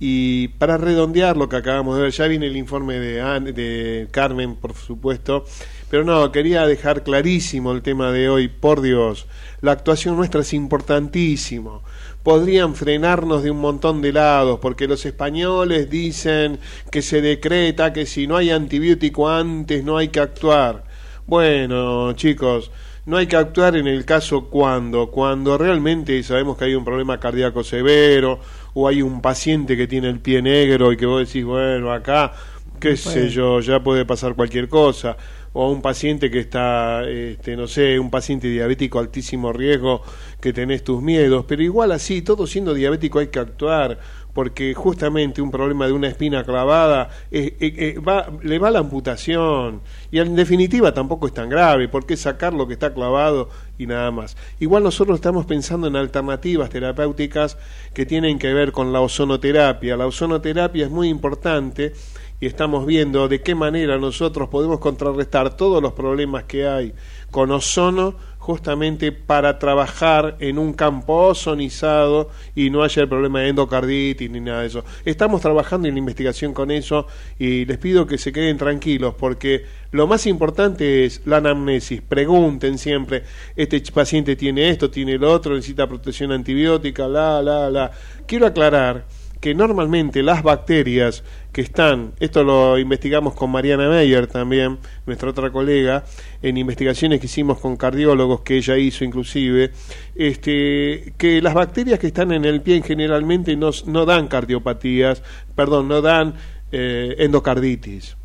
Y 0.00 0.48
para 0.58 0.76
redondear 0.76 1.36
lo 1.36 1.48
que 1.48 1.54
acabamos 1.54 1.94
de 1.94 2.02
ver, 2.02 2.10
ya 2.10 2.26
viene 2.26 2.48
el 2.48 2.56
informe 2.56 2.98
de, 2.98 3.22
de 3.52 4.08
Carmen, 4.10 4.56
por 4.56 4.74
supuesto, 4.74 5.44
pero 5.88 6.02
no, 6.02 6.32
quería 6.32 6.66
dejar 6.66 7.04
clarísimo 7.04 7.70
el 7.70 7.82
tema 7.82 8.10
de 8.10 8.28
hoy, 8.28 8.48
por 8.48 8.80
Dios, 8.80 9.28
la 9.60 9.70
actuación 9.70 10.16
nuestra 10.16 10.40
es 10.40 10.52
importantísimo. 10.52 11.84
Podrían 12.24 12.74
frenarnos 12.74 13.44
de 13.44 13.52
un 13.52 13.60
montón 13.60 14.02
de 14.02 14.12
lados, 14.12 14.58
porque 14.60 14.88
los 14.88 15.06
españoles 15.06 15.88
dicen 15.90 16.58
que 16.90 17.02
se 17.02 17.20
decreta 17.20 17.92
que 17.92 18.04
si 18.04 18.26
no 18.26 18.36
hay 18.36 18.50
antibiótico 18.50 19.28
antes 19.28 19.84
no 19.84 19.96
hay 19.96 20.08
que 20.08 20.18
actuar. 20.18 20.82
Bueno, 21.24 22.14
chicos, 22.14 22.72
no 23.06 23.16
hay 23.16 23.26
que 23.26 23.36
actuar 23.36 23.76
en 23.76 23.86
el 23.86 24.04
caso 24.04 24.46
cuando, 24.48 25.10
cuando 25.10 25.58
realmente 25.58 26.22
sabemos 26.22 26.56
que 26.56 26.66
hay 26.66 26.74
un 26.74 26.84
problema 26.84 27.20
cardíaco 27.20 27.62
severo 27.62 28.40
o 28.72 28.88
hay 28.88 29.02
un 29.02 29.20
paciente 29.20 29.76
que 29.76 29.86
tiene 29.86 30.08
el 30.08 30.20
pie 30.20 30.40
negro 30.40 30.92
y 30.92 30.96
que 30.96 31.06
vos 31.06 31.26
decís, 31.26 31.44
bueno, 31.44 31.92
acá, 31.92 32.32
qué 32.80 32.96
sé 32.96 33.28
yo, 33.28 33.60
ya 33.60 33.82
puede 33.82 34.04
pasar 34.04 34.34
cualquier 34.34 34.68
cosa 34.68 35.16
o 35.54 35.70
un 35.70 35.80
paciente 35.80 36.30
que 36.30 36.40
está, 36.40 37.04
este, 37.08 37.56
no 37.56 37.68
sé, 37.68 37.98
un 37.98 38.10
paciente 38.10 38.48
diabético 38.48 38.98
altísimo 38.98 39.52
riesgo, 39.52 40.02
que 40.40 40.52
tenés 40.52 40.82
tus 40.82 41.00
miedos, 41.00 41.44
pero 41.46 41.62
igual 41.62 41.92
así, 41.92 42.22
todo 42.22 42.46
siendo 42.46 42.74
diabético 42.74 43.20
hay 43.20 43.28
que 43.28 43.38
actuar, 43.38 44.00
porque 44.34 44.74
justamente 44.74 45.40
un 45.40 45.50
problema 45.50 45.86
de 45.86 45.92
una 45.92 46.08
espina 46.08 46.44
clavada 46.44 47.08
eh, 47.30 47.56
eh, 47.60 47.98
va, 48.00 48.30
le 48.42 48.58
va 48.58 48.70
la 48.70 48.80
amputación 48.80 49.80
y 50.10 50.18
en 50.18 50.34
definitiva 50.34 50.92
tampoco 50.92 51.28
es 51.28 51.32
tan 51.32 51.48
grave 51.48 51.88
porque 51.88 52.16
sacar 52.16 52.52
lo 52.52 52.66
que 52.66 52.74
está 52.74 52.92
clavado 52.92 53.48
y 53.78 53.86
nada 53.86 54.10
más. 54.10 54.36
Igual 54.58 54.82
nosotros 54.82 55.16
estamos 55.16 55.46
pensando 55.46 55.86
en 55.86 55.96
alternativas 55.96 56.68
terapéuticas 56.68 57.56
que 57.94 58.04
tienen 58.04 58.38
que 58.38 58.52
ver 58.52 58.72
con 58.72 58.92
la 58.92 59.00
ozonoterapia. 59.00 59.96
La 59.96 60.06
ozonoterapia 60.06 60.84
es 60.84 60.90
muy 60.90 61.08
importante 61.08 61.92
y 62.40 62.46
estamos 62.46 62.84
viendo 62.84 63.28
de 63.28 63.40
qué 63.40 63.54
manera 63.54 63.98
nosotros 63.98 64.48
podemos 64.48 64.80
contrarrestar 64.80 65.56
todos 65.56 65.80
los 65.80 65.92
problemas 65.92 66.44
que 66.44 66.66
hay 66.66 66.92
con 67.30 67.50
ozono 67.52 68.16
justamente 68.44 69.10
para 69.10 69.58
trabajar 69.58 70.36
en 70.38 70.58
un 70.58 70.74
campo 70.74 71.28
ozonizado 71.28 72.28
y 72.54 72.68
no 72.68 72.82
haya 72.82 73.00
el 73.00 73.08
problema 73.08 73.40
de 73.40 73.48
endocarditis 73.48 74.30
ni 74.30 74.38
nada 74.38 74.60
de 74.60 74.66
eso. 74.66 74.84
Estamos 75.06 75.40
trabajando 75.40 75.88
en 75.88 75.94
la 75.94 76.00
investigación 76.00 76.52
con 76.52 76.70
eso 76.70 77.06
y 77.38 77.64
les 77.64 77.78
pido 77.78 78.06
que 78.06 78.18
se 78.18 78.32
queden 78.32 78.58
tranquilos 78.58 79.14
porque 79.18 79.64
lo 79.92 80.06
más 80.06 80.26
importante 80.26 81.06
es 81.06 81.22
la 81.24 81.38
anamnesis. 81.38 82.02
Pregunten 82.02 82.76
siempre, 82.76 83.22
este 83.56 83.80
paciente 83.90 84.36
tiene 84.36 84.68
esto, 84.68 84.90
tiene 84.90 85.16
lo 85.16 85.32
otro, 85.32 85.54
necesita 85.54 85.86
protección 85.86 86.30
antibiótica, 86.30 87.08
la, 87.08 87.40
la, 87.40 87.70
la. 87.70 87.92
Quiero 88.26 88.46
aclarar 88.46 89.06
que 89.44 89.54
normalmente 89.54 90.22
las 90.22 90.42
bacterias 90.42 91.22
que 91.52 91.60
están, 91.60 92.14
esto 92.18 92.42
lo 92.42 92.78
investigamos 92.78 93.34
con 93.34 93.50
Mariana 93.50 93.90
Meyer 93.90 94.26
también, 94.26 94.78
nuestra 95.04 95.28
otra 95.28 95.50
colega, 95.50 96.02
en 96.40 96.56
investigaciones 96.56 97.20
que 97.20 97.26
hicimos 97.26 97.58
con 97.58 97.76
cardiólogos 97.76 98.40
que 98.40 98.56
ella 98.56 98.78
hizo 98.78 99.04
inclusive, 99.04 99.70
este, 100.14 101.12
que 101.18 101.42
las 101.42 101.52
bacterias 101.52 101.98
que 101.98 102.06
están 102.06 102.32
en 102.32 102.46
el 102.46 102.62
pie 102.62 102.80
generalmente 102.80 103.54
no, 103.54 103.68
no 103.84 104.06
dan 104.06 104.28
cardiopatías, 104.28 105.22
perdón, 105.54 105.88
no 105.88 106.00
dan 106.00 106.36
eh, 106.72 107.14
endocarditis 107.18 108.16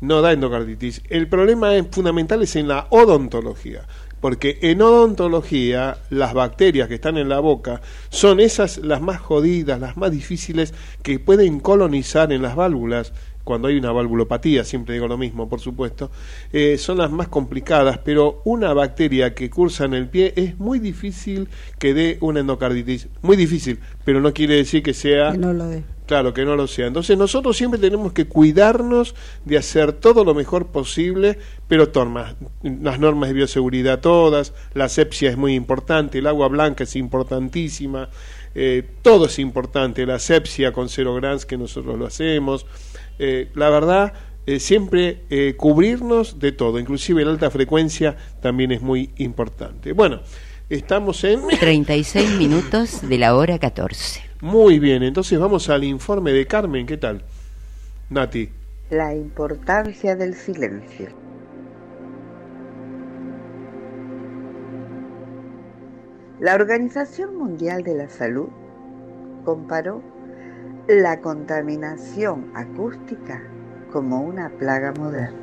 no 0.00 0.20
da 0.20 0.32
endocarditis. 0.32 1.00
El 1.08 1.28
problema 1.28 1.74
es, 1.76 1.86
fundamental 1.90 2.42
es 2.42 2.56
en 2.56 2.68
la 2.68 2.88
odontología 2.90 3.86
porque 4.24 4.58
en 4.62 4.80
odontología 4.80 5.98
las 6.08 6.32
bacterias 6.32 6.88
que 6.88 6.94
están 6.94 7.18
en 7.18 7.28
la 7.28 7.40
boca 7.40 7.82
son 8.08 8.40
esas 8.40 8.78
las 8.78 9.02
más 9.02 9.20
jodidas, 9.20 9.78
las 9.78 9.98
más 9.98 10.10
difíciles 10.10 10.72
que 11.02 11.18
pueden 11.18 11.60
colonizar 11.60 12.32
en 12.32 12.40
las 12.40 12.56
válvulas 12.56 13.12
cuando 13.44 13.68
hay 13.68 13.76
una 13.76 13.92
valvulopatía, 13.92 14.64
siempre 14.64 14.94
digo 14.94 15.08
lo 15.08 15.18
mismo, 15.18 15.46
por 15.50 15.60
supuesto, 15.60 16.10
eh, 16.54 16.78
son 16.78 16.96
las 16.96 17.10
más 17.10 17.28
complicadas, 17.28 17.98
pero 17.98 18.40
una 18.46 18.72
bacteria 18.72 19.34
que 19.34 19.50
cursa 19.50 19.84
en 19.84 19.92
el 19.92 20.08
pie 20.08 20.32
es 20.36 20.58
muy 20.58 20.78
difícil 20.78 21.50
que 21.78 21.92
dé 21.92 22.16
una 22.22 22.40
endocarditis, 22.40 23.08
muy 23.20 23.36
difícil, 23.36 23.78
pero 24.06 24.22
no 24.22 24.32
quiere 24.32 24.56
decir 24.56 24.82
que 24.82 24.94
sea... 24.94 25.34
No 25.34 25.52
lo 25.52 25.66
dé. 25.66 25.84
Claro, 26.06 26.34
que 26.34 26.44
no 26.44 26.54
lo 26.54 26.66
sea. 26.66 26.86
Entonces 26.86 27.16
nosotros 27.16 27.56
siempre 27.56 27.80
tenemos 27.80 28.12
que 28.12 28.26
cuidarnos 28.26 29.14
de 29.46 29.56
hacer 29.56 29.92
todo 29.92 30.22
lo 30.22 30.34
mejor 30.34 30.66
posible, 30.66 31.38
pero 31.66 31.90
normas, 31.94 32.36
las 32.62 32.98
normas 33.00 33.30
de 33.30 33.34
bioseguridad 33.34 34.00
todas, 34.00 34.52
la 34.74 34.84
asepsia 34.84 35.30
es 35.30 35.38
muy 35.38 35.54
importante, 35.54 36.18
el 36.18 36.26
agua 36.26 36.48
blanca 36.48 36.84
es 36.84 36.94
importantísima, 36.96 38.10
eh, 38.54 38.86
todo 39.00 39.26
es 39.26 39.38
importante, 39.38 40.04
la 40.04 40.16
asepsia 40.16 40.72
con 40.72 40.90
cero 40.90 41.14
grams 41.14 41.46
que 41.46 41.56
nosotros 41.56 41.98
lo 41.98 42.06
hacemos. 42.06 42.66
Eh, 43.18 43.50
la 43.54 43.70
verdad, 43.70 44.12
eh, 44.46 44.60
siempre 44.60 45.54
cubrirnos 45.56 46.38
de 46.38 46.52
todo, 46.52 46.78
inclusive 46.78 47.24
la 47.24 47.30
alta 47.30 47.50
frecuencia 47.50 48.14
también 48.42 48.72
es 48.72 48.82
muy 48.82 49.10
importante. 49.16 49.92
Bueno, 49.92 50.20
estamos 50.68 51.24
en... 51.24 51.48
36 51.48 52.36
minutos 52.36 53.08
de 53.08 53.16
la 53.16 53.34
hora 53.34 53.58
14. 53.58 54.33
Muy 54.44 54.78
bien, 54.78 55.02
entonces 55.02 55.40
vamos 55.40 55.70
al 55.70 55.84
informe 55.84 56.30
de 56.30 56.46
Carmen, 56.46 56.84
¿qué 56.84 56.98
tal? 56.98 57.24
Nati. 58.10 58.50
La 58.90 59.14
importancia 59.14 60.16
del 60.16 60.34
silencio. 60.34 61.08
La 66.40 66.56
Organización 66.56 67.38
Mundial 67.38 67.84
de 67.84 67.94
la 67.94 68.10
Salud 68.10 68.48
comparó 69.46 70.02
la 70.88 71.22
contaminación 71.22 72.52
acústica 72.54 73.42
como 73.90 74.20
una 74.20 74.50
plaga 74.50 74.92
moderna. 74.92 75.38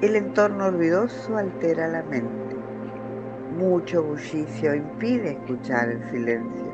El 0.00 0.16
entorno 0.16 0.70
ruidoso 0.70 1.36
altera 1.36 1.88
la 1.88 2.02
mente 2.04 2.47
mucho 3.58 4.04
bullicio 4.04 4.74
impide 4.74 5.32
escuchar 5.32 5.90
el 5.90 6.10
silencio. 6.10 6.72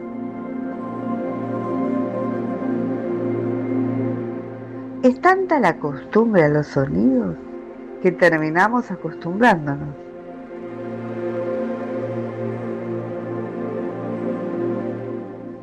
Es 5.02 5.20
tanta 5.20 5.60
la 5.60 5.78
costumbre 5.78 6.44
a 6.44 6.48
los 6.48 6.66
sonidos 6.66 7.36
que 8.02 8.12
terminamos 8.12 8.90
acostumbrándonos. 8.90 9.94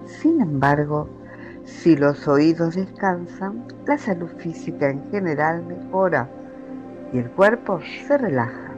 Sin 0.05 0.41
embargo, 0.41 1.07
si 1.65 1.95
los 1.95 2.27
oídos 2.27 2.75
descansan, 2.75 3.65
la 3.85 3.97
salud 3.97 4.29
física 4.37 4.89
en 4.89 5.09
general 5.11 5.63
mejora 5.65 6.27
y 7.13 7.19
el 7.19 7.29
cuerpo 7.31 7.79
se 8.07 8.17
relaja. 8.17 8.70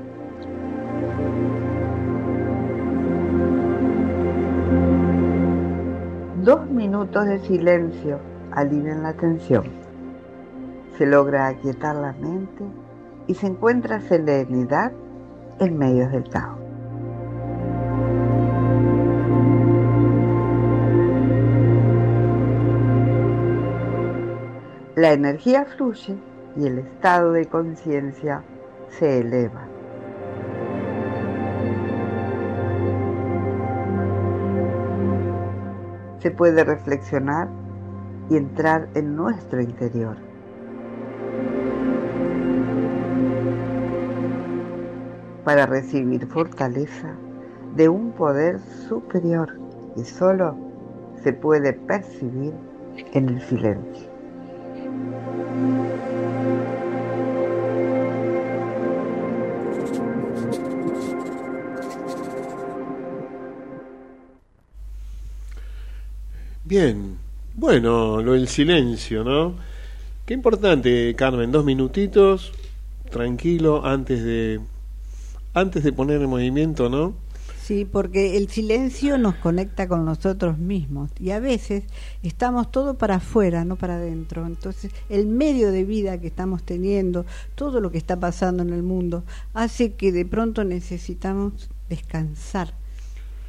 Dos 6.43 6.69
minutos 6.69 7.25
de 7.25 7.39
silencio 7.39 8.19
alivian 8.51 9.01
la 9.01 9.13
tensión. 9.13 9.63
Se 10.97 11.05
logra 11.05 11.47
aquietar 11.47 11.95
la 11.95 12.11
mente 12.11 12.65
y 13.27 13.35
se 13.35 13.47
encuentra 13.47 14.01
serenidad 14.01 14.91
en 15.59 15.77
medio 15.77 16.09
del 16.09 16.29
caos. 16.29 16.59
La 24.97 25.13
energía 25.13 25.63
fluye 25.63 26.17
y 26.57 26.67
el 26.67 26.79
estado 26.79 27.31
de 27.31 27.45
conciencia 27.45 28.43
se 28.89 29.21
eleva. 29.21 29.72
Se 36.24 36.32
puede 36.32 36.63
reflexionar 36.63 37.49
y 38.30 38.38
entrar 38.38 38.88
en 38.95 39.13
nuestro 39.13 39.61
interior. 39.61 40.15
Para 45.43 45.65
recibir 45.65 46.26
fortaleza 46.28 47.13
de 47.76 47.89
un 47.89 48.13
poder 48.13 48.57
superior 48.88 49.49
que 49.95 50.05
solo 50.05 50.55
se 51.21 51.34
puede 51.34 51.74
percibir 51.74 52.53
en 53.11 53.28
el 53.28 53.41
silencio. 53.41 54.07
Bien, 66.76 67.19
bueno, 67.53 68.24
lo 68.24 68.34
del 68.34 68.47
silencio, 68.47 69.24
¿no? 69.24 69.53
Qué 70.26 70.34
importante, 70.34 71.13
Carmen, 71.15 71.51
dos 71.51 71.63
minutitos, 71.63 72.51
tranquilo, 73.11 73.86
antes 73.86 74.24
de, 74.24 74.59
antes 75.53 75.84
de 75.84 75.93
poner 75.93 76.19
en 76.19 76.32
movimiento, 76.32 76.89
¿no? 76.89 77.13
Sí, 77.61 77.86
porque 77.86 78.38
el 78.38 78.49
silencio 78.49 79.19
nos 79.19 79.36
conecta 79.36 79.88
con 79.88 80.03
nosotros 80.03 80.57
mismos 80.57 81.11
y 81.19 81.30
a 81.30 81.39
veces 81.39 81.84
estamos 82.24 82.71
todo 82.71 82.95
para 82.95 83.17
afuera, 83.17 83.63
no 83.65 83.76
para 83.76 83.97
adentro. 83.97 84.43
Entonces, 84.47 84.91
el 85.09 85.28
medio 85.28 85.71
de 85.71 85.84
vida 85.84 86.19
que 86.19 86.26
estamos 86.26 86.63
teniendo, 86.63 87.28
todo 87.53 87.82
lo 87.82 87.91
que 87.91 87.99
está 87.99 88.19
pasando 88.19 88.63
en 88.63 88.74
el 88.74 88.82
mundo, 88.82 89.24
hace 89.53 89.93
que 89.93 90.11
de 90.11 90.26
pronto 90.26 90.63
necesitamos 90.63 91.69
descansar, 91.88 92.74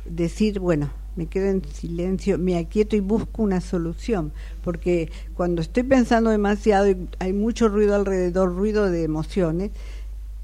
decir, 0.04 0.60
bueno, 0.60 0.90
me 1.16 1.26
quedo 1.26 1.46
en 1.46 1.62
silencio, 1.64 2.38
me 2.38 2.56
aquieto 2.56 2.96
y 2.96 3.00
busco 3.00 3.42
una 3.42 3.60
solución, 3.60 4.32
porque 4.62 5.10
cuando 5.34 5.62
estoy 5.62 5.82
pensando 5.84 6.30
demasiado 6.30 6.88
y 6.88 6.96
hay 7.18 7.32
mucho 7.32 7.68
ruido 7.68 7.94
alrededor, 7.94 8.54
ruido 8.54 8.90
de 8.90 9.04
emociones, 9.04 9.70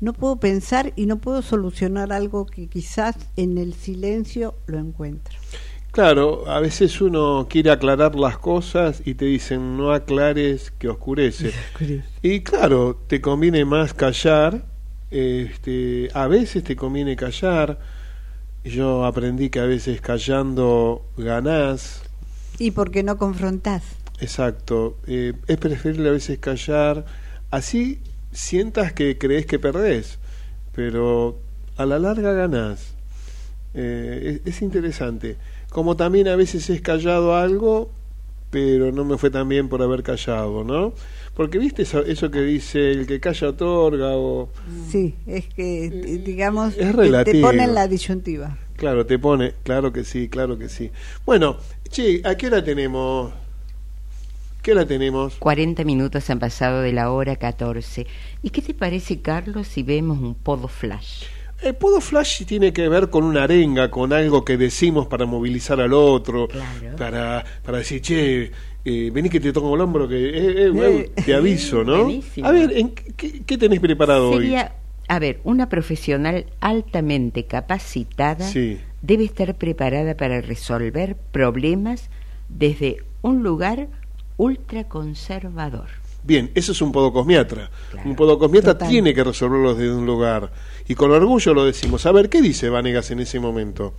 no 0.00 0.12
puedo 0.12 0.36
pensar 0.36 0.92
y 0.96 1.06
no 1.06 1.18
puedo 1.18 1.42
solucionar 1.42 2.12
algo 2.12 2.46
que 2.46 2.68
quizás 2.68 3.16
en 3.36 3.58
el 3.58 3.74
silencio 3.74 4.54
lo 4.66 4.78
encuentro. 4.78 5.36
Claro, 5.92 6.48
a 6.48 6.60
veces 6.60 7.00
uno 7.00 7.48
quiere 7.50 7.70
aclarar 7.70 8.14
las 8.14 8.38
cosas 8.38 9.02
y 9.04 9.14
te 9.14 9.24
dicen 9.24 9.76
no 9.76 9.92
aclares 9.92 10.70
que 10.70 10.88
oscurece. 10.88 11.52
y 12.22 12.40
claro, 12.40 12.98
te 13.08 13.20
conviene 13.20 13.64
más 13.64 13.92
callar, 13.92 14.64
este, 15.10 16.08
a 16.14 16.28
veces 16.28 16.62
te 16.62 16.76
conviene 16.76 17.16
callar. 17.16 17.78
Yo 18.64 19.04
aprendí 19.06 19.48
que 19.50 19.60
a 19.60 19.64
veces 19.64 20.00
callando 20.00 21.06
ganás. 21.16 22.02
Y 22.58 22.72
porque 22.72 23.02
no 23.02 23.16
confrontás. 23.16 23.82
Exacto. 24.20 24.98
Eh, 25.06 25.32
es 25.46 25.56
preferible 25.56 26.10
a 26.10 26.12
veces 26.12 26.38
callar. 26.38 27.06
Así 27.50 28.00
sientas 28.32 28.92
que 28.92 29.18
crees 29.18 29.46
que 29.46 29.58
perdés, 29.58 30.18
pero 30.74 31.38
a 31.76 31.86
la 31.86 31.98
larga 31.98 32.32
ganás. 32.32 32.94
Eh, 33.74 34.40
es, 34.44 34.62
interesante. 34.62 35.36
Como 35.70 35.96
también 35.96 36.28
a 36.28 36.36
veces 36.36 36.68
es 36.70 36.80
callado 36.80 37.36
algo, 37.36 37.90
pero 38.50 38.92
no 38.92 39.04
me 39.04 39.16
fue 39.16 39.30
tan 39.30 39.48
bien 39.48 39.68
por 39.68 39.82
haber 39.82 40.02
callado, 40.02 40.64
¿no? 40.64 40.92
Porque 41.40 41.56
viste 41.56 41.84
eso, 41.84 42.04
eso 42.04 42.30
que 42.30 42.42
dice 42.42 42.90
el 42.90 43.06
que 43.06 43.18
calla 43.18 43.48
otorga 43.48 44.10
o... 44.10 44.50
Sí, 44.90 45.14
es 45.26 45.46
que 45.46 45.88
digamos 46.22 46.76
es 46.76 46.94
te, 46.94 47.24
te 47.24 47.40
pone 47.40 47.64
en 47.64 47.74
la 47.74 47.88
disyuntiva. 47.88 48.58
Claro, 48.76 49.06
te 49.06 49.18
pone, 49.18 49.54
claro 49.62 49.90
que 49.90 50.04
sí, 50.04 50.28
claro 50.28 50.58
que 50.58 50.68
sí. 50.68 50.90
Bueno, 51.24 51.56
che, 51.88 52.20
¿a 52.26 52.34
qué 52.34 52.48
hora 52.48 52.62
tenemos? 52.62 53.32
¿Qué 54.60 54.72
hora 54.72 54.84
tenemos? 54.84 55.36
40 55.36 55.82
minutos 55.84 56.28
han 56.28 56.40
pasado 56.40 56.82
de 56.82 56.92
la 56.92 57.10
hora 57.10 57.36
14. 57.36 58.06
¿Y 58.42 58.50
qué 58.50 58.60
te 58.60 58.74
parece, 58.74 59.22
Carlos, 59.22 59.66
si 59.66 59.82
vemos 59.82 60.18
un 60.18 60.34
podo 60.34 60.68
flash? 60.68 61.22
El 61.62 61.74
podo 61.74 62.02
flash 62.02 62.44
tiene 62.44 62.74
que 62.74 62.88
ver 62.90 63.08
con 63.08 63.24
una 63.24 63.44
arenga, 63.44 63.90
con 63.90 64.12
algo 64.12 64.44
que 64.44 64.56
decimos 64.58 65.06
para 65.06 65.24
movilizar 65.24 65.80
al 65.80 65.92
otro, 65.92 66.48
para, 66.96 67.44
para 67.62 67.78
decir, 67.78 68.00
che, 68.02 68.50
eh, 68.84 69.10
vení 69.12 69.28
que 69.28 69.40
te 69.40 69.52
toco 69.52 69.74
el 69.74 69.80
hombro, 69.80 70.08
que 70.08 70.16
eh, 70.16 70.72
eh, 70.74 71.12
te 71.24 71.34
aviso, 71.34 71.84
¿no? 71.84 72.08
A 72.42 72.50
ver, 72.50 72.72
¿en 72.76 72.90
qué, 72.90 73.42
qué, 73.44 73.58
tenés 73.58 73.80
preparado 73.80 74.32
Sería, 74.32 74.74
A 75.08 75.18
ver, 75.18 75.40
una 75.44 75.68
profesional 75.68 76.46
altamente 76.60 77.44
capacitada 77.44 78.50
debe 79.02 79.24
estar 79.24 79.54
preparada 79.56 80.16
para 80.16 80.40
resolver 80.40 81.16
problemas 81.30 82.08
desde 82.48 82.98
un 83.22 83.42
lugar 83.42 83.88
ultraconservador. 84.36 85.88
Bien, 86.22 86.50
eso 86.54 86.72
es 86.72 86.82
un 86.82 86.92
podocosmiatra. 86.92 87.70
Un 88.04 88.14
podocosmiatra 88.14 88.76
tiene 88.76 89.14
que 89.14 89.24
resolverlo 89.24 89.74
desde 89.74 89.94
un 89.94 90.06
lugar. 90.06 90.52
Y 90.86 90.94
con 90.94 91.10
orgullo 91.10 91.54
lo 91.54 91.64
decimos. 91.64 92.04
A 92.06 92.12
ver, 92.12 92.28
¿qué 92.28 92.42
dice 92.42 92.68
Vanegas 92.68 93.10
en 93.10 93.20
ese 93.20 93.40
momento? 93.40 93.94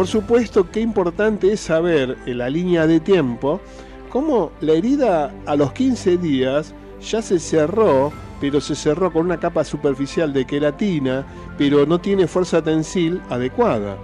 Por 0.00 0.06
supuesto, 0.06 0.70
qué 0.70 0.80
importante 0.80 1.52
es 1.52 1.60
saber 1.60 2.16
en 2.24 2.38
la 2.38 2.48
línea 2.48 2.86
de 2.86 3.00
tiempo 3.00 3.60
cómo 4.08 4.50
la 4.62 4.72
herida 4.72 5.30
a 5.44 5.56
los 5.56 5.74
15 5.74 6.16
días 6.16 6.72
ya 7.02 7.20
se 7.20 7.38
cerró, 7.38 8.10
pero 8.40 8.62
se 8.62 8.74
cerró 8.74 9.12
con 9.12 9.26
una 9.26 9.38
capa 9.38 9.62
superficial 9.62 10.32
de 10.32 10.46
queratina, 10.46 11.26
pero 11.58 11.84
no 11.84 12.00
tiene 12.00 12.26
fuerza 12.26 12.62
tensil 12.62 13.20
adecuada. 13.28 13.98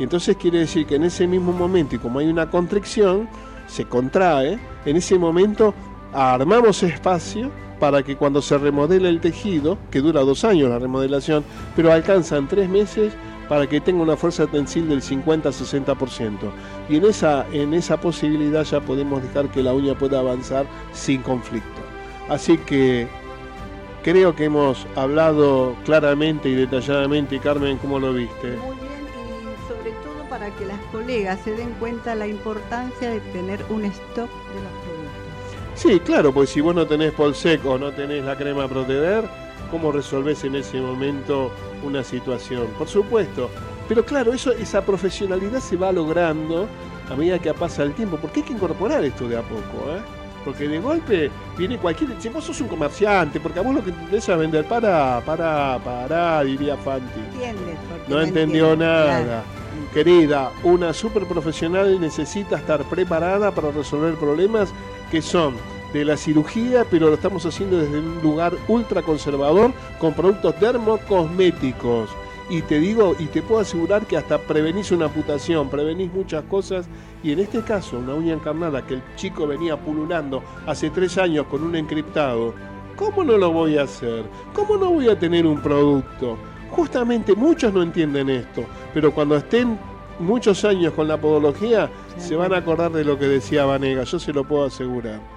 Entonces 0.00 0.36
quiere 0.36 0.58
decir 0.58 0.84
que 0.84 0.96
en 0.96 1.04
ese 1.04 1.28
mismo 1.28 1.52
momento, 1.52 1.94
y 1.94 2.00
como 2.00 2.18
hay 2.18 2.26
una 2.26 2.50
contracción, 2.50 3.28
se 3.68 3.84
contrae, 3.84 4.58
en 4.84 4.96
ese 4.96 5.16
momento 5.16 5.74
armamos 6.12 6.82
espacio 6.82 7.52
para 7.78 8.02
que 8.02 8.16
cuando 8.16 8.42
se 8.42 8.58
remodele 8.58 9.08
el 9.08 9.20
tejido, 9.20 9.78
que 9.92 10.00
dura 10.00 10.22
dos 10.22 10.44
años 10.44 10.70
la 10.70 10.80
remodelación, 10.80 11.44
pero 11.76 11.92
alcanzan 11.92 12.48
tres 12.48 12.68
meses 12.68 13.12
para 13.48 13.66
que 13.66 13.80
tenga 13.80 14.02
una 14.02 14.16
fuerza 14.16 14.46
tensil 14.46 14.88
del 14.88 15.02
50-60%. 15.02 16.50
Y 16.88 16.96
en 16.96 17.04
esa, 17.04 17.46
en 17.52 17.74
esa 17.74 18.00
posibilidad 18.00 18.64
ya 18.64 18.80
podemos 18.80 19.22
dejar 19.22 19.48
que 19.48 19.62
la 19.62 19.72
uña 19.72 19.96
pueda 19.96 20.18
avanzar 20.18 20.66
sin 20.92 21.22
conflicto. 21.22 21.80
Así 22.28 22.58
que 22.58 23.06
creo 24.02 24.34
que 24.34 24.44
hemos 24.44 24.86
hablado 24.96 25.74
claramente 25.84 26.48
y 26.48 26.54
detalladamente, 26.54 27.38
Carmen, 27.38 27.78
¿cómo 27.78 27.98
lo 27.98 28.12
viste? 28.12 28.56
Muy 28.56 28.76
bien, 28.76 29.06
y 29.12 29.68
sobre 29.68 29.90
todo 30.02 30.28
para 30.28 30.50
que 30.50 30.64
las 30.64 30.80
colegas 30.92 31.38
se 31.44 31.52
den 31.54 31.70
cuenta 31.80 32.14
la 32.14 32.26
importancia 32.26 33.10
de 33.10 33.20
tener 33.32 33.64
un 33.68 33.84
stock 33.84 34.30
de 34.30 34.62
los 34.62 34.72
productos. 34.82 35.26
Sí, 35.74 36.00
claro, 36.00 36.32
pues 36.32 36.50
si 36.50 36.60
vos 36.60 36.74
no 36.74 36.86
tenés 36.86 37.12
Polsec 37.12 37.64
o 37.66 37.78
no 37.78 37.92
tenés 37.92 38.24
la 38.24 38.36
crema 38.36 38.66
Protever, 38.66 39.24
¿cómo 39.70 39.92
resolvés 39.92 40.44
en 40.44 40.56
ese 40.56 40.80
momento 40.80 41.50
una 41.84 42.02
situación? 42.02 42.66
Por 42.78 42.88
supuesto, 42.88 43.50
pero 43.88 44.04
claro, 44.04 44.32
eso, 44.32 44.52
esa 44.52 44.82
profesionalidad 44.82 45.60
se 45.60 45.76
va 45.76 45.92
logrando 45.92 46.68
a 47.10 47.14
medida 47.14 47.38
que 47.38 47.52
pasa 47.54 47.82
el 47.82 47.92
tiempo, 47.92 48.16
porque 48.16 48.40
hay 48.40 48.46
que 48.46 48.52
incorporar 48.52 49.04
esto 49.04 49.28
de 49.28 49.36
a 49.36 49.42
poco, 49.42 49.90
¿eh? 49.90 50.00
Porque 50.44 50.68
de 50.68 50.78
golpe 50.78 51.30
viene 51.58 51.76
cualquier. 51.76 52.10
Si 52.20 52.28
vos 52.28 52.44
sos 52.44 52.60
un 52.60 52.68
comerciante, 52.68 53.40
porque 53.40 53.58
a 53.58 53.62
vos 53.62 53.74
lo 53.74 53.84
que 53.84 53.90
te 53.90 54.00
interesa 54.00 54.34
es 54.34 54.38
vender. 54.38 54.64
Para, 54.64 55.20
para, 55.26 55.76
para, 55.84 56.44
diría 56.44 56.76
Fanti. 56.76 57.20
No, 58.06 58.20
entendió 58.20 58.76
nada. 58.76 59.42
Querida, 59.92 60.52
una 60.62 60.92
super 60.92 61.26
profesional 61.26 62.00
necesita 62.00 62.56
estar 62.56 62.84
preparada 62.84 63.50
para 63.50 63.72
resolver 63.72 64.14
problemas 64.14 64.72
que 65.10 65.20
son 65.20 65.56
de 65.98 66.04
la 66.04 66.16
cirugía, 66.16 66.84
pero 66.90 67.08
lo 67.08 67.14
estamos 67.14 67.44
haciendo 67.46 67.78
desde 67.78 67.98
un 67.98 68.20
lugar 68.22 68.52
ultra 68.68 69.02
conservador 69.02 69.72
con 69.98 70.12
productos 70.12 70.58
dermocosméticos 70.60 72.10
y 72.48 72.62
te 72.62 72.78
digo 72.78 73.16
y 73.18 73.26
te 73.26 73.42
puedo 73.42 73.60
asegurar 73.60 74.06
que 74.06 74.16
hasta 74.16 74.38
prevenís 74.38 74.92
una 74.92 75.06
amputación, 75.06 75.68
prevenís 75.68 76.12
muchas 76.12 76.44
cosas 76.44 76.86
y 77.22 77.32
en 77.32 77.40
este 77.40 77.62
caso 77.62 77.98
una 77.98 78.14
uña 78.14 78.34
encarnada 78.34 78.86
que 78.86 78.94
el 78.94 79.02
chico 79.16 79.46
venía 79.46 79.76
pululando 79.76 80.42
hace 80.66 80.90
tres 80.90 81.18
años 81.18 81.46
con 81.46 81.62
un 81.62 81.74
encriptado, 81.74 82.54
¿cómo 82.94 83.24
no 83.24 83.36
lo 83.36 83.50
voy 83.50 83.78
a 83.78 83.82
hacer? 83.82 84.24
¿Cómo 84.52 84.76
no 84.76 84.90
voy 84.90 85.08
a 85.08 85.18
tener 85.18 85.46
un 85.46 85.60
producto? 85.60 86.36
Justamente 86.70 87.34
muchos 87.34 87.72
no 87.72 87.82
entienden 87.82 88.28
esto, 88.28 88.64
pero 88.92 89.12
cuando 89.12 89.36
estén 89.36 89.78
muchos 90.18 90.64
años 90.64 90.92
con 90.94 91.08
la 91.08 91.16
podología 91.16 91.90
se 92.16 92.36
van 92.36 92.52
a 92.52 92.58
acordar 92.58 92.92
de 92.92 93.04
lo 93.04 93.18
que 93.18 93.26
decía 93.26 93.64
Vanega, 93.64 94.04
yo 94.04 94.18
se 94.18 94.32
lo 94.32 94.44
puedo 94.44 94.64
asegurar. 94.64 95.35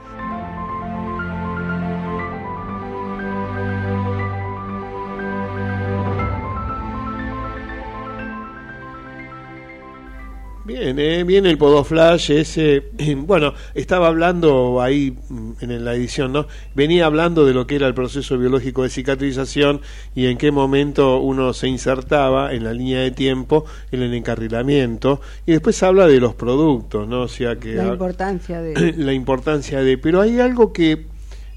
Bien, 10.96 11.28
bien 11.28 11.46
el 11.46 11.58
Podoflash 11.58 12.32
ese. 12.32 12.84
Bueno, 13.30 13.54
estaba 13.76 14.08
hablando 14.08 14.82
ahí 14.82 15.16
mm, 15.30 15.52
en 15.62 15.86
la 15.86 15.94
edición, 15.94 16.34
¿no? 16.34 16.48
Venía 16.76 17.06
hablando 17.06 17.46
de 17.46 17.54
lo 17.54 17.68
que 17.68 17.76
era 17.76 17.88
el 17.88 17.94
proceso 17.94 18.38
biológico 18.38 18.84
de 18.84 18.90
cicatrización 18.90 19.82
y 20.16 20.28
en 20.28 20.38
qué 20.38 20.52
momento 20.52 21.20
uno 21.20 21.54
se 21.54 21.68
insertaba 21.68 22.54
en 22.54 22.64
la 22.64 22.74
línea 22.74 23.02
de 23.02 23.12
tiempo 23.12 23.66
en 23.92 24.02
el 24.02 24.14
encarrilamiento. 24.14 25.22
Y 25.46 25.52
después 25.52 25.82
habla 25.84 26.08
de 26.08 26.20
los 26.20 26.36
productos, 26.36 27.08
¿no? 27.08 27.22
O 27.22 27.28
sea 27.28 27.58
que. 27.58 27.76
La 27.76 27.88
importancia 27.88 28.62
de. 28.62 28.94
La 28.98 29.14
importancia 29.14 29.82
de. 29.82 29.98
Pero 29.98 30.22
hay 30.22 30.40
algo 30.40 30.74
que. 30.74 31.06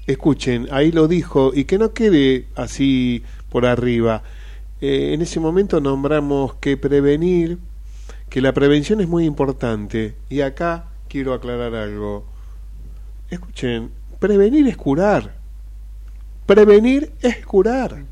Escuchen, 0.05 0.67
ahí 0.71 0.91
lo 0.91 1.07
dijo 1.07 1.53
y 1.55 1.63
que 1.63 1.77
no 1.77 1.93
quede 1.93 2.47
así 2.55 3.23
por 3.49 3.65
arriba. 3.65 4.21
Eh, 4.81 5.13
en 5.13 5.21
ese 5.21 5.39
momento 5.39 5.79
nombramos 5.79 6.55
que 6.55 6.75
prevenir 6.75 7.57
que 8.33 8.41
la 8.41 8.51
prevención 8.51 8.99
es 8.99 9.07
muy 9.07 9.25
importante. 9.25 10.15
Y 10.27 10.41
acá 10.41 10.87
quiero 11.07 11.35
aclarar 11.35 11.75
algo. 11.75 12.25
Escuchen, 13.29 13.91
prevenir 14.17 14.67
es 14.67 14.75
curar. 14.75 15.35
Prevenir 16.47 17.11
es 17.21 17.45
curar. 17.45 18.05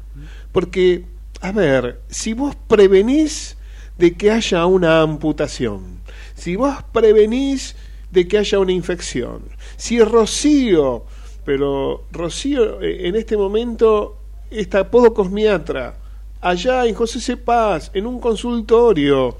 Porque, 0.51 1.05
a 1.41 1.51
ver, 1.51 2.01
si 2.07 2.33
vos 2.33 2.55
prevenís 2.67 3.57
de 3.97 4.13
que 4.13 4.29
haya 4.29 4.67
una 4.67 5.01
amputación, 5.01 6.01
si 6.35 6.55
vos 6.55 6.75
prevenís 6.91 7.75
de 8.11 8.27
que 8.27 8.37
haya 8.37 8.59
una 8.59 8.73
infección, 8.73 9.41
si 9.75 10.03
Rocío, 10.03 11.03
pero 11.43 12.03
Rocío 12.11 12.79
eh, 12.79 13.07
en 13.07 13.15
este 13.15 13.35
momento 13.35 14.19
está 14.51 14.91
podocosmiatra, 14.91 15.95
allá 16.41 16.85
en 16.85 16.93
José 16.93 17.19
C. 17.19 17.37
Paz, 17.37 17.89
en 17.95 18.05
un 18.05 18.19
consultorio, 18.19 19.35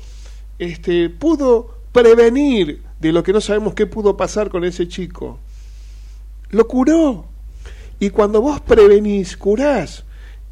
este, 0.62 1.10
pudo 1.10 1.74
prevenir 1.92 2.84
de 3.00 3.12
lo 3.12 3.24
que 3.24 3.34
no 3.34 3.42
sabemos 3.42 3.74
qué 3.74 3.88
pudo 3.88 4.16
pasar 4.16 4.50
con 4.50 4.64
ese 4.64 4.88
chico. 4.88 5.40
Lo 6.52 6.68
curó. 6.68 7.26
Y 8.00 8.12
cuando 8.12 8.42
vos 8.42 8.62
prevenís, 8.62 9.36
curás. 9.38 10.06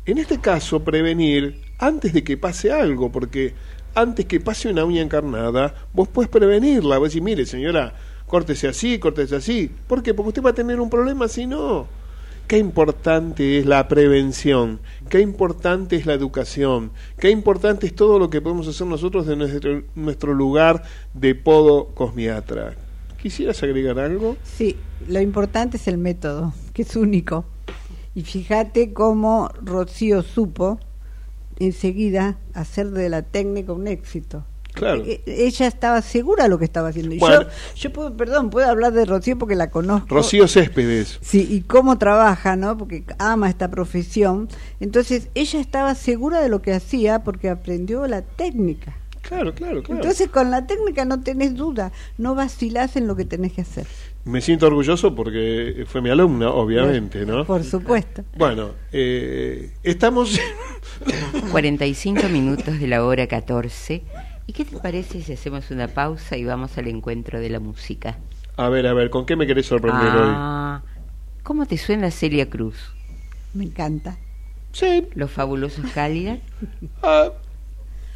En 0.07 0.17
este 0.17 0.39
caso, 0.39 0.83
prevenir 0.83 1.61
antes 1.77 2.11
de 2.11 2.23
que 2.23 2.37
pase 2.37 2.71
algo, 2.71 3.11
porque 3.11 3.53
antes 3.93 4.25
que 4.25 4.39
pase 4.39 4.69
una 4.69 4.83
uña 4.83 5.03
encarnada, 5.03 5.75
vos 5.93 6.07
puedes 6.07 6.31
prevenirla. 6.31 6.97
Vos 6.97 7.09
decís, 7.09 7.21
mire 7.21 7.45
señora, 7.45 7.93
córtese 8.25 8.67
así, 8.67 8.97
córtese 8.97 9.35
así. 9.35 9.69
¿Por 9.87 10.01
qué? 10.01 10.15
Porque 10.15 10.29
usted 10.29 10.43
va 10.43 10.49
a 10.49 10.55
tener 10.55 10.79
un 10.79 10.89
problema 10.89 11.27
si 11.27 11.45
no 11.45 11.87
qué 12.49 12.57
importante 12.57 13.59
es 13.59 13.67
la 13.67 13.87
prevención, 13.87 14.79
qué 15.07 15.21
importante 15.21 15.95
es 15.95 16.07
la 16.07 16.15
educación, 16.15 16.91
qué 17.19 17.29
importante 17.29 17.85
es 17.85 17.93
todo 17.93 18.17
lo 18.17 18.31
que 18.31 18.41
podemos 18.41 18.67
hacer 18.67 18.87
nosotros 18.87 19.27
de 19.27 19.35
nuestro, 19.35 19.83
nuestro 19.93 20.33
lugar 20.33 20.81
de 21.13 21.35
podo 21.35 21.89
cosmiatra. 21.93 22.73
¿Quisieras 23.21 23.61
agregar 23.61 23.99
algo? 23.99 24.35
Sí, 24.43 24.77
lo 25.07 25.21
importante 25.21 25.77
es 25.77 25.87
el 25.87 25.99
método, 25.99 26.51
que 26.73 26.81
es 26.81 26.95
único. 26.95 27.45
Y 28.15 28.23
fíjate 28.23 28.93
cómo 28.93 29.51
Rocío 29.61 30.23
supo 30.23 30.79
enseguida 31.59 32.39
hacer 32.55 32.89
de 32.89 33.09
la 33.09 33.21
técnica 33.21 33.73
un 33.73 33.87
éxito. 33.87 34.43
Claro. 34.79 35.03
E, 35.05 35.21
ella 35.25 35.67
estaba 35.67 36.01
segura 36.01 36.43
de 36.43 36.49
lo 36.49 36.57
que 36.57 36.65
estaba 36.65 36.89
haciendo. 36.89 37.13
Y 37.13 37.19
yo, 37.19 37.45
yo 37.75 37.93
puedo, 37.93 38.15
perdón, 38.15 38.49
puedo 38.49 38.67
hablar 38.67 38.93
de 38.93 39.05
Rocío 39.05 39.37
porque 39.37 39.55
la 39.55 39.69
conozco. 39.69 40.07
Rocío 40.09 40.47
Céspedes. 40.47 41.19
Sí, 41.21 41.47
y 41.49 41.61
cómo 41.61 41.97
trabaja, 41.97 42.55
¿no? 42.55 42.77
Porque 42.77 43.03
ama 43.17 43.49
esta 43.49 43.69
profesión. 43.69 44.49
Entonces, 44.79 45.29
ella 45.35 45.59
estaba 45.59 45.95
segura 45.95 46.41
de 46.41 46.49
lo 46.49 46.61
que 46.61 46.73
hacía 46.73 47.23
porque 47.23 47.49
aprendió 47.49 48.07
la 48.07 48.21
técnica. 48.21 48.95
Claro, 49.21 49.53
claro, 49.53 49.83
claro. 49.83 50.01
Entonces, 50.01 50.29
con 50.29 50.49
la 50.49 50.65
técnica 50.65 51.05
no 51.05 51.21
tenés 51.21 51.55
duda, 51.55 51.91
no 52.17 52.35
vacilás 52.35 52.95
en 52.95 53.05
lo 53.05 53.15
que 53.15 53.25
tenés 53.25 53.53
que 53.53 53.61
hacer. 53.61 53.85
Me 54.25 54.41
siento 54.41 54.67
orgulloso 54.67 55.15
porque 55.15 55.85
fue 55.87 56.01
mi 56.01 56.09
alumna, 56.09 56.49
obviamente, 56.49 57.25
¿no? 57.25 57.45
Por 57.45 57.63
supuesto. 57.63 58.23
Bueno, 58.37 58.71
eh, 58.91 59.71
estamos... 59.83 60.39
45 61.51 62.27
minutos 62.29 62.79
de 62.79 62.87
la 62.87 63.03
hora 63.05 63.27
14 63.27 64.03
¿Y 64.49 64.51
qué 64.51 64.65
te 64.65 64.77
parece 64.77 65.21
si 65.21 65.33
hacemos 65.33 65.69
una 65.69 65.87
pausa 65.87 66.35
y 66.35 66.43
vamos 66.43 66.75
al 66.79 66.87
encuentro 66.87 67.39
de 67.39 67.51
la 67.51 67.59
música? 67.59 68.17
A 68.57 68.67
ver, 68.67 68.87
a 68.87 68.95
ver, 68.95 69.11
¿con 69.11 69.27
qué 69.27 69.35
me 69.35 69.45
querés 69.45 69.67
sorprender 69.67 70.09
ah, 70.11 70.81
¿Cómo 71.43 71.67
te 71.67 71.77
suena 71.77 72.09
Celia 72.09 72.49
Cruz? 72.49 72.75
Me 73.53 73.65
encanta. 73.65 74.17
Sí. 74.71 75.05
¿Los 75.13 75.29
fabulosos 75.29 75.85
cálidas? 75.93 76.39
Ah, 77.03 77.29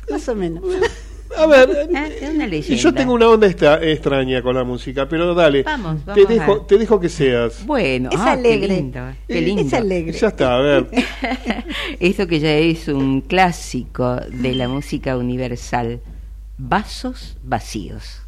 Más 0.10 0.28
o 0.28 0.34
menos. 0.34 0.64
A 1.38 1.46
ver, 1.46 1.70
ah, 1.96 2.08
una 2.32 2.48
yo 2.48 2.94
tengo 2.94 3.14
una 3.14 3.28
onda 3.28 3.48
extraña 3.48 4.42
con 4.42 4.56
la 4.56 4.64
música, 4.64 5.08
pero 5.08 5.36
dale. 5.36 5.62
Vamos, 5.62 6.04
vamos 6.04 6.28
te, 6.28 6.34
dejo, 6.34 6.62
te 6.62 6.78
dejo 6.80 7.00
que 7.00 7.10
seas. 7.10 7.64
Bueno, 7.66 8.10
es 8.12 8.20
alegre. 8.20 8.68
Qué 9.28 9.42
lindo, 9.42 9.64
Es 9.64 9.74
alegre. 9.74 10.14
Ya 10.14 10.28
está, 10.28 10.58
a 10.58 10.62
ver. 10.62 10.88
Esto 12.00 12.26
que 12.28 12.40
ya 12.40 12.56
es 12.56 12.88
un 12.88 13.22
clásico 13.22 14.16
de 14.16 14.56
la 14.56 14.68
música 14.68 15.16
universal. 15.18 16.02
Vasos 16.58 17.36
vacíos. 17.44 18.22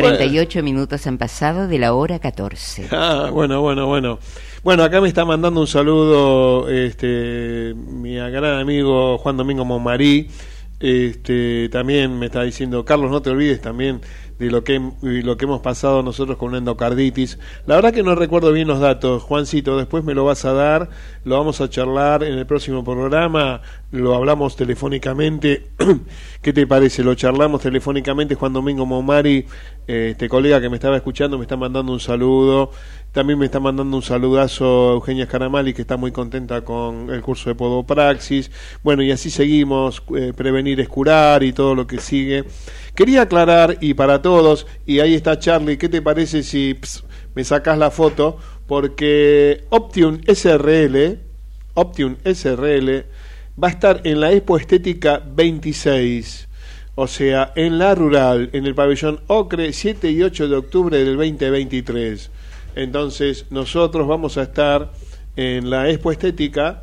48 0.00 0.50
bueno. 0.60 0.64
minutos 0.64 1.06
han 1.06 1.18
pasado 1.18 1.68
de 1.68 1.78
la 1.78 1.94
hora 1.94 2.18
14. 2.18 2.88
Ah, 2.92 3.30
bueno, 3.32 3.60
bueno, 3.60 3.86
bueno. 3.86 4.18
Bueno, 4.62 4.82
acá 4.84 5.00
me 5.00 5.08
está 5.08 5.24
mandando 5.24 5.60
un 5.60 5.66
saludo 5.66 6.68
este, 6.68 7.74
mi 7.74 8.14
gran 8.14 8.60
amigo 8.60 9.16
Juan 9.18 9.36
Domingo 9.36 9.64
Monmarí. 9.64 10.28
Este, 10.80 11.68
también 11.70 12.18
me 12.18 12.26
está 12.26 12.42
diciendo, 12.42 12.84
Carlos, 12.84 13.10
no 13.10 13.20
te 13.22 13.30
olvides 13.30 13.60
también 13.60 14.00
de 14.40 14.50
lo 14.50 14.64
que, 14.64 14.80
lo 15.02 15.36
que 15.36 15.44
hemos 15.44 15.60
pasado 15.60 16.02
nosotros 16.02 16.38
con 16.38 16.48
una 16.48 16.58
endocarditis. 16.58 17.38
La 17.66 17.76
verdad 17.76 17.92
que 17.92 18.02
no 18.02 18.14
recuerdo 18.14 18.52
bien 18.52 18.68
los 18.68 18.80
datos, 18.80 19.22
Juancito, 19.22 19.76
después 19.76 20.02
me 20.02 20.14
lo 20.14 20.24
vas 20.24 20.46
a 20.46 20.54
dar, 20.54 20.88
lo 21.24 21.36
vamos 21.36 21.60
a 21.60 21.68
charlar 21.68 22.24
en 22.24 22.38
el 22.38 22.46
próximo 22.46 22.82
programa, 22.82 23.60
lo 23.92 24.14
hablamos 24.14 24.56
telefónicamente. 24.56 25.68
¿Qué 26.42 26.54
te 26.54 26.66
parece? 26.66 27.04
Lo 27.04 27.14
charlamos 27.14 27.60
telefónicamente, 27.60 28.34
Juan 28.34 28.54
Domingo 28.54 28.86
Momari, 28.86 29.44
eh, 29.86 30.08
este 30.12 30.30
colega 30.30 30.58
que 30.58 30.70
me 30.70 30.76
estaba 30.76 30.96
escuchando, 30.96 31.36
me 31.36 31.44
está 31.44 31.58
mandando 31.58 31.92
un 31.92 32.00
saludo. 32.00 32.70
También 33.12 33.40
me 33.40 33.46
está 33.46 33.58
mandando 33.58 33.96
un 33.96 34.04
saludazo 34.04 34.92
Eugenia 34.92 35.26
Caramali, 35.26 35.74
que 35.74 35.82
está 35.82 35.96
muy 35.96 36.12
contenta 36.12 36.60
con 36.60 37.10
el 37.10 37.20
curso 37.22 37.50
de 37.50 37.56
Podopraxis. 37.56 38.52
Bueno, 38.84 39.02
y 39.02 39.10
así 39.10 39.30
seguimos, 39.30 40.00
eh, 40.16 40.32
prevenir 40.36 40.78
es 40.78 40.88
curar 40.88 41.42
y 41.42 41.52
todo 41.52 41.74
lo 41.74 41.88
que 41.88 41.98
sigue. 41.98 42.44
Quería 42.94 43.22
aclarar, 43.22 43.78
y 43.80 43.94
para 43.94 44.22
todos, 44.22 44.68
y 44.86 45.00
ahí 45.00 45.14
está 45.14 45.40
Charlie, 45.40 45.76
¿qué 45.76 45.88
te 45.88 46.02
parece 46.02 46.44
si 46.44 46.74
ps, 46.74 47.02
me 47.34 47.42
sacas 47.42 47.76
la 47.78 47.90
foto? 47.90 48.38
Porque 48.68 49.64
Optium 49.70 50.20
SRL, 50.26 51.18
Optium 51.74 52.16
SRL, 52.24 53.06
va 53.62 53.68
a 53.68 53.70
estar 53.72 54.02
en 54.04 54.20
la 54.20 54.30
Expo 54.30 54.56
Estética 54.56 55.20
26. 55.34 56.48
O 56.94 57.08
sea, 57.08 57.52
en 57.56 57.78
la 57.78 57.96
rural, 57.96 58.50
en 58.52 58.66
el 58.66 58.74
pabellón 58.76 59.20
Ocre, 59.26 59.72
7 59.72 60.12
y 60.12 60.22
8 60.22 60.48
de 60.48 60.56
octubre 60.56 60.96
del 60.96 61.16
2023. 61.16 62.30
Entonces, 62.74 63.46
nosotros 63.50 64.06
vamos 64.06 64.38
a 64.38 64.42
estar 64.42 64.92
en 65.36 65.70
la 65.70 65.88
Expo 65.88 66.12
Estética 66.12 66.82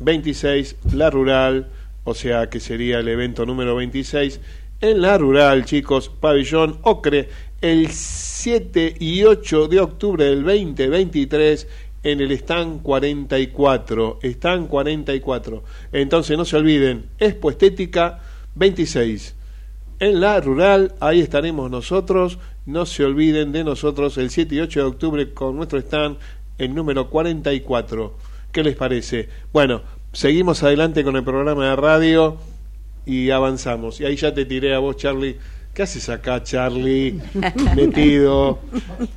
26, 0.00 0.76
la 0.92 1.10
rural, 1.10 1.68
o 2.04 2.14
sea 2.14 2.48
que 2.50 2.60
sería 2.60 2.98
el 2.98 3.08
evento 3.08 3.46
número 3.46 3.76
26, 3.76 4.40
en 4.80 5.00
la 5.00 5.16
rural, 5.16 5.64
chicos, 5.64 6.08
pabellón 6.08 6.78
Ocre, 6.82 7.28
el 7.60 7.88
7 7.90 8.96
y 9.00 9.22
8 9.24 9.68
de 9.68 9.80
octubre 9.80 10.24
del 10.26 10.44
2023 10.44 11.66
en 12.02 12.20
el 12.20 12.32
stand 12.32 12.82
44, 12.82 14.18
stand 14.22 14.68
44. 14.68 15.64
Entonces 15.92 16.36
no 16.36 16.44
se 16.44 16.56
olviden, 16.56 17.06
Expo 17.18 17.50
Estética 17.50 18.20
26. 18.54 19.34
En 20.00 20.20
la 20.20 20.40
rural, 20.40 20.94
ahí 21.00 21.20
estaremos 21.20 21.70
nosotros. 21.70 22.38
No 22.66 22.86
se 22.86 23.04
olviden 23.04 23.52
de 23.52 23.62
nosotros 23.62 24.18
el 24.18 24.30
7 24.30 24.54
y 24.54 24.60
8 24.60 24.80
de 24.80 24.86
octubre 24.86 25.32
con 25.32 25.56
nuestro 25.56 25.78
stand, 25.78 26.16
el 26.58 26.74
número 26.74 27.10
44. 27.10 28.16
¿Qué 28.50 28.62
les 28.62 28.76
parece? 28.76 29.28
Bueno, 29.52 29.82
seguimos 30.12 30.62
adelante 30.62 31.04
con 31.04 31.16
el 31.16 31.24
programa 31.24 31.68
de 31.68 31.76
radio 31.76 32.38
y 33.06 33.30
avanzamos. 33.30 34.00
Y 34.00 34.04
ahí 34.04 34.16
ya 34.16 34.34
te 34.34 34.44
tiré 34.44 34.74
a 34.74 34.78
vos, 34.78 34.96
Charlie. 34.96 35.36
¿Qué 35.74 35.82
haces 35.82 36.08
acá, 36.08 36.40
Charlie? 36.40 37.20
Metido. 37.74 38.60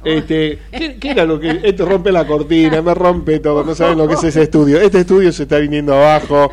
Este, 0.04 0.58
¿qué, 0.72 0.98
qué 1.00 1.12
era 1.12 1.24
lo 1.24 1.40
que.? 1.40 1.62
Esto 1.64 1.86
rompe 1.86 2.12
la 2.12 2.26
cortina, 2.26 2.82
me 2.82 2.96
rompe 2.96 3.40
todo. 3.40 3.64
No 3.64 3.76
saben 3.76 4.00
lo 4.00 4.08
que 4.08 4.16
es 4.16 4.24
ese 4.24 4.42
estudio. 4.42 4.82
Este 4.82 5.02
estudio 5.02 5.32
se 5.32 5.44
está 5.44 5.60
viniendo 5.60 5.94
abajo. 5.94 6.52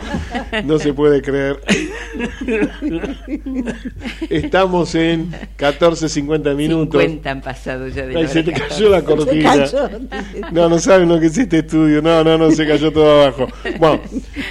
No 0.64 0.78
se 0.78 0.92
puede 0.92 1.22
creer. 1.22 1.58
Estamos 4.28 4.94
en 4.94 5.32
14.50 5.58 6.54
minutos. 6.54 7.00
50 7.00 7.30
han 7.30 7.40
pasado 7.40 7.88
ya 7.88 8.06
de 8.06 8.12
la 8.12 8.20
Ay, 8.20 8.28
se 8.28 8.42
te 8.42 8.52
14. 8.52 8.74
cayó 8.74 8.90
la 8.90 9.02
cortina. 9.02 9.66
Se 9.66 9.76
cayó. 9.76 9.88
No, 10.52 10.68
no 10.68 10.78
saben 10.80 11.08
lo 11.08 11.18
que 11.18 11.26
es 11.26 11.38
este 11.38 11.60
estudio. 11.60 12.02
No, 12.02 12.22
no, 12.22 12.36
no, 12.36 12.50
se 12.50 12.66
cayó 12.66 12.92
todo 12.92 13.22
abajo. 13.22 13.48
Bueno, 13.78 14.02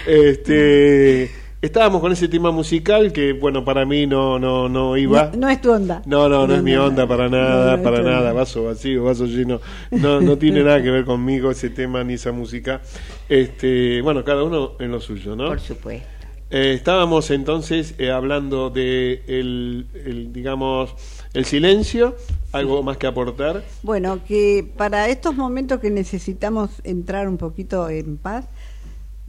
este, 0.08 1.43
estábamos 1.64 2.02
con 2.02 2.12
ese 2.12 2.28
tema 2.28 2.52
musical 2.52 3.14
que, 3.14 3.32
bueno, 3.32 3.64
para 3.64 3.86
mí 3.86 4.06
no, 4.06 4.38
no, 4.38 4.68
no 4.68 4.98
iba. 4.98 5.32
No, 5.34 5.40
no 5.40 5.50
es 5.50 5.62
tu 5.62 5.72
onda. 5.72 6.02
No, 6.06 6.28
no, 6.28 6.46
no, 6.46 6.56
es 6.56 6.62
mi 6.62 6.76
onda 6.76 7.08
para 7.08 7.30
nada, 7.30 7.82
para 7.82 8.04
nada, 8.04 8.34
vaso 8.34 8.66
vacío, 8.66 9.06
vaso 9.06 9.26
lleno. 9.26 9.62
No, 9.90 10.20
no 10.20 10.38
tiene 10.38 10.62
nada 10.62 10.84
que 10.84 10.92
ver 10.92 11.06
conmigo 11.06 11.50
ese 11.52 11.70
tema 11.70 12.04
ni 12.04 12.16
esa 12.16 12.34
música. 12.34 12.82
Este, 13.30 14.02
bueno, 14.02 14.26
cada 14.26 14.44
uno 14.44 14.74
en 14.80 14.92
lo 14.92 15.00
suyo, 15.00 15.38
¿no? 15.38 15.48
Por 15.48 15.62
supuesto. 15.62 16.06
Eh, 16.50 16.74
estábamos 16.74 17.32
entonces 17.32 17.96
eh, 17.98 18.12
hablando 18.12 18.70
de 18.70 19.24
el, 19.28 19.88
el, 20.06 20.34
digamos, 20.34 20.94
el 21.34 21.46
silencio, 21.46 22.18
algo 22.52 22.84
más 22.84 22.98
que 22.98 23.08
aportar. 23.08 23.64
Bueno, 23.84 24.20
que 24.28 24.70
para 24.76 25.08
estos 25.08 25.34
momentos 25.34 25.80
que 25.80 25.90
necesitamos 25.90 26.72
entrar 26.84 27.30
un 27.30 27.38
poquito 27.38 27.90
en 27.90 28.18
paz, 28.18 28.50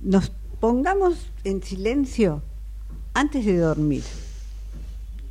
nos 0.02 0.32
pongamos 0.64 1.30
en 1.44 1.62
silencio 1.62 2.40
antes 3.12 3.44
de 3.44 3.58
dormir, 3.58 4.02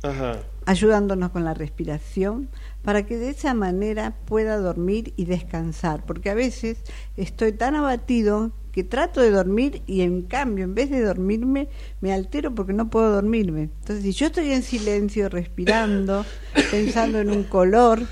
Ajá. 0.04 0.38
ayudándonos 0.64 1.32
con 1.32 1.42
la 1.42 1.54
respiración, 1.54 2.48
para 2.84 3.04
que 3.04 3.16
de 3.16 3.30
esa 3.30 3.52
manera 3.52 4.14
pueda 4.26 4.58
dormir 4.58 5.12
y 5.16 5.24
descansar, 5.24 6.06
porque 6.06 6.30
a 6.30 6.34
veces 6.34 6.78
estoy 7.16 7.50
tan 7.50 7.74
abatido 7.74 8.52
que 8.70 8.84
trato 8.84 9.20
de 9.20 9.32
dormir 9.32 9.82
y 9.88 10.02
en 10.02 10.22
cambio, 10.22 10.62
en 10.62 10.76
vez 10.76 10.88
de 10.88 11.02
dormirme, 11.02 11.66
me 12.00 12.12
altero 12.12 12.54
porque 12.54 12.72
no 12.72 12.88
puedo 12.88 13.10
dormirme. 13.10 13.62
Entonces, 13.62 14.04
si 14.04 14.12
yo 14.12 14.26
estoy 14.26 14.52
en 14.52 14.62
silencio, 14.62 15.28
respirando, 15.28 16.24
pensando 16.70 17.18
en 17.18 17.30
un 17.30 17.42
color, 17.42 18.06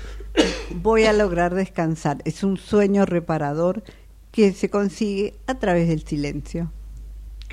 voy 0.75 1.05
a 1.05 1.13
lograr 1.13 1.55
descansar. 1.55 2.17
Es 2.25 2.43
un 2.43 2.57
sueño 2.57 3.05
reparador 3.05 3.81
que 4.33 4.51
se 4.51 4.69
consigue 4.69 5.35
a 5.47 5.57
través 5.57 5.87
del 5.87 6.03
silencio. 6.05 6.69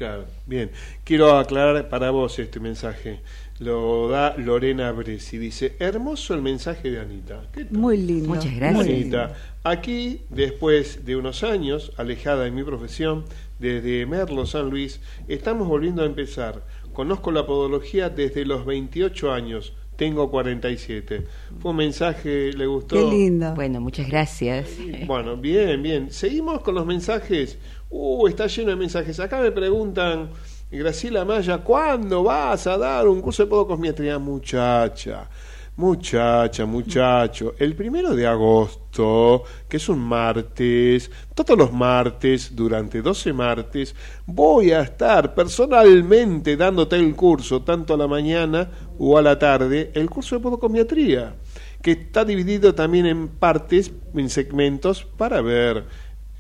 Claro, 0.01 0.25
bien. 0.47 0.71
Quiero 1.05 1.37
aclarar 1.37 1.91
para 1.91 2.11
vos 2.11 2.39
este 2.39 2.59
mensaje. 2.59 3.21
Lo 3.59 4.09
da 4.09 4.35
Lorena 4.39 4.93
Bresi. 4.93 5.37
Dice, 5.37 5.77
hermoso 5.79 6.33
el 6.33 6.41
mensaje 6.41 6.91
de 6.91 7.01
Anita. 7.01 7.43
¿Qué 7.53 7.67
tal? 7.67 7.77
Muy 7.77 7.99
lindo. 7.99 8.31
Muchas 8.31 8.57
gracias. 8.57 8.87
muy. 8.87 8.95
Anita, 8.95 9.37
aquí, 9.63 10.23
después 10.31 11.05
de 11.05 11.17
unos 11.17 11.43
años, 11.43 11.93
alejada 11.99 12.45
de 12.45 12.51
mi 12.51 12.63
profesión, 12.63 13.27
desde 13.59 14.07
Merlo, 14.07 14.47
San 14.47 14.71
Luis, 14.71 15.03
estamos 15.29 15.69
volviendo 15.69 16.01
a 16.01 16.07
empezar. 16.07 16.65
Conozco 16.95 17.31
la 17.31 17.45
podología 17.45 18.09
desde 18.09 18.47
los 18.47 18.65
28 18.65 19.31
años. 19.31 19.75
Tengo 19.97 20.31
47. 20.31 21.27
Fue 21.59 21.73
un 21.73 21.77
mensaje, 21.77 22.55
¿le 22.55 22.65
gustó? 22.65 22.97
Qué 22.97 23.03
lindo. 23.03 23.55
Bueno, 23.55 23.83
muchas 23.83 24.09
gracias. 24.09 24.71
Bueno, 25.07 25.37
bien, 25.37 25.83
bien. 25.83 26.11
Seguimos 26.11 26.63
con 26.63 26.75
los 26.75 26.87
mensajes. 26.87 27.59
Uh, 27.91 28.29
está 28.29 28.47
lleno 28.47 28.71
de 28.71 28.77
mensajes. 28.77 29.19
Acá 29.19 29.41
me 29.41 29.51
preguntan, 29.51 30.31
Graciela 30.71 31.25
Maya, 31.25 31.59
¿cuándo 31.59 32.23
vas 32.23 32.69
a 32.69 32.79
dar 32.79 33.09
un 33.09 33.21
curso 33.21 33.43
de 33.43 33.49
podocosmiatría? 33.49 34.17
Muchacha, 34.21 35.29
muchacha, 35.75 36.67
muchacho. 36.67 37.55
El 37.59 37.75
primero 37.75 38.15
de 38.15 38.29
agosto, 38.29 39.43
que 39.69 39.79
es 39.79 39.89
un 39.89 39.99
martes, 39.99 41.11
todos 41.35 41.59
los 41.59 41.73
martes, 41.73 42.55
durante 42.55 43.03
12 43.03 43.33
martes, 43.33 43.97
voy 44.25 44.71
a 44.71 44.83
estar 44.83 45.35
personalmente 45.35 46.57
dándote 46.57 46.95
el 46.95 47.17
curso, 47.17 47.63
tanto 47.63 47.95
a 47.95 47.97
la 47.97 48.07
mañana 48.07 48.71
o 49.01 49.19
a 49.19 49.23
la 49.23 49.37
tarde, 49.37 49.91
el 49.95 50.09
curso 50.09 50.37
de 50.37 50.43
podocosmiatría 50.43 51.35
que 51.83 51.93
está 51.93 52.25
dividido 52.25 52.75
también 52.75 53.07
en 53.07 53.29
partes, 53.29 53.91
en 54.15 54.29
segmentos, 54.29 55.05
para 55.17 55.41
ver, 55.41 55.87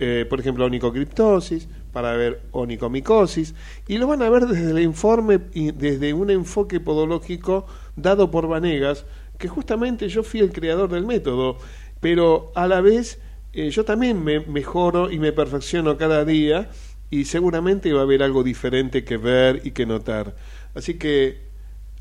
eh, 0.00 0.26
por 0.28 0.40
ejemplo, 0.40 0.64
onicocriptosis, 0.64 1.68
para 1.92 2.16
ver 2.16 2.42
onicomicosis, 2.52 3.54
y 3.86 3.98
lo 3.98 4.06
van 4.06 4.22
a 4.22 4.30
ver 4.30 4.46
desde 4.46 4.70
el 4.70 4.80
informe, 4.80 5.40
y 5.52 5.72
desde 5.72 6.14
un 6.14 6.30
enfoque 6.30 6.80
podológico 6.80 7.66
dado 7.96 8.30
por 8.30 8.48
Vanegas, 8.48 9.04
que 9.38 9.48
justamente 9.48 10.08
yo 10.08 10.22
fui 10.22 10.40
el 10.40 10.52
creador 10.52 10.90
del 10.90 11.06
método, 11.06 11.58
pero 12.00 12.50
a 12.54 12.66
la 12.66 12.80
vez 12.80 13.20
eh, 13.52 13.70
yo 13.70 13.84
también 13.84 14.22
me 14.24 14.40
mejoro 14.40 15.10
y 15.10 15.18
me 15.18 15.32
perfecciono 15.32 15.96
cada 15.96 16.24
día 16.24 16.70
y 17.10 17.24
seguramente 17.24 17.92
va 17.92 18.00
a 18.00 18.02
haber 18.04 18.22
algo 18.22 18.42
diferente 18.42 19.04
que 19.04 19.16
ver 19.16 19.60
y 19.64 19.72
que 19.72 19.86
notar. 19.86 20.36
Así 20.74 20.94
que 20.94 21.42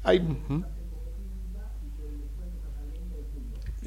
hay... 0.03 0.21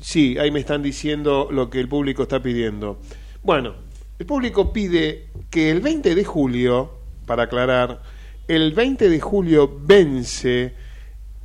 Sí, 0.00 0.36
ahí 0.38 0.50
me 0.50 0.58
están 0.58 0.82
diciendo 0.82 1.48
lo 1.50 1.70
que 1.70 1.78
el 1.78 1.88
público 1.88 2.24
está 2.24 2.42
pidiendo. 2.42 2.98
Bueno, 3.44 3.74
el 4.18 4.26
público 4.26 4.72
pide 4.72 5.28
que 5.50 5.70
el 5.70 5.80
20 5.80 6.14
de 6.14 6.24
julio, 6.24 6.92
para 7.26 7.44
aclarar, 7.44 8.02
el 8.48 8.72
20 8.72 9.08
de 9.08 9.20
julio 9.20 9.78
vence 9.82 10.74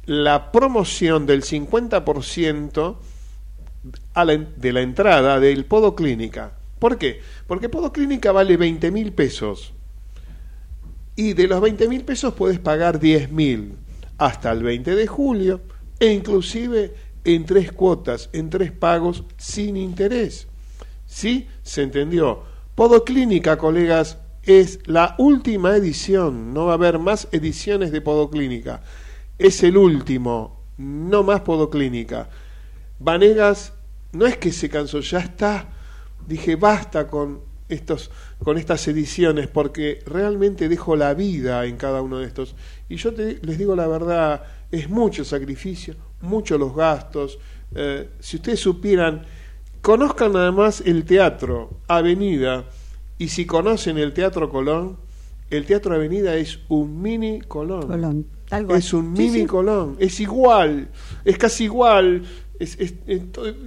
la 0.05 0.51
promoción 0.51 1.25
del 1.25 1.43
50% 1.43 2.97
a 4.13 4.25
la 4.25 4.33
en- 4.33 4.49
de 4.57 4.73
la 4.73 4.81
entrada 4.81 5.39
del 5.39 5.65
Podo 5.65 5.95
Clínica. 5.95 6.53
¿Por 6.79 6.97
qué? 6.97 7.21
Porque 7.47 7.69
Podo 7.69 7.91
Clínica 7.91 8.31
vale 8.31 8.57
20 8.57 8.91
mil 8.91 9.11
pesos. 9.13 9.73
Y 11.15 11.33
de 11.33 11.47
los 11.47 11.59
20 11.61 11.87
mil 11.87 12.03
pesos 12.03 12.33
puedes 12.33 12.59
pagar 12.59 12.99
10 12.99 13.31
mil 13.31 13.73
hasta 14.17 14.51
el 14.51 14.63
20 14.63 14.95
de 14.95 15.07
julio 15.07 15.61
e 15.99 16.11
inclusive 16.11 16.93
en 17.23 17.45
tres 17.45 17.71
cuotas, 17.71 18.29
en 18.33 18.49
tres 18.49 18.71
pagos 18.71 19.23
sin 19.37 19.77
interés. 19.77 20.47
¿Sí? 21.05 21.47
¿Se 21.63 21.81
entendió? 21.81 22.43
Podoclínica, 22.77 23.57
colegas, 23.57 24.19
es 24.43 24.81
la 24.85 25.15
última 25.17 25.75
edición. 25.75 26.53
No 26.53 26.65
va 26.65 26.73
a 26.73 26.75
haber 26.75 26.99
más 26.99 27.27
ediciones 27.31 27.91
de 27.91 28.01
Podoclínica. 28.01 28.83
Es 29.39 29.63
el 29.63 29.77
último. 29.77 30.61
No 30.77 31.23
más 31.23 31.41
Podoclínica. 31.41 32.29
Vanegas 32.99 33.73
no 34.11 34.27
es 34.27 34.37
que 34.37 34.51
se 34.51 34.69
cansó, 34.69 34.99
ya 34.99 35.17
está. 35.17 35.69
Dije, 36.27 36.55
basta 36.55 37.07
con 37.07 37.41
estos 37.67 38.11
con 38.43 38.59
estas 38.59 38.87
ediciones 38.87 39.47
porque 39.47 40.03
realmente 40.05 40.69
dejo 40.69 40.95
la 40.95 41.15
vida 41.15 41.65
en 41.65 41.77
cada 41.77 42.03
uno 42.03 42.19
de 42.19 42.27
estos 42.27 42.55
y 42.87 42.95
yo 42.95 43.11
les 43.11 43.57
digo 43.57 43.75
la 43.75 43.87
verdad 43.87 44.41
es 44.71 44.89
mucho 44.89 45.25
sacrificio 45.25 45.95
mucho 46.21 46.57
los 46.57 46.73
gastos 46.73 47.37
Eh, 47.75 48.07
si 48.21 48.37
ustedes 48.37 48.61
supieran 48.61 49.25
conozcan 49.81 50.33
nada 50.33 50.51
más 50.51 50.81
el 50.81 51.05
teatro 51.05 51.79
Avenida 51.87 52.65
y 53.17 53.29
si 53.29 53.45
conocen 53.45 53.97
el 53.97 54.13
teatro 54.13 54.49
Colón 54.49 54.97
el 55.49 55.65
teatro 55.65 55.95
Avenida 55.95 56.35
es 56.35 56.59
un 56.67 57.01
mini 57.01 57.39
Colón, 57.41 57.87
Colón, 57.87 58.27
tal 58.49 58.65
cual. 58.65 58.79
es 58.79 58.93
un 58.93 59.15
Sí, 59.15 59.23
mini 59.23 59.39
sí. 59.41 59.45
Colón 59.45 59.95
es 59.99 60.19
igual 60.19 60.89
es 61.25 61.37
casi 61.37 61.65
igual 61.65 62.23
es, 62.59 62.77
es- 62.79 62.95
es 63.07 63.21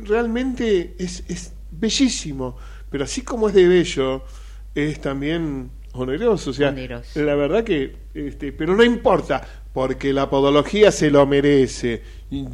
realmente 0.04 0.94
es, 0.98 1.24
es 1.28 1.52
bellísimo 1.70 2.56
pero 2.90 3.04
así 3.04 3.22
como 3.22 3.48
es 3.48 3.54
de 3.54 3.66
bello 3.68 4.22
es 4.74 5.00
también 5.00 5.70
oneroso 5.92 6.50
o 6.50 6.52
sea 6.52 6.68
Oneroso. 6.70 7.20
la 7.22 7.34
verdad 7.34 7.64
que 7.64 7.96
este, 8.14 8.52
pero 8.52 8.76
no 8.76 8.84
importa 8.84 9.46
porque 9.72 10.12
la 10.12 10.28
podología 10.28 10.90
se 10.92 11.10
lo 11.10 11.24
merece 11.26 12.02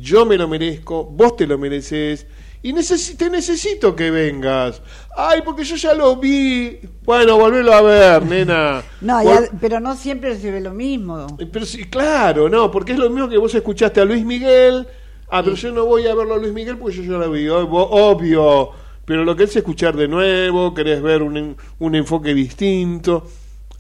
yo 0.00 0.24
me 0.26 0.36
lo 0.38 0.48
merezco 0.48 1.04
vos 1.04 1.36
te 1.36 1.46
lo 1.46 1.58
mereces 1.58 2.26
y 2.68 2.72
necesi- 2.72 3.16
te 3.16 3.30
necesito 3.30 3.94
que 3.94 4.10
vengas 4.10 4.82
ay 5.16 5.40
porque 5.44 5.62
yo 5.64 5.76
ya 5.76 5.94
lo 5.94 6.16
vi 6.16 6.78
bueno 7.04 7.38
volvelo 7.38 7.72
a 7.72 7.80
ver 7.82 8.24
nena 8.26 8.82
No, 9.00 9.22
ya- 9.22 9.48
pero 9.60 9.78
no 9.80 9.94
siempre 9.94 10.36
se 10.38 10.50
ve 10.50 10.60
lo 10.60 10.72
mismo. 10.74 11.36
pero 11.52 11.64
sí, 11.64 11.84
claro, 11.84 12.48
no, 12.48 12.70
porque 12.70 12.92
es 12.92 12.98
lo 12.98 13.08
mismo 13.10 13.28
que 13.28 13.38
vos 13.38 13.54
escuchaste 13.54 14.00
a 14.00 14.04
Luis 14.04 14.24
Miguel. 14.24 14.86
Ah, 15.28 15.42
pero 15.42 15.54
yo 15.56 15.70
no 15.72 15.84
voy 15.86 16.06
a 16.06 16.14
verlo 16.14 16.34
a 16.34 16.38
Luis 16.38 16.52
Miguel 16.52 16.76
porque 16.78 16.96
yo 16.96 17.02
ya 17.02 17.18
lo 17.18 17.30
vi, 17.30 17.46
ob- 17.46 17.68
obvio. 17.70 18.70
Pero 19.04 19.24
lo 19.24 19.36
que 19.36 19.44
es 19.44 19.54
escuchar 19.56 19.96
de 19.96 20.08
nuevo, 20.08 20.72
querés 20.74 21.00
ver 21.02 21.22
un, 21.22 21.56
un 21.78 21.94
enfoque 21.94 22.32
distinto. 22.34 23.26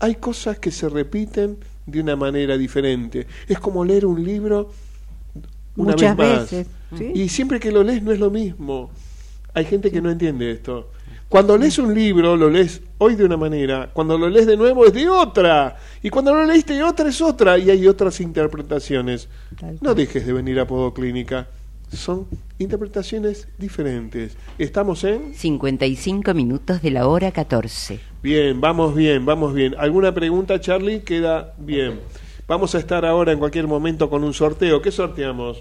Hay 0.00 0.16
cosas 0.16 0.58
que 0.58 0.70
se 0.70 0.88
repiten 0.88 1.58
de 1.86 2.00
una 2.00 2.14
manera 2.16 2.56
diferente. 2.56 3.26
Es 3.48 3.58
como 3.58 3.84
leer 3.84 4.06
un 4.06 4.22
libro 4.24 4.70
una 5.76 5.92
Muchas 5.92 6.16
vez 6.16 6.28
más. 6.28 6.40
veces, 6.50 6.66
¿sí? 6.96 7.12
Y 7.14 7.28
siempre 7.28 7.60
que 7.60 7.70
lo 7.70 7.82
lees 7.82 8.02
no 8.02 8.12
es 8.12 8.18
lo 8.18 8.30
mismo. 8.30 8.90
Hay 9.54 9.64
gente 9.64 9.90
que 9.90 10.00
no 10.00 10.10
entiende 10.10 10.50
esto. 10.50 10.90
Cuando 11.28 11.58
lees 11.58 11.78
un 11.78 11.92
libro, 11.92 12.36
lo 12.36 12.48
lees 12.48 12.82
hoy 12.98 13.16
de 13.16 13.24
una 13.24 13.36
manera, 13.36 13.90
cuando 13.92 14.16
lo 14.16 14.28
lees 14.28 14.46
de 14.46 14.56
nuevo 14.56 14.86
es 14.86 14.92
de 14.92 15.08
otra, 15.08 15.76
y 16.00 16.08
cuando 16.08 16.32
lo 16.32 16.44
leíste 16.44 16.74
de 16.74 16.84
otra 16.84 17.08
es 17.08 17.20
otra, 17.20 17.58
y 17.58 17.68
hay 17.68 17.86
otras 17.88 18.20
interpretaciones. 18.20 19.28
No 19.80 19.94
dejes 19.94 20.24
de 20.24 20.32
venir 20.32 20.60
a 20.60 20.68
Podoclínica, 20.68 21.48
son 21.92 22.26
interpretaciones 22.58 23.48
diferentes. 23.58 24.36
Estamos 24.58 25.02
en... 25.02 25.34
55 25.34 26.32
minutos 26.32 26.80
de 26.80 26.90
la 26.92 27.08
hora 27.08 27.32
14. 27.32 27.98
Bien, 28.22 28.60
vamos 28.60 28.94
bien, 28.94 29.26
vamos 29.26 29.52
bien. 29.52 29.74
¿Alguna 29.78 30.14
pregunta, 30.14 30.60
Charlie? 30.60 31.00
Queda 31.00 31.54
bien. 31.58 32.00
Vamos 32.48 32.76
a 32.76 32.78
estar 32.78 33.04
ahora 33.04 33.32
en 33.32 33.40
cualquier 33.40 33.66
momento 33.66 34.08
con 34.08 34.22
un 34.22 34.32
sorteo. 34.32 34.80
¿Qué 34.80 34.92
sorteamos? 34.92 35.60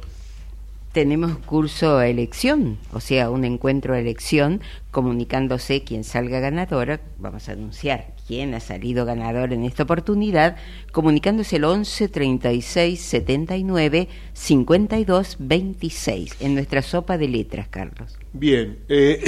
Tenemos 0.91 1.39
curso 1.39 1.97
a 1.97 2.07
elección, 2.07 2.77
o 2.93 3.01
sea, 3.01 3.29
un 3.29 3.43
encuentro 3.43 3.95
a 3.95 3.99
elección, 3.99 4.61
comunicándose 4.91 5.83
quien 5.83 6.05
salga 6.05 6.39
ganadora, 6.39 7.01
vamos 7.17 7.49
a 7.49 7.51
anunciar 7.51 8.13
quién 8.27 8.53
ha 8.53 8.61
salido 8.61 9.03
ganador 9.03 9.51
en 9.51 9.65
esta 9.65 9.83
oportunidad, 9.83 10.55
comunicándose 10.93 11.57
el 11.57 11.65
11 11.65 12.07
36 12.07 13.01
79 13.01 14.07
52 14.31 15.35
26 15.39 16.35
en 16.39 16.53
nuestra 16.53 16.81
sopa 16.81 17.17
de 17.17 17.27
letras, 17.27 17.67
Carlos. 17.67 18.17
Bien. 18.31 18.77
eh, 18.87 19.21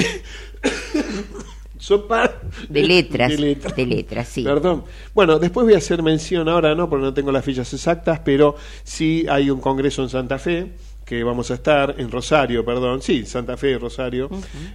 sopa 1.78 2.32
De 2.68 2.82
letras, 2.82 3.30
de 3.30 3.38
letras. 3.38 3.76
de 3.76 3.86
letras, 3.86 4.28
sí. 4.28 4.42
Perdón. 4.44 4.84
Bueno, 5.14 5.38
después 5.38 5.64
voy 5.64 5.74
a 5.74 5.78
hacer 5.78 6.02
mención, 6.02 6.48
ahora 6.48 6.74
no, 6.74 6.88
porque 6.90 7.04
no 7.04 7.14
tengo 7.14 7.32
las 7.32 7.44
fichas 7.44 7.72
exactas, 7.72 8.20
pero 8.24 8.56
sí 8.84 9.26
hay 9.28 9.50
un 9.50 9.60
congreso 9.60 10.02
en 10.02 10.08
Santa 10.08 10.38
Fe 10.38 10.72
que 11.04 11.24
vamos 11.24 11.50
a 11.50 11.54
estar 11.54 11.94
en 11.96 12.10
Rosario, 12.10 12.66
perdón, 12.66 13.00
sí, 13.00 13.24
Santa 13.24 13.56
Fe, 13.56 13.78
Rosario. 13.78 14.28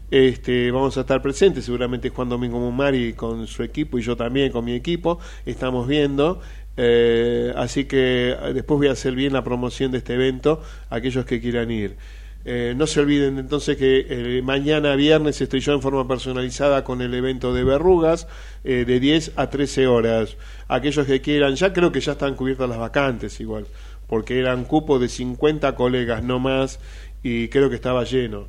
Este, 0.10 0.72
vamos 0.72 0.98
a 0.98 1.02
estar 1.02 1.22
presentes, 1.22 1.64
seguramente 1.66 2.10
Juan 2.10 2.28
Domingo 2.28 2.58
Mumari 2.60 3.14
con 3.14 3.46
su 3.46 3.62
equipo 3.62 4.00
y 4.00 4.02
yo 4.02 4.18
también 4.18 4.52
con 4.52 4.66
mi 4.66 4.74
equipo, 4.74 5.20
estamos 5.46 5.88
viendo. 5.88 6.42
eh, 6.76 7.54
así 7.56 7.86
que 7.86 8.32
eh, 8.32 8.54
después 8.56 8.80
voy 8.80 8.88
a 8.88 8.94
hacer 8.94 9.14
bien 9.14 9.32
la 9.32 9.44
promoción 9.44 9.92
de 9.92 10.00
este 10.00 10.16
evento 10.16 10.60
a 10.90 10.96
aquellos 10.96 11.24
que 11.26 11.40
quieran 11.40 11.70
ir. 11.70 11.98
Eh, 12.46 12.74
no 12.76 12.88
se 12.88 13.00
olviden 13.00 13.38
entonces 13.40 13.78
que 13.78 14.06
eh, 14.10 14.42
mañana 14.42 14.96
viernes 14.96 15.40
estoy 15.40 15.62
yo 15.62 15.74
en 15.74 15.82
forma 15.82 16.06
personalizada 16.08 16.84
con 16.84 17.02
el 17.02 17.14
evento 17.14 17.54
de 17.54 17.64
verrugas 17.64 18.28
eh, 18.66 18.84
de 18.86 19.00
10 19.00 19.32
a 19.38 19.50
13 19.50 19.88
horas. 19.88 20.36
Aquellos 20.68 21.08
que 21.08 21.22
quieran, 21.22 21.56
ya 21.56 21.72
creo 21.72 21.92
que 21.92 22.02
ya 22.02 22.14
están 22.14 22.36
cubiertas 22.36 22.68
las 22.68 22.78
vacantes 22.80 23.40
igual, 23.40 23.66
porque 24.08 24.40
eran 24.40 24.66
cupo 24.66 25.00
de 25.00 25.08
50 25.08 25.76
colegas 25.76 26.22
no 26.24 26.40
más 26.40 26.80
y 27.22 27.48
creo 27.48 27.70
que 27.70 27.76
estaba 27.76 28.04
lleno. 28.04 28.48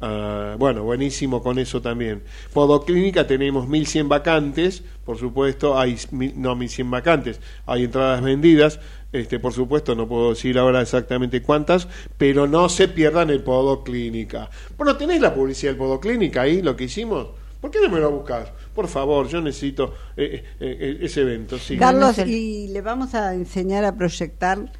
Ah, 0.00 0.56
bueno, 0.58 0.82
buenísimo 0.82 1.42
con 1.42 1.58
eso 1.58 1.80
también. 1.80 2.22
Podoclínica 2.52 3.26
tenemos 3.26 3.66
1100 3.68 4.08
vacantes, 4.08 4.82
por 5.04 5.16
supuesto, 5.18 5.78
hay 5.78 5.96
mil- 6.10 6.34
no 6.36 6.54
1100 6.54 6.90
vacantes, 6.90 7.40
hay 7.64 7.84
entradas 7.84 8.20
vendidas, 8.22 8.78
este 9.20 9.38
por 9.38 9.52
supuesto 9.52 9.94
no 9.94 10.08
puedo 10.08 10.30
decir 10.30 10.58
ahora 10.58 10.82
exactamente 10.82 11.42
cuántas, 11.42 11.88
pero 12.16 12.46
no 12.46 12.68
se 12.68 12.88
pierdan 12.88 13.30
el 13.30 13.42
Podoclínica. 13.42 14.50
Bueno, 14.76 14.96
¿tenés 14.96 15.20
la 15.20 15.34
publicidad 15.34 15.72
del 15.72 15.78
Podoclínica 15.78 16.42
ahí, 16.42 16.62
lo 16.62 16.76
que 16.76 16.84
hicimos? 16.84 17.28
¿Por 17.60 17.70
qué 17.70 17.80
no 17.80 17.88
me 17.88 17.98
lo 17.98 18.10
buscas? 18.10 18.50
Por 18.74 18.86
favor, 18.86 19.26
yo 19.28 19.40
necesito 19.40 19.94
eh, 20.16 20.44
eh, 20.60 20.76
eh, 20.80 20.98
ese 21.00 21.22
evento. 21.22 21.58
Sí. 21.58 21.76
Carlos, 21.76 22.18
y 22.18 22.68
le 22.68 22.80
vamos 22.80 23.14
a 23.14 23.34
enseñar 23.34 23.84
a 23.84 23.96
proyectar 23.96 24.70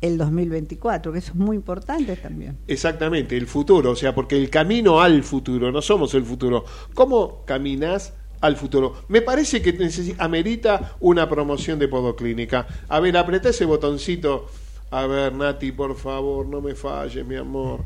el 0.00 0.18
2024, 0.18 1.12
que 1.12 1.18
eso 1.18 1.32
es 1.32 1.36
muy 1.36 1.56
importante 1.56 2.16
también. 2.16 2.58
Exactamente, 2.66 3.36
el 3.36 3.46
futuro, 3.46 3.92
o 3.92 3.96
sea, 3.96 4.14
porque 4.14 4.36
el 4.36 4.50
camino 4.50 5.00
al 5.00 5.22
futuro, 5.22 5.70
no 5.72 5.82
somos 5.82 6.14
el 6.14 6.24
futuro. 6.24 6.64
¿Cómo 6.94 7.44
caminás 7.44 8.14
al 8.40 8.56
futuro? 8.56 9.02
Me 9.08 9.22
parece 9.22 9.62
que 9.62 10.14
amerita 10.18 10.96
una 11.00 11.28
promoción 11.28 11.78
de 11.78 11.88
Podoclínica. 11.88 12.66
A 12.88 13.00
ver, 13.00 13.16
apretá 13.16 13.50
ese 13.50 13.64
botoncito. 13.64 14.46
A 14.90 15.06
ver, 15.06 15.32
Nati, 15.32 15.72
por 15.72 15.96
favor, 15.96 16.46
no 16.46 16.60
me 16.60 16.74
falles, 16.74 17.26
mi 17.26 17.36
amor. 17.36 17.84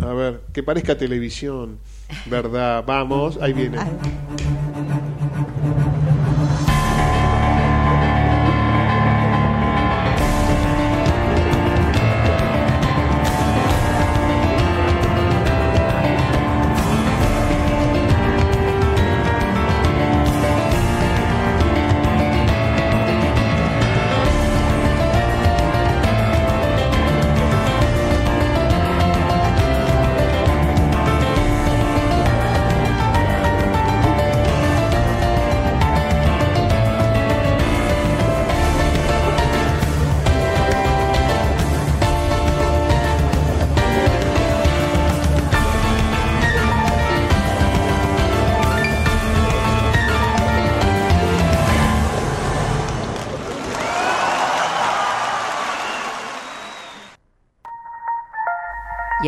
A 0.00 0.12
ver, 0.12 0.40
que 0.52 0.62
parezca 0.62 0.96
televisión, 0.96 1.78
¿verdad? 2.26 2.84
Vamos, 2.86 3.38
ahí 3.40 3.52
viene. 3.52 3.78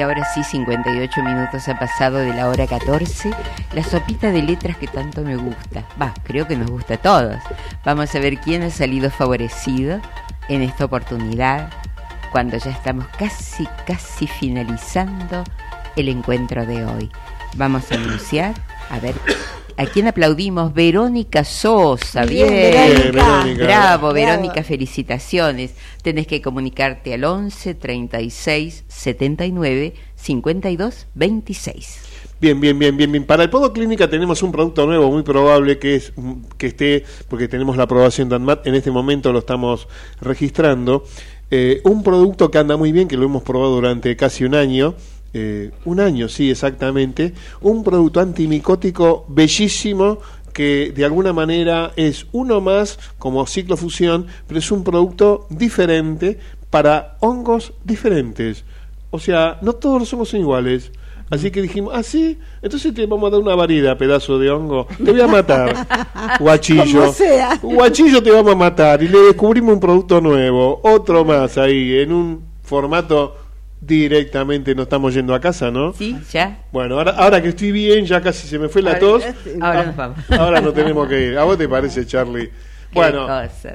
Ahora 0.02 0.24
sí, 0.24 0.42
58 0.42 1.22
minutos 1.22 1.68
ha 1.68 1.78
pasado 1.78 2.18
de 2.18 2.32
la 2.32 2.48
hora 2.48 2.66
14. 2.66 3.30
La 3.74 3.84
sopita 3.84 4.30
de 4.30 4.42
letras 4.42 4.76
que 4.76 4.86
tanto 4.86 5.22
me 5.22 5.36
gusta. 5.36 5.84
Va, 6.00 6.14
creo 6.22 6.46
que 6.46 6.56
nos 6.56 6.70
gusta 6.70 6.94
a 6.94 6.96
todos. 6.98 7.36
Vamos 7.84 8.14
a 8.14 8.18
ver 8.18 8.38
quién 8.38 8.62
ha 8.62 8.70
salido 8.70 9.10
favorecido 9.10 10.00
en 10.48 10.62
esta 10.62 10.86
oportunidad, 10.86 11.70
cuando 12.32 12.56
ya 12.56 12.70
estamos 12.70 13.06
casi, 13.18 13.68
casi 13.86 14.26
finalizando 14.26 15.44
el 15.96 16.08
encuentro 16.08 16.64
de 16.64 16.84
hoy. 16.84 17.10
Vamos 17.56 17.90
a 17.92 17.96
anunciar, 17.96 18.54
a 18.90 18.98
ver, 18.98 19.14
¿a 19.80 19.86
quién 19.86 20.06
aplaudimos? 20.08 20.74
Verónica 20.74 21.42
Sosa. 21.42 22.26
Bien, 22.26 22.50
Bien, 22.50 23.12
Verónica. 23.12 23.12
Bravo, 23.12 23.56
Bravo. 23.56 24.12
Verónica, 24.12 24.62
felicitaciones. 24.62 25.74
Tenés 26.02 26.26
que 26.26 26.42
comunicarte 26.42 27.14
al 27.14 27.24
11 27.24 27.74
36 27.76 28.84
79 28.86 29.94
52 30.16 31.06
26. 31.14 32.00
Bien, 32.42 32.60
bien, 32.60 32.78
bien, 32.78 32.94
bien, 32.94 33.10
bien. 33.10 33.24
Para 33.24 33.44
el 33.44 33.50
Podo 33.50 33.72
Clínica 33.72 34.08
tenemos 34.10 34.42
un 34.42 34.52
producto 34.52 34.86
nuevo, 34.86 35.10
muy 35.10 35.22
probable 35.22 35.78
que 35.78 35.94
es 35.94 36.12
mm, 36.14 36.32
que 36.58 36.66
esté, 36.66 37.04
porque 37.28 37.48
tenemos 37.48 37.78
la 37.78 37.84
aprobación 37.84 38.28
de 38.28 38.36
ANMAT, 38.36 38.66
en 38.66 38.74
este 38.74 38.90
momento 38.90 39.32
lo 39.32 39.38
estamos 39.38 39.88
registrando. 40.20 41.04
Eh, 41.50 41.80
un 41.84 42.02
producto 42.02 42.50
que 42.50 42.58
anda 42.58 42.76
muy 42.76 42.92
bien, 42.92 43.08
que 43.08 43.16
lo 43.16 43.24
hemos 43.24 43.42
probado 43.42 43.74
durante 43.74 44.14
casi 44.14 44.44
un 44.44 44.54
año. 44.54 44.94
Eh, 45.32 45.70
un 45.84 46.00
año, 46.00 46.28
sí, 46.28 46.50
exactamente. 46.50 47.34
Un 47.60 47.84
producto 47.84 48.20
antimicótico 48.20 49.24
bellísimo 49.28 50.18
que 50.52 50.92
de 50.94 51.04
alguna 51.04 51.32
manera 51.32 51.92
es 51.96 52.26
uno 52.32 52.60
más 52.60 52.98
como 53.18 53.46
ciclofusión, 53.46 54.26
pero 54.46 54.58
es 54.58 54.70
un 54.72 54.82
producto 54.82 55.46
diferente 55.48 56.38
para 56.70 57.16
hongos 57.20 57.72
diferentes. 57.84 58.64
O 59.10 59.18
sea, 59.18 59.58
no 59.62 59.74
todos 59.74 60.00
los 60.00 60.12
hongos 60.12 60.30
son 60.30 60.40
iguales. 60.40 60.90
Así 61.30 61.52
que 61.52 61.62
dijimos, 61.62 61.92
ah, 61.94 62.02
sí, 62.02 62.38
entonces 62.60 62.92
te 62.92 63.06
vamos 63.06 63.28
a 63.28 63.30
dar 63.30 63.40
una 63.40 63.54
variedad, 63.54 63.96
pedazo 63.96 64.36
de 64.40 64.50
hongo. 64.50 64.88
Te 64.96 65.12
voy 65.12 65.20
a 65.20 65.28
matar, 65.28 65.86
guachillo. 66.40 67.02
Como 67.02 67.12
sea. 67.12 67.56
Guachillo 67.62 68.20
te 68.20 68.32
vamos 68.32 68.52
a 68.52 68.56
matar. 68.56 69.00
Y 69.00 69.06
le 69.06 69.18
descubrimos 69.20 69.74
un 69.74 69.80
producto 69.80 70.20
nuevo, 70.20 70.80
otro 70.82 71.24
más 71.24 71.56
ahí, 71.56 72.00
en 72.00 72.12
un 72.12 72.42
formato 72.64 73.36
directamente. 73.80 74.74
No 74.74 74.82
estamos 74.82 75.14
yendo 75.14 75.34
a 75.34 75.40
casa, 75.40 75.70
¿no? 75.70 75.92
Sí, 75.94 76.16
ya. 76.32 76.64
Bueno, 76.72 76.96
ahora, 76.98 77.12
ahora 77.12 77.42
que 77.42 77.48
estoy 77.48 77.72
bien, 77.72 78.04
ya 78.06 78.20
casi 78.20 78.46
se 78.46 78.58
me 78.58 78.68
fue 78.68 78.82
la 78.82 78.90
Ahora- 78.92 79.00
tos. 79.00 79.24
ahora 79.60 79.84
nos 79.84 79.96
vamos. 79.96 80.18
Ahora 80.30 80.60
no 80.60 80.72
tenemos 80.72 81.08
que 81.08 81.28
ir. 81.28 81.38
¿A 81.38 81.44
vos 81.44 81.56
te 81.58 81.68
parece, 81.68 82.06
Charlie? 82.06 82.50
Bueno, 82.92 83.26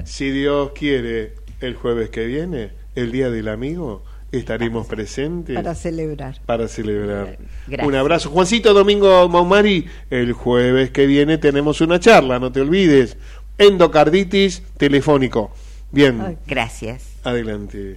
si 0.04 0.30
Dios 0.30 0.72
quiere, 0.74 1.34
el 1.60 1.74
jueves 1.74 2.10
que 2.10 2.26
viene, 2.26 2.70
el 2.94 3.10
Día 3.12 3.30
del 3.30 3.48
Amigo, 3.48 4.04
estaremos 4.30 4.86
presentes 4.86 5.56
para 5.56 5.74
celebrar. 5.74 6.36
para 6.44 6.68
celebrar. 6.68 7.38
Gracias. 7.66 7.86
Un 7.88 7.94
abrazo. 7.94 8.28
Juancito 8.30 8.74
Domingo 8.74 9.26
Maumari, 9.28 9.86
el 10.10 10.32
jueves 10.34 10.90
que 10.90 11.06
viene 11.06 11.38
tenemos 11.38 11.80
una 11.80 11.98
charla, 11.98 12.38
no 12.38 12.52
te 12.52 12.60
olvides. 12.60 13.16
Endocarditis 13.56 14.62
telefónico. 14.76 15.50
Bien, 15.90 16.36
Gracias. 16.46 17.04
adelante. 17.24 17.96